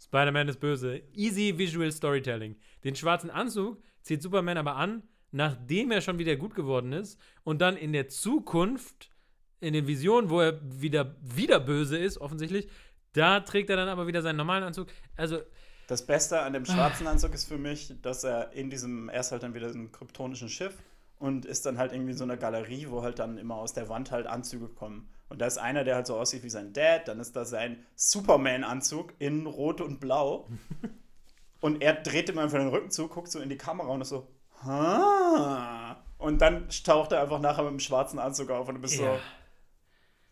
Spider-Man 0.10 0.48
ist 0.48 0.60
böse. 0.60 1.04
Easy 1.14 1.56
Visual 1.58 1.92
Storytelling. 1.92 2.56
Den 2.84 2.96
schwarzen 2.96 3.30
Anzug 3.30 3.80
zieht 4.02 4.24
Superman 4.24 4.58
aber 4.58 4.76
an, 4.76 5.04
nachdem 5.32 5.92
er 5.92 6.02
schon 6.02 6.18
wieder 6.18 6.36
gut 6.36 6.56
geworden 6.56 6.94
ist 6.94 7.20
und 7.44 7.62
dann 7.62 7.78
in 7.78 7.94
der 7.94 8.08
Zukunft, 8.08 9.12
in 9.60 9.74
den 9.74 9.86
Visionen, 9.86 10.32
wo 10.32 10.42
er 10.42 10.60
wieder, 10.64 11.16
wieder 11.22 11.60
böse 11.60 11.96
ist, 11.98 12.18
offensichtlich, 12.18 12.68
da 13.14 13.42
trägt 13.42 13.70
er 13.70 13.76
dann 13.76 13.88
aber 13.88 14.08
wieder 14.08 14.24
seinen 14.24 14.38
normalen 14.38 14.64
Anzug. 14.64 14.88
Also, 15.16 15.42
Das 15.88 16.04
Beste 16.06 16.42
an 16.42 16.54
dem 16.54 16.66
schwarzen 16.66 17.06
Anzug 17.06 17.36
ist 17.36 17.46
für 17.48 17.60
mich, 17.60 17.94
dass 18.02 18.24
er 18.24 18.52
in 18.54 18.72
diesem, 18.72 19.10
er 19.10 19.20
ist 19.20 19.32
halt 19.32 19.44
dann 19.44 19.54
wieder 19.54 19.68
in 19.68 19.76
einem 19.76 19.92
kryptonischen 19.92 20.50
Schiff 20.50 20.74
und 21.20 21.46
ist 21.46 21.68
dann 21.68 21.78
halt 21.78 21.92
irgendwie 21.92 22.14
so 22.14 22.24
eine 22.24 22.38
Galerie, 22.38 22.88
wo 22.90 23.04
halt 23.04 23.20
dann 23.20 23.38
immer 23.38 23.56
aus 23.56 23.74
der 23.74 23.90
Wand 23.90 24.10
halt 24.10 24.26
Anzüge 24.26 24.70
kommen. 24.70 25.08
Und 25.30 25.40
da 25.40 25.46
ist 25.46 25.58
einer, 25.60 25.84
der 25.84 25.96
halt 25.96 26.08
so 26.08 26.18
aussieht 26.18 26.44
wie 26.44 26.50
sein 26.50 26.74
Dad, 26.74 27.08
dann 27.08 27.20
ist 27.20 27.36
da 27.36 27.46
sein 27.46 27.86
Superman-Anzug 27.96 29.14
in 29.20 29.46
Rot 29.46 29.80
und 29.80 30.00
Blau. 30.00 30.48
und 31.62 31.82
er 31.84 31.94
dreht 31.94 32.30
ihm 32.30 32.40
einfach 32.40 32.58
den 32.58 32.70
Rücken 32.70 32.90
zu, 32.92 33.08
guckt 33.08 33.30
so 33.32 33.40
in 33.40 33.50
die 33.50 33.58
Kamera 33.58 33.88
und 33.90 34.02
ist 34.02 34.10
so, 34.10 34.28
ha. 34.66 36.04
Und 36.18 36.42
dann 36.42 36.68
taucht 36.84 37.12
er 37.12 37.22
einfach 37.22 37.40
nachher 37.40 37.64
mit 37.64 37.72
dem 37.74 37.80
schwarzen 37.80 38.20
Anzug 38.20 38.50
auf 38.50 38.68
und 38.68 38.76
du 38.76 38.82
bist 38.82 39.00
Ja. 39.00 39.14
so, 39.16 39.20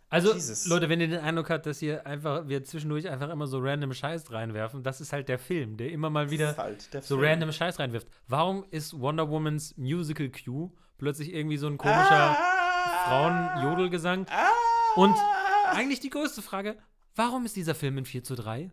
Also, 0.09 0.33
Jesus. 0.33 0.65
Leute, 0.67 0.89
wenn 0.89 0.99
ihr 0.99 1.07
den 1.09 1.19
Eindruck 1.19 1.49
habt, 1.49 1.65
dass 1.65 1.79
hier 1.79 2.05
einfach, 2.07 2.47
wir 2.47 2.63
zwischendurch 2.63 3.07
einfach 3.09 3.29
immer 3.29 3.45
so 3.47 3.59
random 3.59 3.93
Scheiß 3.93 4.31
reinwerfen, 4.31 4.81
das 4.83 4.99
ist 4.99 5.13
halt 5.13 5.29
der 5.29 5.37
Film, 5.37 5.77
der 5.77 5.91
immer 5.91 6.09
mal 6.09 6.31
wieder 6.31 6.55
halt 6.57 6.81
so 7.03 7.17
Film. 7.17 7.21
random 7.29 7.51
Scheiß 7.51 7.77
reinwirft. 7.79 8.07
Warum 8.27 8.65
ist 8.71 8.99
Wonder 8.99 9.29
Womans 9.29 9.77
Musical 9.77 10.29
Cue 10.29 10.71
plötzlich 10.97 11.33
irgendwie 11.33 11.57
so 11.57 11.67
ein 11.67 11.77
komischer 11.77 12.35
Ah. 12.39 13.03
Frauen-Jodelgesang? 13.05 14.25
Ah. 14.29 14.47
Und 14.97 15.15
eigentlich 15.69 15.99
die 15.99 16.09
größte 16.09 16.41
Frage, 16.41 16.75
warum 17.15 17.45
ist 17.45 17.55
dieser 17.55 17.75
Film 17.75 17.99
in 17.99 18.05
4 18.05 18.23
zu 18.23 18.33
3? 18.33 18.71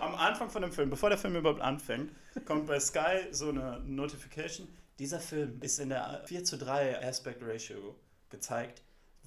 Am 0.00 0.14
Anfang 0.14 0.50
von 0.50 0.60
dem 0.60 0.72
Film, 0.72 0.90
bevor 0.90 1.08
der 1.08 1.16
Film 1.16 1.36
überhaupt 1.36 1.62
anfängt, 1.62 2.12
kommt 2.44 2.66
bei 2.66 2.78
Sky 2.78 3.28
so 3.30 3.48
eine 3.48 3.80
Notification. 3.80 4.68
Dieser 4.98 5.20
Film 5.20 5.62
ist 5.62 5.78
in 5.78 5.88
der 5.88 6.22
4 6.26 6.44
zu 6.44 6.58
3 6.58 7.02
Aspect 7.02 7.42
Ratio 7.42 7.98
gezeigt, 8.28 8.82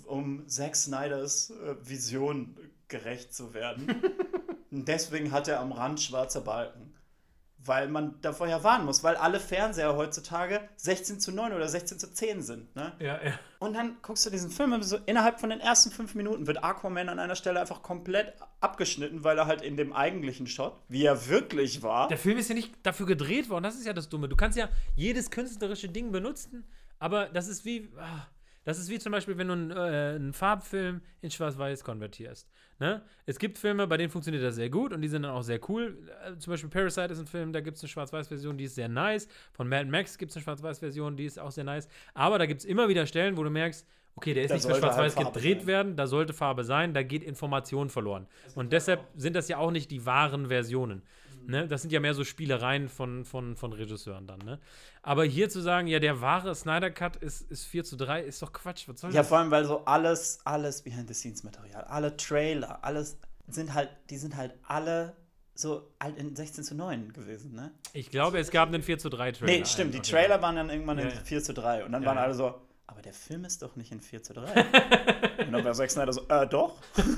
um 0.06 0.48
Zack 0.48 0.76
Snyders 0.76 1.50
äh, 1.50 1.76
Vision 1.82 2.56
gerecht 2.88 3.34
zu 3.34 3.56
werden. 3.56 4.04
Und 4.72 4.88
deswegen 4.88 5.32
hat 5.32 5.48
er 5.48 5.60
am 5.60 5.72
Rand 5.72 6.00
schwarze 6.00 6.42
Balken. 6.42 6.94
Weil 7.66 7.90
man 7.90 8.16
davor 8.22 8.48
ja 8.48 8.64
warnen 8.64 8.86
muss, 8.86 9.04
weil 9.04 9.18
alle 9.18 9.40
Fernseher 9.40 9.96
heutzutage 9.98 10.62
16 10.78 11.20
zu 11.20 11.32
9 11.34 11.52
oder 11.52 11.68
16 11.68 12.00
zu 12.00 12.14
10 12.14 12.42
sind. 12.42 12.74
Ne? 12.76 12.94
Ja, 13.00 13.20
ja. 13.22 13.34
Und 13.60 13.74
dann 13.74 13.98
guckst 14.02 14.26
du 14.26 14.30
diesen 14.30 14.50
Film 14.50 14.72
und 14.72 14.82
so 14.84 14.98
innerhalb 15.06 15.42
von 15.42 15.50
den 15.50 15.60
ersten 15.60 15.92
fünf 15.92 16.16
Minuten 16.16 16.48
wird 16.48 16.64
Aquaman 16.64 17.10
an 17.10 17.20
einer 17.20 17.36
Stelle 17.36 17.60
einfach 17.60 17.82
komplett 17.82 18.34
abgeschnitten, 18.62 19.26
weil 19.26 19.38
er 19.38 19.46
halt 19.48 19.62
in 19.62 19.76
dem 19.76 19.92
eigentlichen 19.92 20.48
Shot, 20.48 20.82
wie 20.88 21.04
er 21.04 21.28
wirklich 21.28 21.84
war. 21.84 22.08
Der 22.08 22.18
Film 22.18 22.38
ist 22.38 22.48
ja 22.48 22.56
nicht 22.56 22.74
dafür 22.84 23.06
gedreht 23.06 23.50
worden, 23.50 23.64
das 23.64 23.76
ist 23.76 23.86
ja 23.86 23.94
das 23.94 24.08
Dumme. 24.08 24.30
Du 24.30 24.38
kannst 24.38 24.58
ja 24.58 24.70
jedes 24.96 25.30
künstlerische 25.30 25.90
Ding 25.90 26.12
benutzen, 26.14 26.66
aber 26.98 27.26
das 27.28 27.48
ist 27.50 27.66
wie. 27.66 27.90
ah, 27.98 28.28
Das 28.64 28.78
ist 28.80 28.90
wie 28.90 29.00
zum 29.00 29.12
Beispiel, 29.12 29.38
wenn 29.38 29.48
du 29.48 29.54
einen, 29.54 29.72
äh, 29.72 30.16
einen 30.16 30.34
Farbfilm 30.34 31.02
in 31.22 31.32
Schwarz-Weiß 31.32 31.84
konvertierst. 31.84 32.48
Ne? 32.80 33.02
Es 33.26 33.38
gibt 33.38 33.58
Filme, 33.58 33.88
bei 33.88 33.98
denen 33.98 34.10
funktioniert 34.10 34.44
das 34.44 34.56
sehr 34.56 34.70
gut 34.70 34.94
und 34.94 35.02
die 35.02 35.10
sind 35.10 35.24
dann 35.24 35.32
auch 35.32 35.42
sehr 35.42 35.60
cool. 35.70 35.98
Äh, 36.26 36.38
zum 36.38 36.52
Beispiel 36.52 36.70
Parasite 36.70 37.12
ist 37.14 37.20
ein 37.20 37.28
Film, 37.28 37.52
da 37.52 37.60
gibt 37.60 37.76
es 37.76 37.84
eine 37.84 37.90
Schwarz-Weiß-Version, 37.90 38.58
die 38.58 38.64
ist 38.64 38.76
sehr 38.76 38.88
nice. 38.88 39.28
Von 39.52 39.68
Mad 39.68 39.90
Max 39.90 40.18
gibt 40.18 40.32
es 40.32 40.38
eine 40.38 40.44
Schwarz-Weiß-Version, 40.44 41.18
die 41.18 41.26
ist 41.26 41.40
auch 41.40 41.52
sehr 41.52 41.66
nice. 41.66 41.90
Aber 42.14 42.40
da 42.40 42.46
gibt 42.46 42.62
es 42.62 42.66
immer 42.66 42.88
wieder 42.88 43.06
Stellen, 43.06 43.36
wo 43.36 43.44
du 43.44 43.50
merkst, 43.50 43.86
okay, 44.16 44.34
der 44.34 44.44
ist 44.44 44.52
Da 44.52 44.56
nicht 44.56 44.66
halt 44.66 44.78
Schwarz-Weiß 44.78 45.14
Farbe 45.16 45.32
gedreht 45.32 45.60
sein. 45.60 45.68
werden, 45.68 45.96
da 45.98 46.08
sollte 46.08 46.34
Farbe 46.34 46.64
sein, 46.64 46.94
da 46.94 47.04
geht 47.04 47.24
Information 47.24 47.90
verloren. 47.90 48.28
Und 48.56 48.72
deshalb 48.72 49.02
sind 49.16 49.36
das 49.36 49.50
ja 49.50 49.58
auch 49.58 49.72
nicht 49.72 49.92
die 49.92 50.06
wahren 50.06 50.48
Versionen. 50.48 51.02
Ne? 51.48 51.68
Das 51.68 51.82
sind 51.82 51.92
ja 51.92 52.00
mehr 52.00 52.14
so 52.14 52.24
Spielereien 52.24 52.90
von, 52.90 53.26
von, 53.26 53.56
von 53.56 53.74
Regisseuren 53.74 54.28
dann. 54.28 54.40
Ne? 54.40 54.60
Aber 55.02 55.24
hier 55.26 55.50
zu 55.50 55.62
sagen, 55.62 55.88
ja, 55.88 56.00
der 56.00 56.22
wahre 56.22 56.54
Snyder 56.56 56.92
Cut 56.92 57.16
ist, 57.18 57.42
ist 57.52 57.66
4 57.66 57.84
zu 57.84 57.96
3, 57.98 58.22
ist 58.24 58.42
doch 58.42 58.54
Quatsch. 58.54 58.88
Was 58.88 59.02
soll 59.02 59.12
Ja, 59.14 59.22
das? 59.22 59.30
vor 59.30 59.38
allem, 59.40 59.52
weil 59.52 59.66
so 59.66 59.86
alles, 59.86 60.40
alles 60.46 60.82
Behind-the-Scenes-Material, 60.84 61.84
alle 61.86 62.16
Trailer, 62.18 62.84
alles 62.84 63.18
sind 63.48 63.74
halt, 63.74 63.90
die 64.10 64.18
sind 64.18 64.36
halt 64.36 64.54
alle 64.68 65.16
so 65.56 65.92
halt 66.02 66.18
in 66.18 66.36
16 66.36 66.64
zu 66.64 66.76
9 66.76 67.12
gewesen, 67.12 67.54
ne? 67.54 67.72
Ich 67.94 68.10
glaube, 68.12 68.40
es 68.40 68.50
gab 68.50 68.70
einen 68.70 68.82
4 68.82 68.98
zu 68.98 69.10
3 69.10 69.32
Trailer. 69.34 69.52
Nee, 69.52 69.66
stimmt, 69.66 69.94
die. 69.94 70.00
Trailer 70.00 70.42
waren 70.42 70.56
dann 70.56 70.70
irgendwann 70.70 71.00
Ja, 71.00 71.06
in 71.06 71.10
ja. 71.16 71.22
4 71.22 71.44
zu 71.44 71.54
3 71.54 71.84
und 71.86 71.92
dann 71.92 72.04
Ja, 72.04 72.08
waren 72.10 72.18
alle 72.18 72.34
so, 72.34 72.62
aber 72.90 73.02
der 73.02 73.14
Film 73.14 73.46
ist 73.46 73.62
doch 73.62 73.76
nicht 73.76 73.92
in 73.92 74.02
4 74.02 74.24
zu 74.24 74.34
3. 74.34 74.42
und 75.46 75.52
dann 75.52 75.64
war 75.64 75.74
Zack 75.74 75.92
Snyder 75.92 76.12
so, 76.14 76.22
äh, 76.28 76.48
doch. 76.48 76.76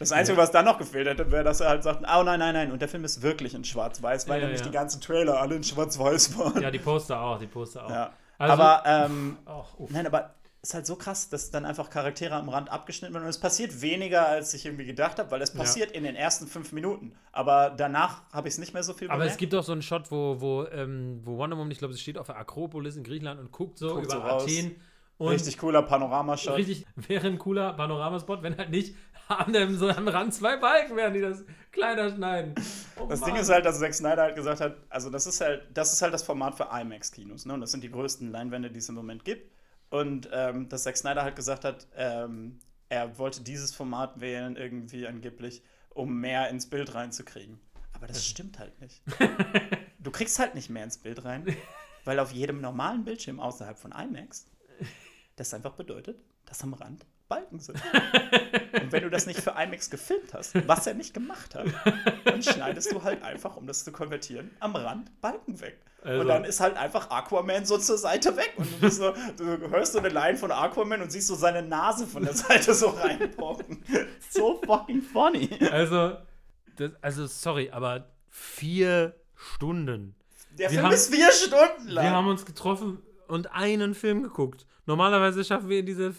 Das 0.00 0.10
Einzige, 0.10 0.36
was 0.36 0.50
dann 0.50 0.64
noch 0.64 0.76
gefehlt 0.76 1.06
hätte, 1.06 1.30
wäre, 1.30 1.44
dass 1.44 1.60
er 1.60 1.68
halt 1.68 1.84
sagt, 1.84 2.00
oh 2.02 2.22
nein, 2.24 2.40
nein, 2.40 2.52
nein, 2.52 2.72
und 2.72 2.82
der 2.82 2.88
Film 2.88 3.04
ist 3.04 3.22
wirklich 3.22 3.54
in 3.54 3.62
Schwarz-Weiß, 3.62 4.28
weil 4.28 4.40
Ja, 4.40 4.46
nämlich 4.46 4.60
ja. 4.60 4.66
die 4.66 4.72
ganzen 4.72 5.00
Trailer 5.00 5.40
alle 5.40 5.54
in 5.54 5.62
Schwarz-Weiß 5.62 6.36
waren. 6.36 6.60
Ja, 6.60 6.70
die 6.72 6.80
Poster 6.80 7.20
auch, 7.20 7.38
die 7.38 7.46
Poster 7.46 7.86
auch. 7.86 7.90
Ja. 7.90 8.12
Also- 8.36 8.52
aber, 8.54 8.82
ähm, 8.86 9.38
uff. 9.78 9.90
Nein, 9.90 10.06
aber 10.06 10.34
ist 10.64 10.72
halt 10.72 10.86
so 10.86 10.96
krass, 10.96 11.28
dass 11.28 11.50
dann 11.50 11.66
einfach 11.66 11.90
Charaktere 11.90 12.34
am 12.34 12.48
Rand 12.48 12.72
abgeschnitten 12.72 13.12
werden. 13.12 13.24
Und 13.24 13.30
es 13.30 13.38
passiert 13.38 13.82
weniger, 13.82 14.26
als 14.26 14.54
ich 14.54 14.64
irgendwie 14.64 14.86
gedacht 14.86 15.18
habe, 15.18 15.30
weil 15.30 15.42
es 15.42 15.52
passiert 15.52 15.92
in 15.92 16.04
den 16.04 16.16
ersten 16.16 16.46
fünf 16.46 16.72
Minuten. 16.72 17.12
Aber 17.32 17.68
danach 17.76 18.22
habe 18.32 18.48
ich 18.48 18.54
es 18.54 18.58
nicht 18.58 18.72
mehr 18.72 18.82
so 18.82 18.94
viel 18.94 19.08
Aber 19.10 19.18
es 19.24 19.26
bemerkt. 19.26 19.38
gibt 19.40 19.54
auch 19.54 19.62
so 19.62 19.72
einen 19.72 19.82
Shot, 19.82 20.10
wo, 20.10 20.40
wo, 20.40 20.64
ähm, 20.72 21.20
wo 21.22 21.36
Wonder 21.36 21.58
Woman, 21.58 21.70
ich 21.70 21.78
glaube, 21.78 21.92
sie 21.92 22.00
steht 22.00 22.16
auf 22.16 22.26
der 22.28 22.38
Akropolis 22.38 22.96
in 22.96 23.04
Griechenland 23.04 23.40
und 23.40 23.52
guckt 23.52 23.78
so 23.78 23.88
Guckt 23.90 24.06
über 24.06 24.14
so. 24.14 24.22
Athen. 24.22 24.76
Und 25.18 25.28
Richtig 25.28 25.58
cooler 25.58 25.82
Panoramashot. 25.82 26.56
Richtig, 26.56 26.86
wäre 26.96 27.26
ein 27.26 27.38
cooler 27.38 27.74
Panoramaspot, 27.74 28.42
wenn 28.42 28.56
halt 28.56 28.70
nicht 28.70 28.94
an 29.28 29.52
dem 29.52 29.76
so 29.76 29.88
am 29.90 30.08
Rand 30.08 30.32
zwei 30.32 30.56
Balken 30.56 30.96
wären, 30.96 31.12
die 31.12 31.20
das 31.20 31.44
kleiner 31.72 32.10
schneiden. 32.10 32.54
Oh 32.98 33.06
Das 33.06 33.20
Mann. 33.20 33.32
Ding 33.32 33.40
ist 33.42 33.50
halt, 33.50 33.66
dass 33.66 33.78
Zack 33.78 33.92
Snyder 33.94 34.22
halt 34.22 34.34
gesagt 34.34 34.62
hat, 34.62 34.76
also 34.88 35.10
das 35.10 35.26
ist 35.26 35.42
halt, 35.42 35.66
das 35.74 35.92
ist 35.92 36.00
halt 36.00 36.14
das 36.14 36.22
Format 36.22 36.54
für 36.56 36.68
IMAX-Kinos, 36.72 37.44
ne? 37.44 37.52
Und 37.52 37.60
das 37.60 37.70
sind 37.70 37.84
die 37.84 37.90
größten 37.90 38.32
Leinwände, 38.32 38.70
die 38.70 38.78
es 38.78 38.88
im 38.88 38.94
Moment 38.94 39.24
gibt. 39.26 39.52
Und 39.94 40.28
ähm, 40.32 40.68
dass 40.68 40.82
Zack 40.82 40.96
Snyder 40.96 41.22
halt 41.22 41.36
gesagt 41.36 41.64
hat, 41.64 41.86
ähm, 41.94 42.58
er 42.88 43.16
wollte 43.16 43.42
dieses 43.42 43.72
Format 43.72 44.20
wählen, 44.20 44.56
irgendwie 44.56 45.06
angeblich, 45.06 45.62
um 45.90 46.18
mehr 46.18 46.48
ins 46.50 46.68
Bild 46.68 46.96
reinzukriegen. 46.96 47.60
Aber 47.92 48.08
das 48.08 48.26
stimmt 48.26 48.58
halt 48.58 48.80
nicht. 48.80 49.02
Du 50.00 50.10
kriegst 50.10 50.38
halt 50.38 50.54
nicht 50.54 50.68
mehr 50.68 50.84
ins 50.84 50.98
Bild 50.98 51.24
rein, 51.24 51.46
weil 52.04 52.18
auf 52.18 52.30
jedem 52.30 52.60
normalen 52.60 53.04
Bildschirm 53.04 53.40
außerhalb 53.40 53.78
von 53.78 53.90
IMAX 53.92 54.46
das 55.36 55.54
einfach 55.54 55.72
bedeutet, 55.76 56.18
dass 56.44 56.62
am 56.62 56.74
Rand 56.74 57.06
Balken 57.34 57.58
sind. 57.60 57.80
Und 58.82 58.92
wenn 58.92 59.02
du 59.02 59.10
das 59.10 59.26
nicht 59.26 59.40
für 59.40 59.50
IMAX 59.50 59.90
gefilmt 59.90 60.34
hast, 60.34 60.54
was 60.68 60.86
er 60.86 60.94
nicht 60.94 61.14
gemacht 61.14 61.54
hat, 61.54 61.66
dann 62.24 62.42
schneidest 62.42 62.92
du 62.92 63.02
halt 63.02 63.22
einfach, 63.22 63.56
um 63.56 63.66
das 63.66 63.84
zu 63.84 63.92
konvertieren, 63.92 64.50
am 64.60 64.76
Rand 64.76 65.20
Balken 65.20 65.60
weg. 65.60 65.80
Also- 66.02 66.20
und 66.20 66.28
dann 66.28 66.44
ist 66.44 66.60
halt 66.60 66.76
einfach 66.76 67.10
Aquaman 67.10 67.64
so 67.64 67.78
zur 67.78 67.96
Seite 67.98 68.36
weg. 68.36 68.52
Und 68.56 68.70
du, 68.72 68.76
bist 68.80 68.98
so, 68.98 69.14
du 69.38 69.70
hörst 69.70 69.92
so 69.94 69.98
eine 70.00 70.10
Line 70.10 70.36
von 70.36 70.50
Aquaman 70.52 71.00
und 71.02 71.10
siehst 71.10 71.28
so 71.28 71.34
seine 71.34 71.62
Nase 71.62 72.06
von 72.06 72.22
der 72.24 72.34
Seite 72.34 72.74
so 72.74 72.88
reinpocken. 72.88 73.82
so 74.30 74.60
fucking 74.66 75.00
funny. 75.02 75.48
Also, 75.70 76.16
das, 76.76 76.90
also 77.00 77.26
sorry, 77.26 77.70
aber 77.70 78.10
vier 78.28 79.14
Stunden. 79.34 80.14
Der 80.58 80.70
Wir 80.70 80.74
Film 80.74 80.86
haben- 80.86 80.94
ist 80.94 81.12
vier 81.14 81.32
Stunden 81.32 81.88
lang. 81.88 82.04
Wir 82.04 82.10
haben 82.12 82.28
uns 82.28 82.44
getroffen 82.44 82.98
und 83.28 83.52
einen 83.52 83.94
Film 83.94 84.22
geguckt. 84.22 84.66
Normalerweise 84.86 85.42
schaffen 85.44 85.70
wir 85.70 85.78
in 85.80 85.86
diese, 85.86 86.14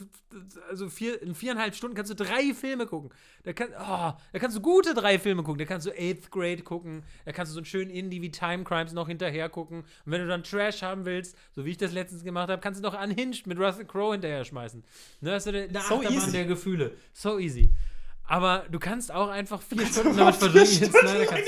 also 0.70 0.90
vier, 0.90 1.22
in 1.22 1.36
viereinhalb 1.36 1.76
Stunden 1.76 1.96
kannst 1.96 2.10
du 2.12 2.16
drei 2.16 2.52
Filme 2.54 2.88
gucken. 2.88 3.12
Da, 3.44 3.54
kann, 3.54 3.70
oh, 3.80 4.14
da 4.34 4.40
kannst 4.40 4.58
du 4.58 4.62
gute 4.62 4.96
drei 4.96 5.20
Filme 5.20 5.44
gucken. 5.44 5.60
Da 5.60 5.66
kannst 5.66 5.86
du 5.86 5.92
Eighth 5.92 6.32
Grade 6.32 6.64
gucken. 6.64 7.04
Da 7.26 7.32
kannst 7.32 7.52
du 7.52 7.54
so 7.54 7.60
einen 7.60 7.66
schönen 7.66 7.92
Indie 7.92 8.24
wie 8.24 8.32
Time 8.32 8.64
Crimes 8.64 8.94
noch 8.94 9.08
hinterher 9.08 9.50
gucken. 9.50 9.82
Und 9.82 10.12
wenn 10.12 10.22
du 10.22 10.28
dann 10.28 10.44
Trash 10.44 10.82
haben 10.82 11.06
willst, 11.06 11.38
so 11.52 11.64
wie 11.64 11.72
ich 11.72 11.78
das 11.78 11.92
letztens 11.92 12.24
gemacht 12.24 12.50
habe, 12.50 12.60
kannst 12.60 12.80
du 12.80 12.84
noch 12.84 13.00
Unhinged 13.00 13.46
mit 13.46 13.60
Russell 13.60 13.86
Crowe 13.86 14.14
hinterher 14.14 14.44
schmeißen. 14.44 14.84
Ne, 15.22 15.34
hast 15.34 15.46
du 15.46 15.52
eine 15.52 15.70
So 15.72 15.78
Achterbahn 15.78 16.14
easy. 16.14 16.32
der 16.32 16.46
Gefühle. 16.46 16.92
So 17.14 17.38
easy. 17.38 17.70
Aber 18.28 18.66
du 18.72 18.80
kannst 18.80 19.12
auch 19.12 19.30
einfach 19.30 19.62
vier 19.62 19.86
Stunden 19.86 20.18
damit 20.18 20.36
verbringen, 20.36 20.66
Stunden 20.66 20.92
Snyder 20.92 21.26
Cut. 21.26 21.42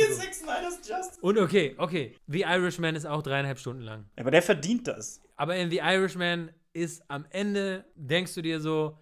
Und 1.21 1.37
okay, 1.37 1.75
okay. 1.77 2.15
The 2.27 2.41
Irishman 2.41 2.95
ist 2.95 3.05
auch 3.05 3.23
dreieinhalb 3.23 3.57
Stunden 3.57 3.81
lang. 3.81 4.05
Aber 4.15 4.31
der 4.31 4.41
verdient 4.41 4.87
das. 4.87 5.21
Aber 5.35 5.55
in 5.55 5.71
The 5.71 5.77
Irishman 5.77 6.51
ist 6.73 7.03
am 7.09 7.25
Ende, 7.31 7.85
denkst 7.95 8.35
du 8.35 8.41
dir 8.41 8.59
so, 8.59 8.97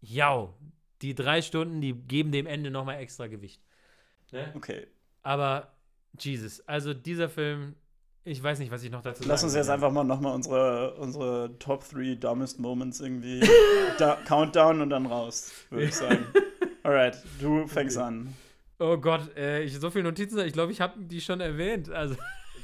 ja, 0.00 0.52
die 1.02 1.14
drei 1.14 1.42
Stunden, 1.42 1.80
die 1.80 1.94
geben 1.94 2.32
dem 2.32 2.46
Ende 2.46 2.70
nochmal 2.70 3.00
extra 3.00 3.26
Gewicht. 3.26 3.62
Ne? 4.32 4.52
Okay. 4.54 4.86
Aber, 5.22 5.72
Jesus, 6.18 6.60
also 6.66 6.92
dieser 6.94 7.28
Film, 7.28 7.76
ich 8.24 8.42
weiß 8.42 8.58
nicht, 8.58 8.70
was 8.70 8.82
ich 8.82 8.90
noch 8.90 9.02
dazu 9.02 9.22
Lass 9.26 9.40
sagen 9.40 9.48
uns 9.48 9.54
jetzt 9.54 9.70
einfach 9.70 9.90
mal 9.90 10.04
nochmal 10.04 10.34
unsere, 10.34 10.94
unsere 10.96 11.58
Top 11.58 11.88
3 11.88 12.16
Dumbest 12.16 12.58
Moments 12.58 13.00
irgendwie 13.00 13.40
da, 13.98 14.16
Countdown 14.26 14.80
und 14.80 14.90
dann 14.90 15.06
raus, 15.06 15.52
würde 15.70 15.84
ich 15.86 15.94
sagen. 15.94 16.26
Alright, 16.86 17.18
du 17.40 17.66
fängst 17.66 17.98
an. 17.98 18.32
Oh 18.78 18.96
Gott, 18.96 19.36
äh, 19.36 19.64
ich 19.64 19.76
so 19.76 19.90
viele 19.90 20.04
Notizen, 20.04 20.38
ich 20.38 20.52
glaube, 20.52 20.70
ich 20.70 20.80
habe 20.80 20.94
die 20.96 21.20
schon 21.20 21.40
erwähnt. 21.40 21.90
Also, 21.90 22.14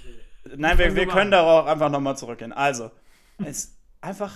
Nein, 0.56 0.78
wir, 0.78 0.94
wir 0.94 1.08
können 1.08 1.32
darauf 1.32 1.66
einfach 1.66 1.90
nochmal 1.90 2.16
zurückgehen. 2.16 2.52
Also, 2.52 2.92
es 3.38 3.48
ist 3.64 3.78
einfach, 4.00 4.32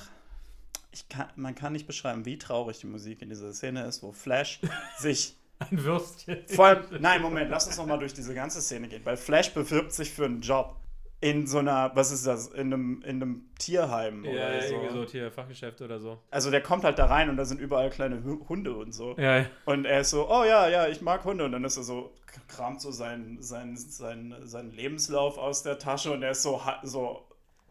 ich 0.91 1.09
kann, 1.09 1.29
man 1.37 1.55
kann 1.55 1.73
nicht 1.73 1.87
beschreiben, 1.87 2.25
wie 2.25 2.37
traurig 2.37 2.81
die 2.81 2.89
Musik 2.89 3.23
in 3.23 3.29
dieser 3.29 3.53
Szene 3.53 3.85
ist, 3.85 4.03
wo 4.03 4.11
Flash 4.11 4.59
sich 4.99 5.37
ein 5.61 5.85
Würstchen. 5.85 6.39
vor 6.49 6.67
allem, 6.67 6.83
nein, 6.99 7.23
Moment, 7.23 7.49
lass 7.49 7.69
uns 7.69 7.77
nochmal 7.77 8.01
durch 8.01 8.13
diese 8.13 8.35
ganze 8.35 8.61
Szene 8.63 8.89
gehen, 8.89 9.05
weil 9.05 9.17
Flash 9.17 9.55
bewirbt 9.55 9.93
sich 9.93 10.11
für 10.11 10.25
einen 10.25 10.41
Job 10.41 10.75
in 11.21 11.47
so 11.47 11.59
einer, 11.59 11.91
was 11.95 12.13
ist 12.13 12.27
das, 12.27 12.49
in 12.49 12.73
einem, 12.73 13.03
in 13.03 13.17
einem 13.23 13.45
Tierheim 13.59 14.25
Ja, 14.25 14.31
oder 14.33 14.63
so. 14.63 14.75
irgendwie 14.75 14.93
so 14.93 15.05
hier 15.11 15.31
Fachgeschäft 15.33 15.81
oder 15.81 15.99
so. 15.99 16.19
Also 16.31 16.51
der 16.51 16.61
kommt 16.61 16.85
halt 16.85 16.99
da 16.99 17.07
rein 17.07 17.31
und 17.31 17.37
da 17.39 17.45
sind 17.45 17.61
überall 17.61 17.89
kleine 17.91 18.23
Hu- 18.23 18.47
Hunde 18.49 18.75
und 18.77 18.93
so. 18.93 19.15
Ja, 19.17 19.39
ja. 19.39 19.47
Und 19.65 19.87
er 19.87 20.01
ist 20.03 20.11
so, 20.11 20.29
oh 20.31 20.45
ja, 20.45 20.69
ja, 20.69 20.89
ich 20.89 21.01
mag 21.01 21.25
Hunde. 21.25 21.45
Und 21.45 21.53
dann 21.53 21.65
ist 21.65 21.77
er 21.79 21.85
so, 21.85 22.13
kramt 22.49 22.81
so 22.83 22.91
seinen, 22.91 23.41
seinen, 23.43 23.77
seinen, 23.77 24.47
seinen 24.47 24.71
Lebenslauf 24.73 25.39
aus 25.39 25.63
der 25.63 25.79
Tasche 25.79 26.13
und 26.13 26.23
er 26.23 26.33
ist 26.33 26.43
so, 26.43 26.61
so 26.83 27.23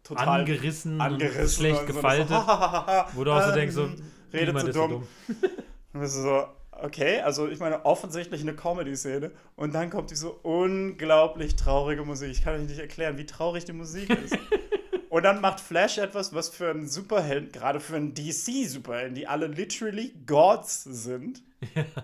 total 0.03 0.39
angerissen, 0.41 0.99
angerissen. 0.99 1.49
schlecht 1.65 1.86
gefaltet. 1.86 2.29
So, 2.29 2.36
wo 3.13 3.23
du 3.23 3.31
auch 3.31 3.43
so 3.43 3.51
denkst, 3.53 3.75
so, 3.75 3.84
redet 4.34 4.55
niemand 4.55 4.62
so 4.62 4.67
ist 4.69 4.75
dumm. 4.91 5.08
Und 5.93 5.99
bist 6.01 6.17
du 6.17 6.21
so, 6.23 6.43
okay, 6.81 7.21
also 7.21 7.47
ich 7.47 7.59
meine, 7.59 7.85
offensichtlich 7.85 8.41
eine 8.41 8.55
Comedy-Szene. 8.55 9.31
Und 9.55 9.73
dann 9.73 9.89
kommt 9.89 10.11
diese 10.11 10.31
unglaublich 10.31 11.56
traurige 11.56 12.04
Musik. 12.04 12.31
Ich 12.31 12.43
kann 12.43 12.56
euch 12.56 12.67
nicht 12.67 12.79
erklären, 12.79 13.17
wie 13.17 13.25
traurig 13.25 13.65
die 13.65 13.73
Musik 13.73 14.10
ist. 14.10 14.37
Und 15.10 15.23
dann 15.23 15.39
macht 15.39 15.62
Flash 15.62 15.97
etwas, 15.97 16.33
was 16.33 16.50
für 16.50 16.69
einen 16.69 16.89
Superhelden, 16.89 17.50
gerade 17.54 17.79
für 17.79 17.95
einen 17.95 18.13
DC-Superhelden, 18.13 19.15
die 19.15 19.27
alle 19.27 19.47
literally 19.47 20.13
Gods 20.25 20.83
sind. 20.83 21.41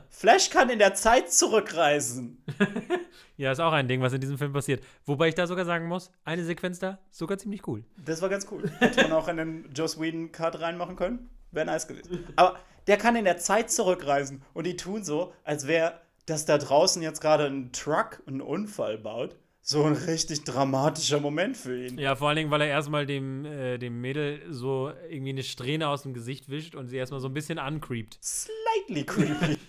Flash 0.09 0.49
kann 0.49 0.69
in 0.69 0.79
der 0.79 0.93
Zeit 0.93 1.31
zurückreisen. 1.31 2.43
Ja, 3.37 3.51
ist 3.51 3.59
auch 3.59 3.73
ein 3.73 3.87
Ding, 3.87 4.01
was 4.01 4.13
in 4.13 4.21
diesem 4.21 4.37
Film 4.37 4.53
passiert. 4.53 4.83
Wobei 5.03 5.29
ich 5.29 5.33
da 5.33 5.47
sogar 5.47 5.65
sagen 5.65 5.87
muss, 5.87 6.11
eine 6.25 6.43
Sequenz 6.43 6.77
da, 6.77 6.99
sogar 7.09 7.39
ziemlich 7.39 7.67
cool. 7.67 7.83
Das 8.05 8.21
war 8.21 8.29
ganz 8.29 8.45
cool. 8.51 8.71
Hätte 8.77 9.01
man 9.01 9.13
auch 9.13 9.27
in 9.29 9.37
den 9.37 9.69
Joss 9.73 9.99
Whedon-Cut 9.99 10.59
reinmachen 10.61 10.95
können. 10.95 11.27
Wäre 11.49 11.65
nice 11.65 11.87
gewesen. 11.87 12.23
Aber 12.35 12.59
der 12.87 12.97
kann 12.97 13.15
in 13.15 13.25
der 13.25 13.37
Zeit 13.37 13.71
zurückreisen 13.71 14.43
und 14.53 14.65
die 14.65 14.75
tun 14.75 15.03
so, 15.03 15.33
als 15.43 15.67
wäre, 15.67 15.99
dass 16.25 16.45
da 16.45 16.57
draußen 16.57 17.01
jetzt 17.01 17.21
gerade 17.21 17.45
ein 17.45 17.71
Truck 17.71 18.21
einen 18.27 18.41
Unfall 18.41 18.97
baut, 18.97 19.35
so 19.63 19.83
ein 19.83 19.93
richtig 19.93 20.43
dramatischer 20.43 21.19
Moment 21.19 21.55
für 21.55 21.85
ihn. 21.85 21.97
Ja, 21.99 22.15
vor 22.15 22.29
allen 22.29 22.37
Dingen, 22.37 22.51
weil 22.51 22.61
er 22.61 22.67
erstmal 22.67 23.05
dem, 23.05 23.45
äh, 23.45 23.77
dem 23.77 24.01
Mädel 24.01 24.41
so 24.49 24.91
irgendwie 25.09 25.29
eine 25.29 25.43
Strähne 25.43 25.87
aus 25.87 26.01
dem 26.01 26.13
Gesicht 26.13 26.49
wischt 26.49 26.75
und 26.75 26.87
sie 26.87 26.97
erstmal 26.97 27.19
so 27.19 27.27
ein 27.27 27.33
bisschen 27.33 27.59
ancreept. 27.59 28.17
Slightly 28.21 29.03
creepy. 29.05 29.57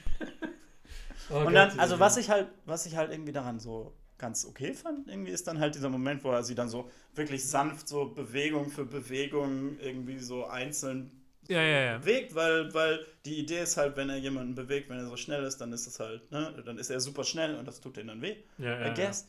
Oh 1.31 1.47
und 1.47 1.55
dann, 1.55 1.79
also 1.79 1.99
was 1.99 2.17
ich 2.19 2.29
halt, 2.29 2.49
was 2.67 2.85
ich 2.85 2.97
halt 2.97 3.11
irgendwie 3.11 3.33
daran 3.33 3.59
so 3.59 3.95
ganz 4.19 4.45
okay 4.45 4.75
fand, 4.75 5.09
irgendwie 5.09 5.31
ist 5.31 5.47
dann 5.47 5.61
halt 5.61 5.75
dieser 5.75 5.89
Moment, 5.89 6.23
wo 6.25 6.31
er 6.31 6.43
sie 6.43 6.55
dann 6.55 6.69
so 6.69 6.91
wirklich 7.15 7.45
sanft 7.49 7.89
so 7.89 8.07
Bewegung 8.07 8.69
für 8.69 8.85
Bewegung 8.85 9.79
irgendwie 9.81 10.19
so 10.19 10.45
einzeln 10.45 11.22
Ja, 11.49 11.61
ja, 11.61 11.81
ja. 11.81 11.99
bewegt, 11.99 12.35
weil, 12.35 12.73
weil 12.73 13.05
die 13.25 13.39
Idee 13.41 13.63
ist 13.63 13.77
halt, 13.77 13.97
wenn 13.97 14.09
er 14.09 14.17
jemanden 14.17 14.55
bewegt, 14.55 14.89
wenn 14.89 14.99
er 14.99 15.07
so 15.07 15.17
schnell 15.17 15.43
ist, 15.43 15.59
dann 15.61 15.73
ist 15.73 15.87
es 15.87 15.99
halt, 15.99 16.31
ne, 16.31 16.63
dann 16.65 16.79
ist 16.79 16.91
er 16.91 17.01
super 17.01 17.25
schnell 17.25 17.57
und 17.57 17.67
das 17.67 17.81
tut 17.81 17.97
ihm 17.99 18.07
dann 18.07 18.23
weh. 18.23 18.37
ja, 18.59 18.81
ja, 18.81 18.93
I 18.93 18.95
guess. 18.95 19.29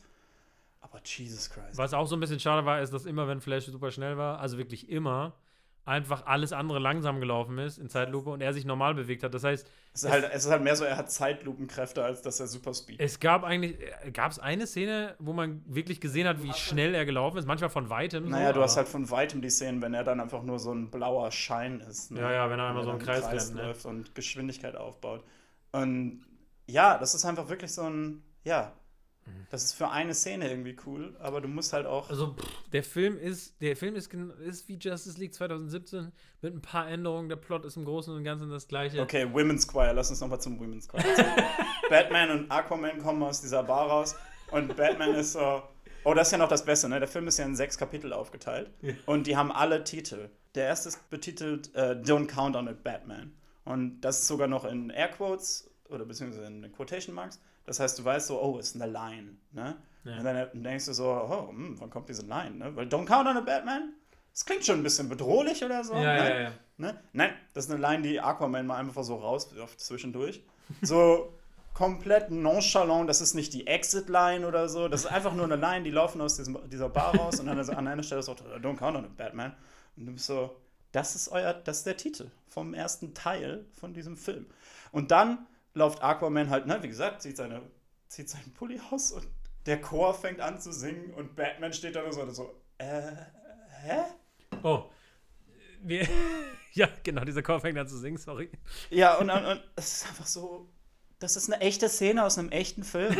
Aber 0.80 1.00
Jesus 1.04 1.50
Christ. 1.50 1.76
Was 1.76 1.94
auch 1.94 2.06
so 2.06 2.14
ein 2.14 2.20
bisschen 2.20 2.38
schade 2.38 2.64
war, 2.66 2.80
ist, 2.80 2.92
dass 2.92 3.06
immer, 3.06 3.26
wenn 3.26 3.40
Flash 3.40 3.66
super 3.66 3.90
schnell 3.90 4.16
war, 4.16 4.38
also 4.38 4.58
wirklich 4.58 4.88
immer, 4.90 5.32
einfach 5.86 6.26
alles 6.26 6.52
andere 6.52 6.78
langsam 6.78 7.20
gelaufen 7.20 7.58
ist 7.58 7.78
in 7.78 7.90
Zeitlupe 7.90 8.30
und 8.30 8.40
er 8.40 8.54
sich 8.54 8.64
normal 8.64 8.94
bewegt 8.94 9.22
hat. 9.22 9.34
Das 9.34 9.44
heißt, 9.44 9.70
Es 9.92 10.04
ist, 10.04 10.10
halt, 10.10 10.24
es 10.32 10.44
ist 10.46 10.50
halt 10.50 10.62
mehr 10.62 10.76
so, 10.76 10.84
er 10.84 10.96
hat 10.96 11.10
Zeitlupenkräfte, 11.10 12.02
als 12.02 12.22
dass 12.22 12.40
er 12.40 12.46
Super 12.46 12.72
Speed. 12.72 13.00
es 13.00 13.20
gab 13.20 13.44
eigentlich, 13.44 13.76
gab 14.12 14.32
es 14.32 14.38
eine 14.38 14.66
Szene, 14.66 15.14
wo 15.18 15.32
man 15.34 15.62
wirklich 15.66 16.00
gesehen 16.00 16.26
hat, 16.26 16.42
wie 16.42 16.52
schnell 16.54 16.94
er 16.94 17.04
gelaufen 17.04 17.36
ist, 17.36 17.46
manchmal 17.46 17.70
von 17.70 17.90
weitem. 17.90 18.28
Naja, 18.30 18.48
so, 18.48 18.54
du 18.54 18.62
hast 18.62 18.76
halt 18.78 18.88
von 18.88 19.10
weitem 19.10 19.42
die 19.42 19.50
Szenen, 19.50 19.82
wenn 19.82 19.92
er 19.92 20.04
dann 20.04 20.20
einfach 20.20 20.42
nur 20.42 20.58
so 20.58 20.72
ein 20.72 20.90
blauer 20.90 21.30
Schein 21.30 21.80
ist. 21.80 22.10
ne? 22.10 22.20
Ja, 22.20 22.32
ja, 22.32 22.50
wenn 22.50 22.58
er 22.58 22.68
einmal 22.68 22.84
so 22.84 22.90
dann 22.90 23.00
im 23.00 23.04
Kreis 23.04 23.26
rennt, 23.30 23.54
ne? 23.54 23.66
läuft 23.66 23.84
und 23.84 24.14
Geschwindigkeit 24.14 24.76
aufbaut. 24.76 25.22
Und 25.72 26.24
ja, 26.66 26.96
das 26.96 27.14
ist 27.14 27.24
einfach 27.26 27.48
wirklich 27.50 27.72
so 27.72 27.82
ein, 27.82 28.22
ja, 28.42 28.72
das 29.50 29.64
ist 29.64 29.72
für 29.74 29.88
eine 29.88 30.14
Szene 30.14 30.50
irgendwie 30.50 30.76
cool, 30.86 31.16
aber 31.20 31.40
du 31.40 31.48
musst 31.48 31.72
halt 31.72 31.86
auch. 31.86 32.10
Also, 32.10 32.34
pff, 32.34 32.70
der 32.72 32.82
Film 32.82 33.18
ist, 33.18 33.60
der 33.60 33.76
Film 33.76 33.94
ist, 33.94 34.12
ist 34.12 34.68
wie 34.68 34.76
Justice 34.76 35.18
League 35.18 35.34
2017 35.34 36.12
mit 36.42 36.54
ein 36.54 36.60
paar 36.60 36.88
Änderungen. 36.88 37.28
Der 37.28 37.36
Plot 37.36 37.64
ist 37.64 37.76
im 37.76 37.84
Großen 37.84 38.14
und 38.14 38.24
Ganzen 38.24 38.50
das 38.50 38.68
gleiche. 38.68 39.00
Okay, 39.00 39.32
Women's 39.32 39.66
Choir, 39.66 39.92
lass 39.92 40.10
uns 40.10 40.20
nochmal 40.20 40.40
zum 40.40 40.58
Women's 40.58 40.88
Choir. 40.88 41.04
Batman 41.88 42.30
und 42.30 42.50
Aquaman 42.50 42.98
kommen 42.98 43.22
aus 43.22 43.40
dieser 43.40 43.62
Bar 43.62 43.88
raus 43.88 44.16
und 44.50 44.76
Batman 44.76 45.14
ist 45.14 45.32
so. 45.32 45.62
Oh, 46.04 46.12
das 46.12 46.28
ist 46.28 46.32
ja 46.32 46.38
noch 46.38 46.48
das 46.48 46.64
Beste, 46.64 46.88
ne? 46.88 46.98
Der 46.98 47.08
Film 47.08 47.28
ist 47.28 47.38
ja 47.38 47.46
in 47.46 47.56
sechs 47.56 47.78
Kapitel 47.78 48.12
aufgeteilt 48.12 48.70
und 49.06 49.26
die 49.26 49.36
haben 49.36 49.50
alle 49.50 49.84
Titel. 49.84 50.28
Der 50.54 50.66
erste 50.66 50.90
ist 50.90 51.10
betitelt 51.10 51.74
äh, 51.74 51.92
Don't 51.92 52.26
Count 52.26 52.56
on 52.56 52.68
It, 52.68 52.84
Batman. 52.84 53.32
Und 53.64 54.02
das 54.02 54.20
ist 54.20 54.26
sogar 54.26 54.46
noch 54.46 54.64
in 54.64 54.90
Airquotes 54.90 55.70
oder 55.88 56.04
beziehungsweise 56.04 56.46
in 56.46 56.70
Quotation 56.72 57.14
Marks. 57.14 57.40
Das 57.66 57.80
heißt, 57.80 57.98
du 57.98 58.04
weißt 58.04 58.26
so, 58.28 58.40
oh, 58.40 58.58
ist 58.58 58.74
eine 58.74 58.90
Line, 58.90 59.36
ne? 59.52 59.76
Ja. 60.04 60.18
Und 60.18 60.24
dann 60.24 60.62
denkst 60.62 60.86
du 60.86 60.92
so, 60.92 61.06
oh, 61.06 61.48
hm, 61.48 61.80
wann 61.80 61.90
kommt 61.90 62.08
diese 62.08 62.26
Line, 62.26 62.56
ne? 62.56 62.76
Weil 62.76 62.86
Don't 62.86 63.06
Count 63.06 63.26
on 63.26 63.36
It, 63.38 63.46
Batman? 63.46 63.94
Das 64.32 64.44
klingt 64.44 64.66
schon 64.66 64.80
ein 64.80 64.82
bisschen 64.82 65.08
bedrohlich 65.08 65.64
oder 65.64 65.82
so. 65.84 65.94
ja, 65.94 66.00
ne? 66.00 66.28
ja, 66.28 66.40
ja. 66.40 66.52
Ne? 66.76 67.00
Nein, 67.12 67.32
das 67.54 67.66
ist 67.66 67.70
eine 67.70 67.80
Line, 67.80 68.02
die 68.02 68.20
Aquaman 68.20 68.66
mal 68.66 68.76
einfach 68.76 69.04
so 69.04 69.16
rauswirft 69.16 69.80
zwischendurch. 69.80 70.42
So 70.80 71.34
komplett 71.74 72.30
nonchalant, 72.30 73.06
das 73.06 73.20
ist 73.20 73.34
nicht 73.34 73.52
die 73.52 73.66
Exit-Line 73.66 74.46
oder 74.46 74.68
so. 74.68 74.88
Das 74.88 75.04
ist 75.04 75.10
einfach 75.10 75.34
nur 75.34 75.44
eine 75.44 75.56
Line, 75.56 75.82
die 75.82 75.90
laufen 75.90 76.20
aus 76.22 76.36
diesem, 76.36 76.58
dieser 76.70 76.88
Bar 76.88 77.14
raus 77.16 77.38
und 77.38 77.46
dann 77.46 77.58
ist 77.58 77.68
an 77.68 77.86
einer 77.86 78.02
Stelle 78.02 78.22
so, 78.22 78.32
don't 78.32 78.76
count 78.76 78.96
on 78.96 79.04
it, 79.04 79.16
Batman. 79.16 79.54
Und 79.96 80.06
du 80.06 80.12
bist 80.12 80.26
so, 80.26 80.56
das 80.92 81.14
ist 81.16 81.28
euer, 81.28 81.52
das 81.52 81.78
ist 81.78 81.86
der 81.86 81.96
Titel 81.96 82.30
vom 82.48 82.72
ersten 82.72 83.12
Teil 83.12 83.66
von 83.78 83.92
diesem 83.92 84.16
Film. 84.16 84.46
Und 84.92 85.10
dann 85.10 85.46
läuft 85.74 86.02
Aquaman 86.02 86.50
halt, 86.50 86.66
ne, 86.66 86.82
wie 86.82 86.88
gesagt, 86.88 87.22
zieht, 87.22 87.36
seine, 87.36 87.62
zieht 88.08 88.28
seinen 88.28 88.52
Pulli 88.54 88.80
aus 88.90 89.12
und 89.12 89.26
der 89.66 89.80
Chor 89.80 90.14
fängt 90.14 90.40
an 90.40 90.60
zu 90.60 90.72
singen 90.72 91.12
und 91.14 91.34
Batman 91.36 91.72
steht 91.72 91.96
da 91.96 92.02
nur 92.02 92.12
so, 92.12 92.22
und 92.22 92.34
so 92.34 92.60
äh, 92.78 93.12
hä? 93.82 94.02
Oh. 94.62 94.84
Wir, 95.82 96.06
ja, 96.72 96.88
genau, 97.02 97.24
dieser 97.24 97.42
Chor 97.42 97.60
fängt 97.60 97.76
an 97.78 97.88
zu 97.88 97.98
singen, 97.98 98.18
sorry. 98.18 98.50
Ja, 98.90 99.16
und, 99.18 99.30
und, 99.30 99.44
und 99.44 99.62
es 99.76 99.96
ist 100.02 100.06
einfach 100.08 100.26
so, 100.26 100.68
das 101.18 101.36
ist 101.36 101.52
eine 101.52 101.60
echte 101.62 101.88
Szene 101.88 102.24
aus 102.24 102.38
einem 102.38 102.50
echten 102.50 102.84
Film. 102.84 103.16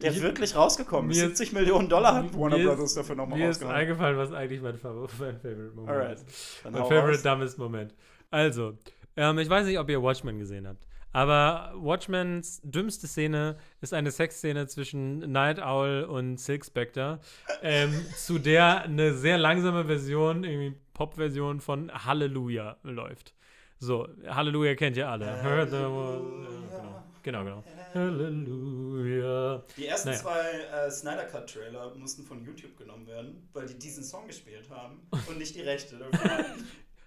Der 0.00 0.12
Ich- 0.12 0.22
wirklich 0.22 0.54
rausgekommen 0.56 1.10
ist. 1.10 1.18
mir- 1.18 1.26
70 1.28 1.52
Millionen 1.52 1.88
Dollar 1.88 2.14
hat 2.14 2.34
Warner 2.38 2.56
Mir 2.56 2.62
ist- 2.64 2.74
Brothers 2.76 2.94
dafür 2.94 3.14
nochmal 3.16 3.38
Mir 3.38 3.50
ist 3.50 3.56
rausgehauen. 3.56 3.76
eingefallen, 3.76 4.18
was 4.18 4.32
eigentlich 4.32 4.60
mein, 4.62 4.76
Favor 4.78 5.08
mein 5.18 5.36
Favorite 5.40 5.72
Moment 5.74 5.88
Alright. 5.90 6.18
ist. 6.18 6.64
Mein 6.64 6.72
Favorite 6.74 7.08
raus. 7.16 7.22
dumbest 7.22 7.58
Moment. 7.58 7.94
Also, 8.30 8.78
ähm, 9.16 9.38
ich 9.38 9.48
weiß 9.48 9.66
nicht, 9.66 9.78
ob 9.78 9.88
ihr 9.90 10.02
Watchmen 10.02 10.38
gesehen 10.38 10.66
habt. 10.66 10.86
Aber 11.12 11.72
Watchmens 11.76 12.60
dümmste 12.62 13.06
Szene 13.08 13.56
ist 13.80 13.92
eine 13.94 14.10
Sexszene 14.10 14.66
zwischen 14.68 15.18
Night 15.32 15.58
Owl 15.60 16.04
und 16.04 16.38
Silk 16.38 16.64
Spectre, 16.64 17.18
ähm, 17.62 17.92
zu 18.16 18.38
der 18.38 18.82
eine 18.82 19.14
sehr 19.14 19.36
langsame 19.38 19.84
Version, 19.86 20.44
irgendwie 20.44 20.76
Pop-Version 20.94 21.60
von 21.60 21.90
Halleluja 21.92 22.76
läuft. 22.84 23.34
So, 23.78 24.06
Halleluja 24.28 24.74
kennt 24.74 24.96
ihr 24.98 25.08
alle. 25.08 25.26
Heard 25.42 25.70
the 25.70 25.76
word- 25.76 26.22
ja, 26.70 27.04
genau, 27.22 27.44
genau, 27.44 27.62
genau. 27.62 27.64
Halleluja. 27.94 29.64
Die 29.76 29.86
ersten 29.86 30.10
Naja. 30.10 30.20
zwei 30.20 30.40
äh, 30.86 30.90
Snyder 30.90 31.24
Cut 31.24 31.52
Trailer 31.52 31.94
mussten 31.96 32.22
von 32.22 32.44
YouTube 32.44 32.76
genommen 32.76 33.06
werden, 33.06 33.48
weil 33.52 33.66
die 33.66 33.78
diesen 33.78 34.04
Song 34.04 34.26
gespielt 34.26 34.68
haben 34.70 35.00
und 35.26 35.38
nicht 35.38 35.54
die 35.54 35.62
Rechte. 35.62 35.96
dafür. 35.98 36.44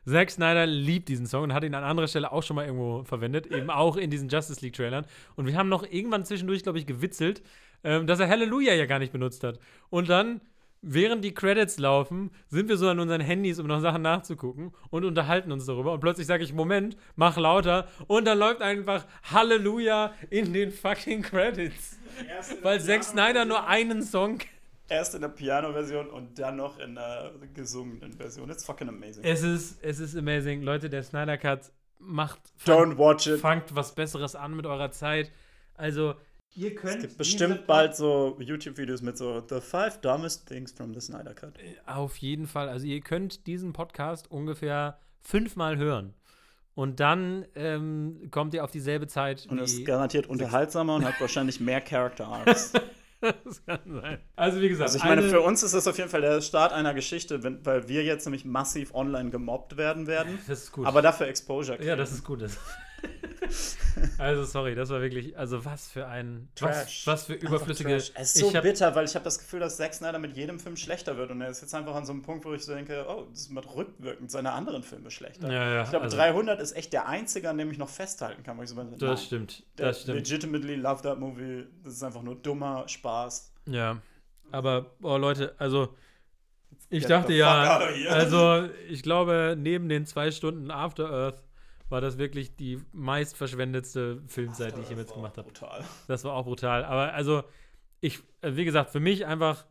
Zack 0.05 0.31
Snyder 0.31 0.65
liebt 0.65 1.09
diesen 1.09 1.25
Song 1.27 1.43
und 1.43 1.53
hat 1.53 1.63
ihn 1.63 1.75
an 1.75 1.83
anderer 1.83 2.07
Stelle 2.07 2.31
auch 2.31 2.43
schon 2.43 2.55
mal 2.55 2.65
irgendwo 2.65 3.03
verwendet, 3.03 3.47
eben 3.47 3.69
auch 3.69 3.95
in 3.95 4.09
diesen 4.09 4.29
Justice 4.29 4.61
League 4.61 4.73
Trailern. 4.73 5.05
Und 5.35 5.47
wir 5.47 5.57
haben 5.57 5.69
noch 5.69 5.83
irgendwann 5.83 6.25
zwischendurch, 6.25 6.63
glaube 6.63 6.79
ich, 6.79 6.85
gewitzelt, 6.85 7.41
ähm, 7.83 8.07
dass 8.07 8.19
er 8.19 8.27
Halleluja 8.27 8.73
ja 8.73 8.85
gar 8.85 8.99
nicht 8.99 9.13
benutzt 9.13 9.43
hat. 9.43 9.59
Und 9.89 10.09
dann, 10.09 10.41
während 10.81 11.23
die 11.23 11.33
Credits 11.33 11.79
laufen, 11.79 12.31
sind 12.49 12.67
wir 12.67 12.77
so 12.77 12.89
an 12.89 12.99
unseren 12.99 13.21
Handys, 13.21 13.59
um 13.59 13.67
noch 13.67 13.79
Sachen 13.79 14.01
nachzugucken 14.01 14.73
und 14.89 15.05
unterhalten 15.05 15.51
uns 15.51 15.65
darüber. 15.65 15.93
Und 15.93 15.99
plötzlich 16.01 16.27
sage 16.27 16.43
ich, 16.43 16.53
Moment, 16.53 16.97
mach 17.15 17.37
lauter. 17.37 17.87
Und 18.07 18.25
dann 18.25 18.37
läuft 18.37 18.61
einfach 18.61 19.05
Halleluja 19.31 20.13
in 20.29 20.51
den 20.53 20.71
fucking 20.71 21.21
Credits. 21.21 21.97
Weil 22.61 22.81
Zack 22.81 23.03
Snyder 23.03 23.45
nur 23.45 23.67
einen 23.67 24.01
Song 24.03 24.39
Erst 24.89 25.15
in 25.15 25.21
der 25.21 25.29
Piano-Version 25.29 26.09
und 26.09 26.37
dann 26.37 26.57
noch 26.57 26.77
in 26.77 26.95
der 26.95 27.31
gesungenen 27.53 28.13
Version. 28.13 28.49
It's 28.49 28.65
fucking 28.65 28.89
amazing. 28.89 29.23
Es 29.23 29.41
ist, 29.41 29.77
es 29.81 29.99
ist 29.99 30.15
amazing. 30.15 30.61
Leute, 30.61 30.89
der 30.89 31.03
Snyder 31.03 31.37
Cut 31.37 31.71
macht 31.99 32.39
Don't 32.65 32.97
watch 32.97 33.27
it. 33.27 33.39
fangt 33.39 33.75
was 33.75 33.95
Besseres 33.95 34.35
an 34.35 34.55
mit 34.55 34.65
eurer 34.65 34.91
Zeit. 34.91 35.31
Also, 35.75 36.15
ihr 36.55 36.75
könnt. 36.75 36.95
Es 36.97 37.01
gibt 37.01 37.17
bestimmt 37.17 37.65
bald 37.65 37.95
so 37.95 38.37
YouTube-Videos 38.39 39.01
mit 39.01 39.17
so 39.17 39.41
The 39.47 39.61
Five 39.61 40.01
Dumbest 40.01 40.47
Things 40.47 40.71
from 40.71 40.93
the 40.93 40.99
Snyder 40.99 41.33
Cut. 41.33 41.53
Auf 41.85 42.17
jeden 42.17 42.45
Fall. 42.45 42.67
Also, 42.67 42.85
ihr 42.85 42.99
könnt 43.01 43.47
diesen 43.47 43.73
Podcast 43.73 44.29
ungefähr 44.29 44.99
fünfmal 45.21 45.77
hören. 45.77 46.13
Und 46.75 46.99
dann 46.99 47.45
ähm, 47.55 48.29
kommt 48.31 48.53
ihr 48.53 48.63
auf 48.63 48.71
dieselbe 48.71 49.07
Zeit. 49.07 49.45
Und 49.47 49.59
ist 49.59 49.85
garantiert 49.85 50.27
unterhaltsamer 50.27 50.95
und 50.95 51.05
hat 51.05 51.21
wahrscheinlich 51.21 51.59
mehr 51.59 51.81
Character 51.81 52.27
Arcs. 52.27 52.73
das 53.45 53.65
kann 53.65 53.79
sein. 53.85 54.19
Also, 54.35 54.61
wie 54.61 54.69
gesagt, 54.69 54.89
Also 54.89 54.97
ich 54.99 55.03
meine, 55.03 55.21
eine- 55.21 55.29
für 55.29 55.41
uns 55.41 55.63
ist 55.63 55.73
das 55.73 55.87
auf 55.87 55.97
jeden 55.97 56.09
Fall 56.09 56.21
der 56.21 56.41
Start 56.41 56.73
einer 56.73 56.93
Geschichte, 56.93 57.43
wenn, 57.43 57.65
weil 57.65 57.87
wir 57.87 58.03
jetzt 58.03 58.25
nämlich 58.25 58.45
massiv 58.45 58.93
online 58.93 59.29
gemobbt 59.29 59.77
werden 59.77 60.07
werden, 60.07 60.37
Das 60.47 60.63
ist 60.63 60.71
gut. 60.71 60.85
aber 60.85 61.01
dafür 61.01 61.27
Exposure 61.27 61.77
kriegen. 61.77 61.89
ja, 61.89 61.95
das 61.95 62.11
ist 62.11 62.23
gut. 62.23 62.41
Das 62.41 62.57
also, 64.17 64.43
sorry, 64.45 64.75
das 64.75 64.89
war 64.89 65.01
wirklich. 65.01 65.37
Also, 65.37 65.63
was 65.65 65.89
für 65.89 66.07
ein. 66.07 66.49
Trash. 66.55 67.05
Was, 67.05 67.07
was 67.07 67.25
für 67.25 67.33
überflüssige. 67.33 67.95
Es 67.95 68.09
ist 68.09 68.37
so 68.37 68.53
hab, 68.53 68.63
bitter, 68.63 68.95
weil 68.95 69.05
ich 69.05 69.15
habe 69.15 69.25
das 69.25 69.39
Gefühl, 69.39 69.59
dass 69.59 69.77
Zack 69.77 69.93
Snyder 69.93 70.19
mit 70.19 70.35
jedem 70.35 70.59
Film 70.59 70.77
schlechter 70.77 71.17
wird 71.17 71.31
und 71.31 71.41
er 71.41 71.49
ist 71.49 71.61
jetzt 71.61 71.75
einfach 71.75 71.95
an 71.95 72.05
so 72.05 72.13
einem 72.13 72.21
Punkt, 72.21 72.45
wo 72.45 72.53
ich 72.53 72.63
so 72.63 72.73
denke, 72.73 73.05
oh, 73.07 73.27
das 73.31 73.53
wird 73.53 73.75
rückwirkend 73.75 74.31
seine 74.31 74.51
anderen 74.53 74.83
Filme 74.83 75.11
schlechter. 75.11 75.51
Ja, 75.51 75.73
ja, 75.73 75.83
ich 75.83 75.89
glaube, 75.89 76.05
also- 76.05 76.17
300 76.17 76.59
ist 76.61 76.75
echt 76.75 76.93
der 76.93 77.07
einzige, 77.07 77.49
an 77.49 77.57
dem 77.57 77.71
ich 77.71 77.77
noch 77.77 77.89
festhalten 77.89 78.43
kann, 78.43 78.57
wo 78.57 78.63
ich 78.63 78.69
so 78.69 78.75
bin, 78.75 78.91
das 78.91 79.01
nein, 79.01 79.17
stimmt. 79.17 79.63
Das 79.75 80.01
stimmt. 80.01 80.17
legitimately 80.17 80.75
love 80.75 81.01
that 81.03 81.19
movie. 81.19 81.65
Das 81.83 81.93
ist 81.93 82.03
einfach 82.03 82.23
nur 82.23 82.35
dummer 82.35 82.87
Spaß. 82.87 83.53
Ja, 83.67 84.01
aber, 84.51 84.91
oh 85.01 85.17
Leute, 85.17 85.55
also 85.57 85.95
ich 86.89 87.01
Get 87.01 87.09
dachte 87.09 87.33
ja, 87.33 87.79
also 88.09 88.69
ich 88.89 89.01
glaube, 89.01 89.55
neben 89.57 89.89
den 89.89 90.05
zwei 90.05 90.31
Stunden 90.31 90.69
After 90.69 91.09
Earth 91.09 91.43
war 91.93 92.01
das 92.01 92.17
wirklich 92.17 92.55
die 92.55 92.81
meist 92.91 93.37
verschwendetste 93.37 94.23
Filmzeit, 94.27 94.75
die 94.75 94.81
ich 94.81 94.89
jemals 94.89 95.13
gemacht 95.13 95.37
habe. 95.37 95.47
Brutal. 95.47 95.85
Das 96.07 96.23
war 96.23 96.33
auch 96.33 96.43
brutal. 96.45 96.83
Aber 96.83 97.13
also, 97.13 97.43
ich, 98.01 98.19
äh, 98.41 98.55
wie 98.55 98.65
gesagt, 98.65 98.89
für 98.89 98.99
mich 98.99 99.27
einfach, 99.27 99.67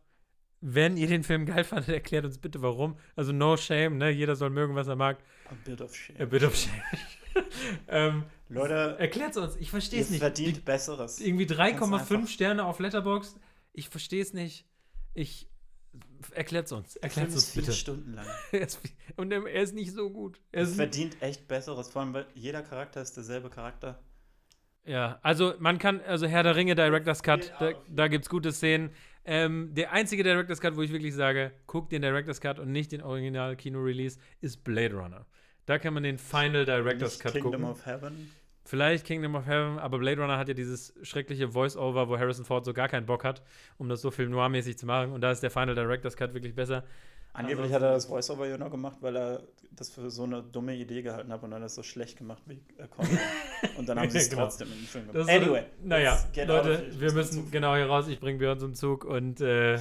wenn 0.61 0.97
ihr 0.97 1.09
den 1.09 1.25
Film 1.25 1.47
geil 1.47 1.65
fandet, 1.65 1.89
erklärt 1.89 2.25
uns 2.25 2.39
bitte 2.39 2.63
warum. 2.63 2.97
Also 3.17 3.33
no 3.33 3.57
shame, 3.57 3.99
ne? 3.99 4.11
Jeder 4.11 4.37
soll 4.37 4.51
mögen, 4.51 4.77
was 4.77 4.87
er 4.87 4.95
mag. 4.95 5.19
A 5.51 5.55
bit 5.65 5.81
of 5.81 5.95
shame. 5.97 6.21
A 6.21 6.25
bit 6.25 6.45
of 6.45 6.55
shame. 6.57 6.81
ähm, 7.89 8.25
Leute, 8.49 8.97
erklärt 9.01 9.37
uns, 9.37 9.57
ich 9.57 9.71
verstehe 9.71 10.01
es 10.01 10.11
nicht. 10.11 10.21
verdient 10.21 10.59
Die- 10.59 10.61
Besseres. 10.61 11.19
irgendwie 11.21 11.47
Ganz 11.47 11.61
3,5 11.83 11.95
einfach. 12.15 12.29
Sterne 12.29 12.65
auf 12.65 12.79
Letterboxd. 12.79 13.37
Ich 13.73 13.89
verstehe 13.89 14.23
es 14.23 14.33
nicht. 14.33 14.65
Ich 15.15 15.49
erklärt's 16.33 16.73
uns. 16.73 16.95
Der 16.95 17.11
Film 17.11 17.25
Erklärt's 17.25 17.35
ist 17.35 17.43
uns 17.45 17.53
vier 17.53 17.63
bitte. 17.63 17.73
Stunden 17.75 18.15
lang. 18.15 18.27
Er 18.53 18.61
ist, 18.63 18.81
und 19.17 19.33
er 19.33 19.47
ist 19.63 19.75
nicht 19.75 19.93
so 19.93 20.11
gut. 20.11 20.41
Er 20.53 20.63
Er 20.63 20.67
verdient 20.69 21.21
echt 21.21 21.49
Besseres, 21.49 21.89
vor 21.89 22.03
allem 22.03 22.15
weil 22.15 22.27
jeder 22.35 22.63
Charakter 22.63 23.03
ist 23.03 23.17
derselbe 23.17 23.51
Charakter. 23.51 24.03
ja, 24.85 25.19
also 25.23 25.55
man 25.59 25.79
kann, 25.79 26.01
also 26.01 26.27
Herr 26.27 26.43
der 26.43 26.57
Ringe, 26.57 26.75
Director's 26.75 27.23
Cut, 27.23 27.53
da, 27.61 27.73
da 27.89 28.09
gibt's 28.09 28.29
gute 28.29 28.53
Szenen. 28.53 28.91
Ähm, 29.25 29.73
der 29.75 29.93
einzige 29.93 30.25
Director's 30.25 30.61
Cut, 30.61 30.75
wo 30.77 30.83
ich 30.83 30.91
wirklich 30.93 31.15
sage, 31.15 31.53
guck 31.67 31.91
den 31.91 32.03
Director's 32.03 32.41
Cut 32.41 32.59
und 32.59 32.73
nicht 32.73 32.91
den 32.91 33.03
Original-Kino-Release, 33.03 34.19
ist 34.41 34.65
Blade 34.65 34.95
Runner. 34.97 35.27
Da 35.67 35.79
kann 35.79 35.95
man 35.95 36.03
den 36.03 36.19
Final 36.19 36.65
Director's 36.65 37.13
Nicht 37.13 37.23
Cut 37.23 37.33
Kingdom 37.35 37.53
gucken. 37.53 37.67
of 37.67 37.87
Heaven. 37.87 38.33
Vielleicht 38.73 39.05
Kingdom 39.05 39.35
of 39.35 39.45
Heaven, 39.45 39.79
aber 39.79 39.99
Blade 39.99 40.19
Runner 40.23 40.39
hat 40.39 40.49
ja 40.49 40.55
dieses 40.55 40.95
schreckliche 41.03 41.47
Voice-Over, 41.51 42.09
wo 42.09 42.19
Harrison 42.19 42.47
Ford 42.47 42.65
so 42.65 42.73
gar 42.73 42.89
keinen 42.89 43.05
Bock 43.05 43.23
hat, 43.23 43.43
um 43.77 43.87
das 43.91 44.01
so 44.01 44.11
Film 44.11 44.31
noir-mäßig 44.31 44.79
zu 44.79 44.87
machen. 44.87 45.13
Und 45.13 45.21
da 45.21 45.31
ist 45.31 45.43
der 45.43 45.51
Final 45.51 45.75
Director's 45.75 46.17
Cut 46.17 46.33
wirklich 46.33 46.55
besser. 46.55 46.83
Angeblich 47.35 47.71
hat 47.71 47.83
er 47.83 47.93
das 47.93 48.07
Voice-Over 48.07 48.47
ja 48.49 48.57
noch 48.57 48.71
gemacht, 48.71 48.97
weil 49.03 49.15
er 49.15 49.43
das 49.73 49.91
für 49.91 50.09
so 50.09 50.23
eine 50.25 50.43
dumme 50.43 50.75
Idee 50.75 51.03
gehalten 51.03 51.31
hat 51.31 51.43
und 51.43 51.51
dann 51.51 51.61
das 51.61 51.75
so 51.75 51.83
schlecht 51.83 52.17
gemacht 52.17 52.43
wie 52.47 52.63
er 52.79 52.89
konnte. 52.89 53.13
und 53.77 53.87
dann 53.87 54.01
haben 54.01 54.09
sie 54.09 54.17
es 54.17 54.31
Genau. 54.31 54.45
trotzdem 54.45 54.69
in 54.69 54.79
den 54.79 54.87
Film 54.87 55.05
Das 55.13 55.27
gemacht. 55.27 55.29
ist 55.29 55.45
so- 55.45 55.51
Anyway. 55.53 55.65
Naja, 55.85 56.19
Leute, 56.47 56.87
wir 56.99 57.13
müssen 57.13 57.51
genau 57.51 57.77
hier 57.77 57.85
raus. 57.89 58.09
Ich 58.09 58.21
bringe 58.21 58.39
Björn 58.39 58.59
zum 58.59 58.75
Zug 58.75 59.05
und 59.05 59.43
äh, 59.43 59.79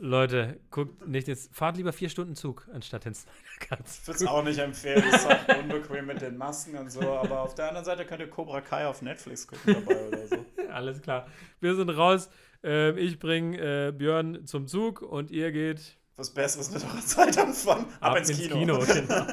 Leute, 0.00 0.60
guckt 0.70 1.08
nicht 1.08 1.26
jetzt, 1.26 1.54
fahrt 1.54 1.76
lieber 1.76 1.92
vier 1.92 2.08
Stunden 2.08 2.36
Zug 2.36 2.68
anstatt 2.72 3.04
den 3.04 3.14
Snyder 3.14 3.36
Cut. 3.58 3.80
Ich 3.80 4.06
würde 4.06 4.24
es 4.24 4.26
auch 4.26 4.44
nicht 4.44 4.58
empfehlen, 4.58 5.02
es 5.08 5.16
ist 5.16 5.26
auch 5.26 5.58
unbequem 5.58 6.06
mit 6.06 6.20
den 6.20 6.36
Masken 6.36 6.76
und 6.76 6.90
so, 6.90 7.00
aber 7.00 7.40
auf 7.40 7.54
der 7.54 7.68
anderen 7.68 7.84
Seite 7.84 8.04
könnt 8.04 8.20
ihr 8.20 8.30
Cobra 8.30 8.60
Kai 8.60 8.86
auf 8.86 9.02
Netflix 9.02 9.46
gucken 9.46 9.74
dabei 9.74 10.06
oder 10.06 10.26
so. 10.26 10.36
Alles 10.72 11.02
klar. 11.02 11.26
Wir 11.60 11.74
sind 11.74 11.90
raus. 11.90 12.30
Ähm, 12.62 12.96
ich 12.96 13.18
bringe 13.18 13.58
äh, 13.88 13.92
Björn 13.92 14.46
zum 14.46 14.68
Zug 14.68 15.02
und 15.02 15.30
ihr 15.30 15.50
geht 15.50 15.96
Was 16.16 16.30
Besseres 16.30 16.70
mit 16.70 16.84
eurer 16.84 17.04
Zeit 17.04 17.36
anfangen. 17.38 17.86
Ab, 18.00 18.16
ins, 18.16 18.30
Kino. 18.30 18.78
genau. 18.86 19.26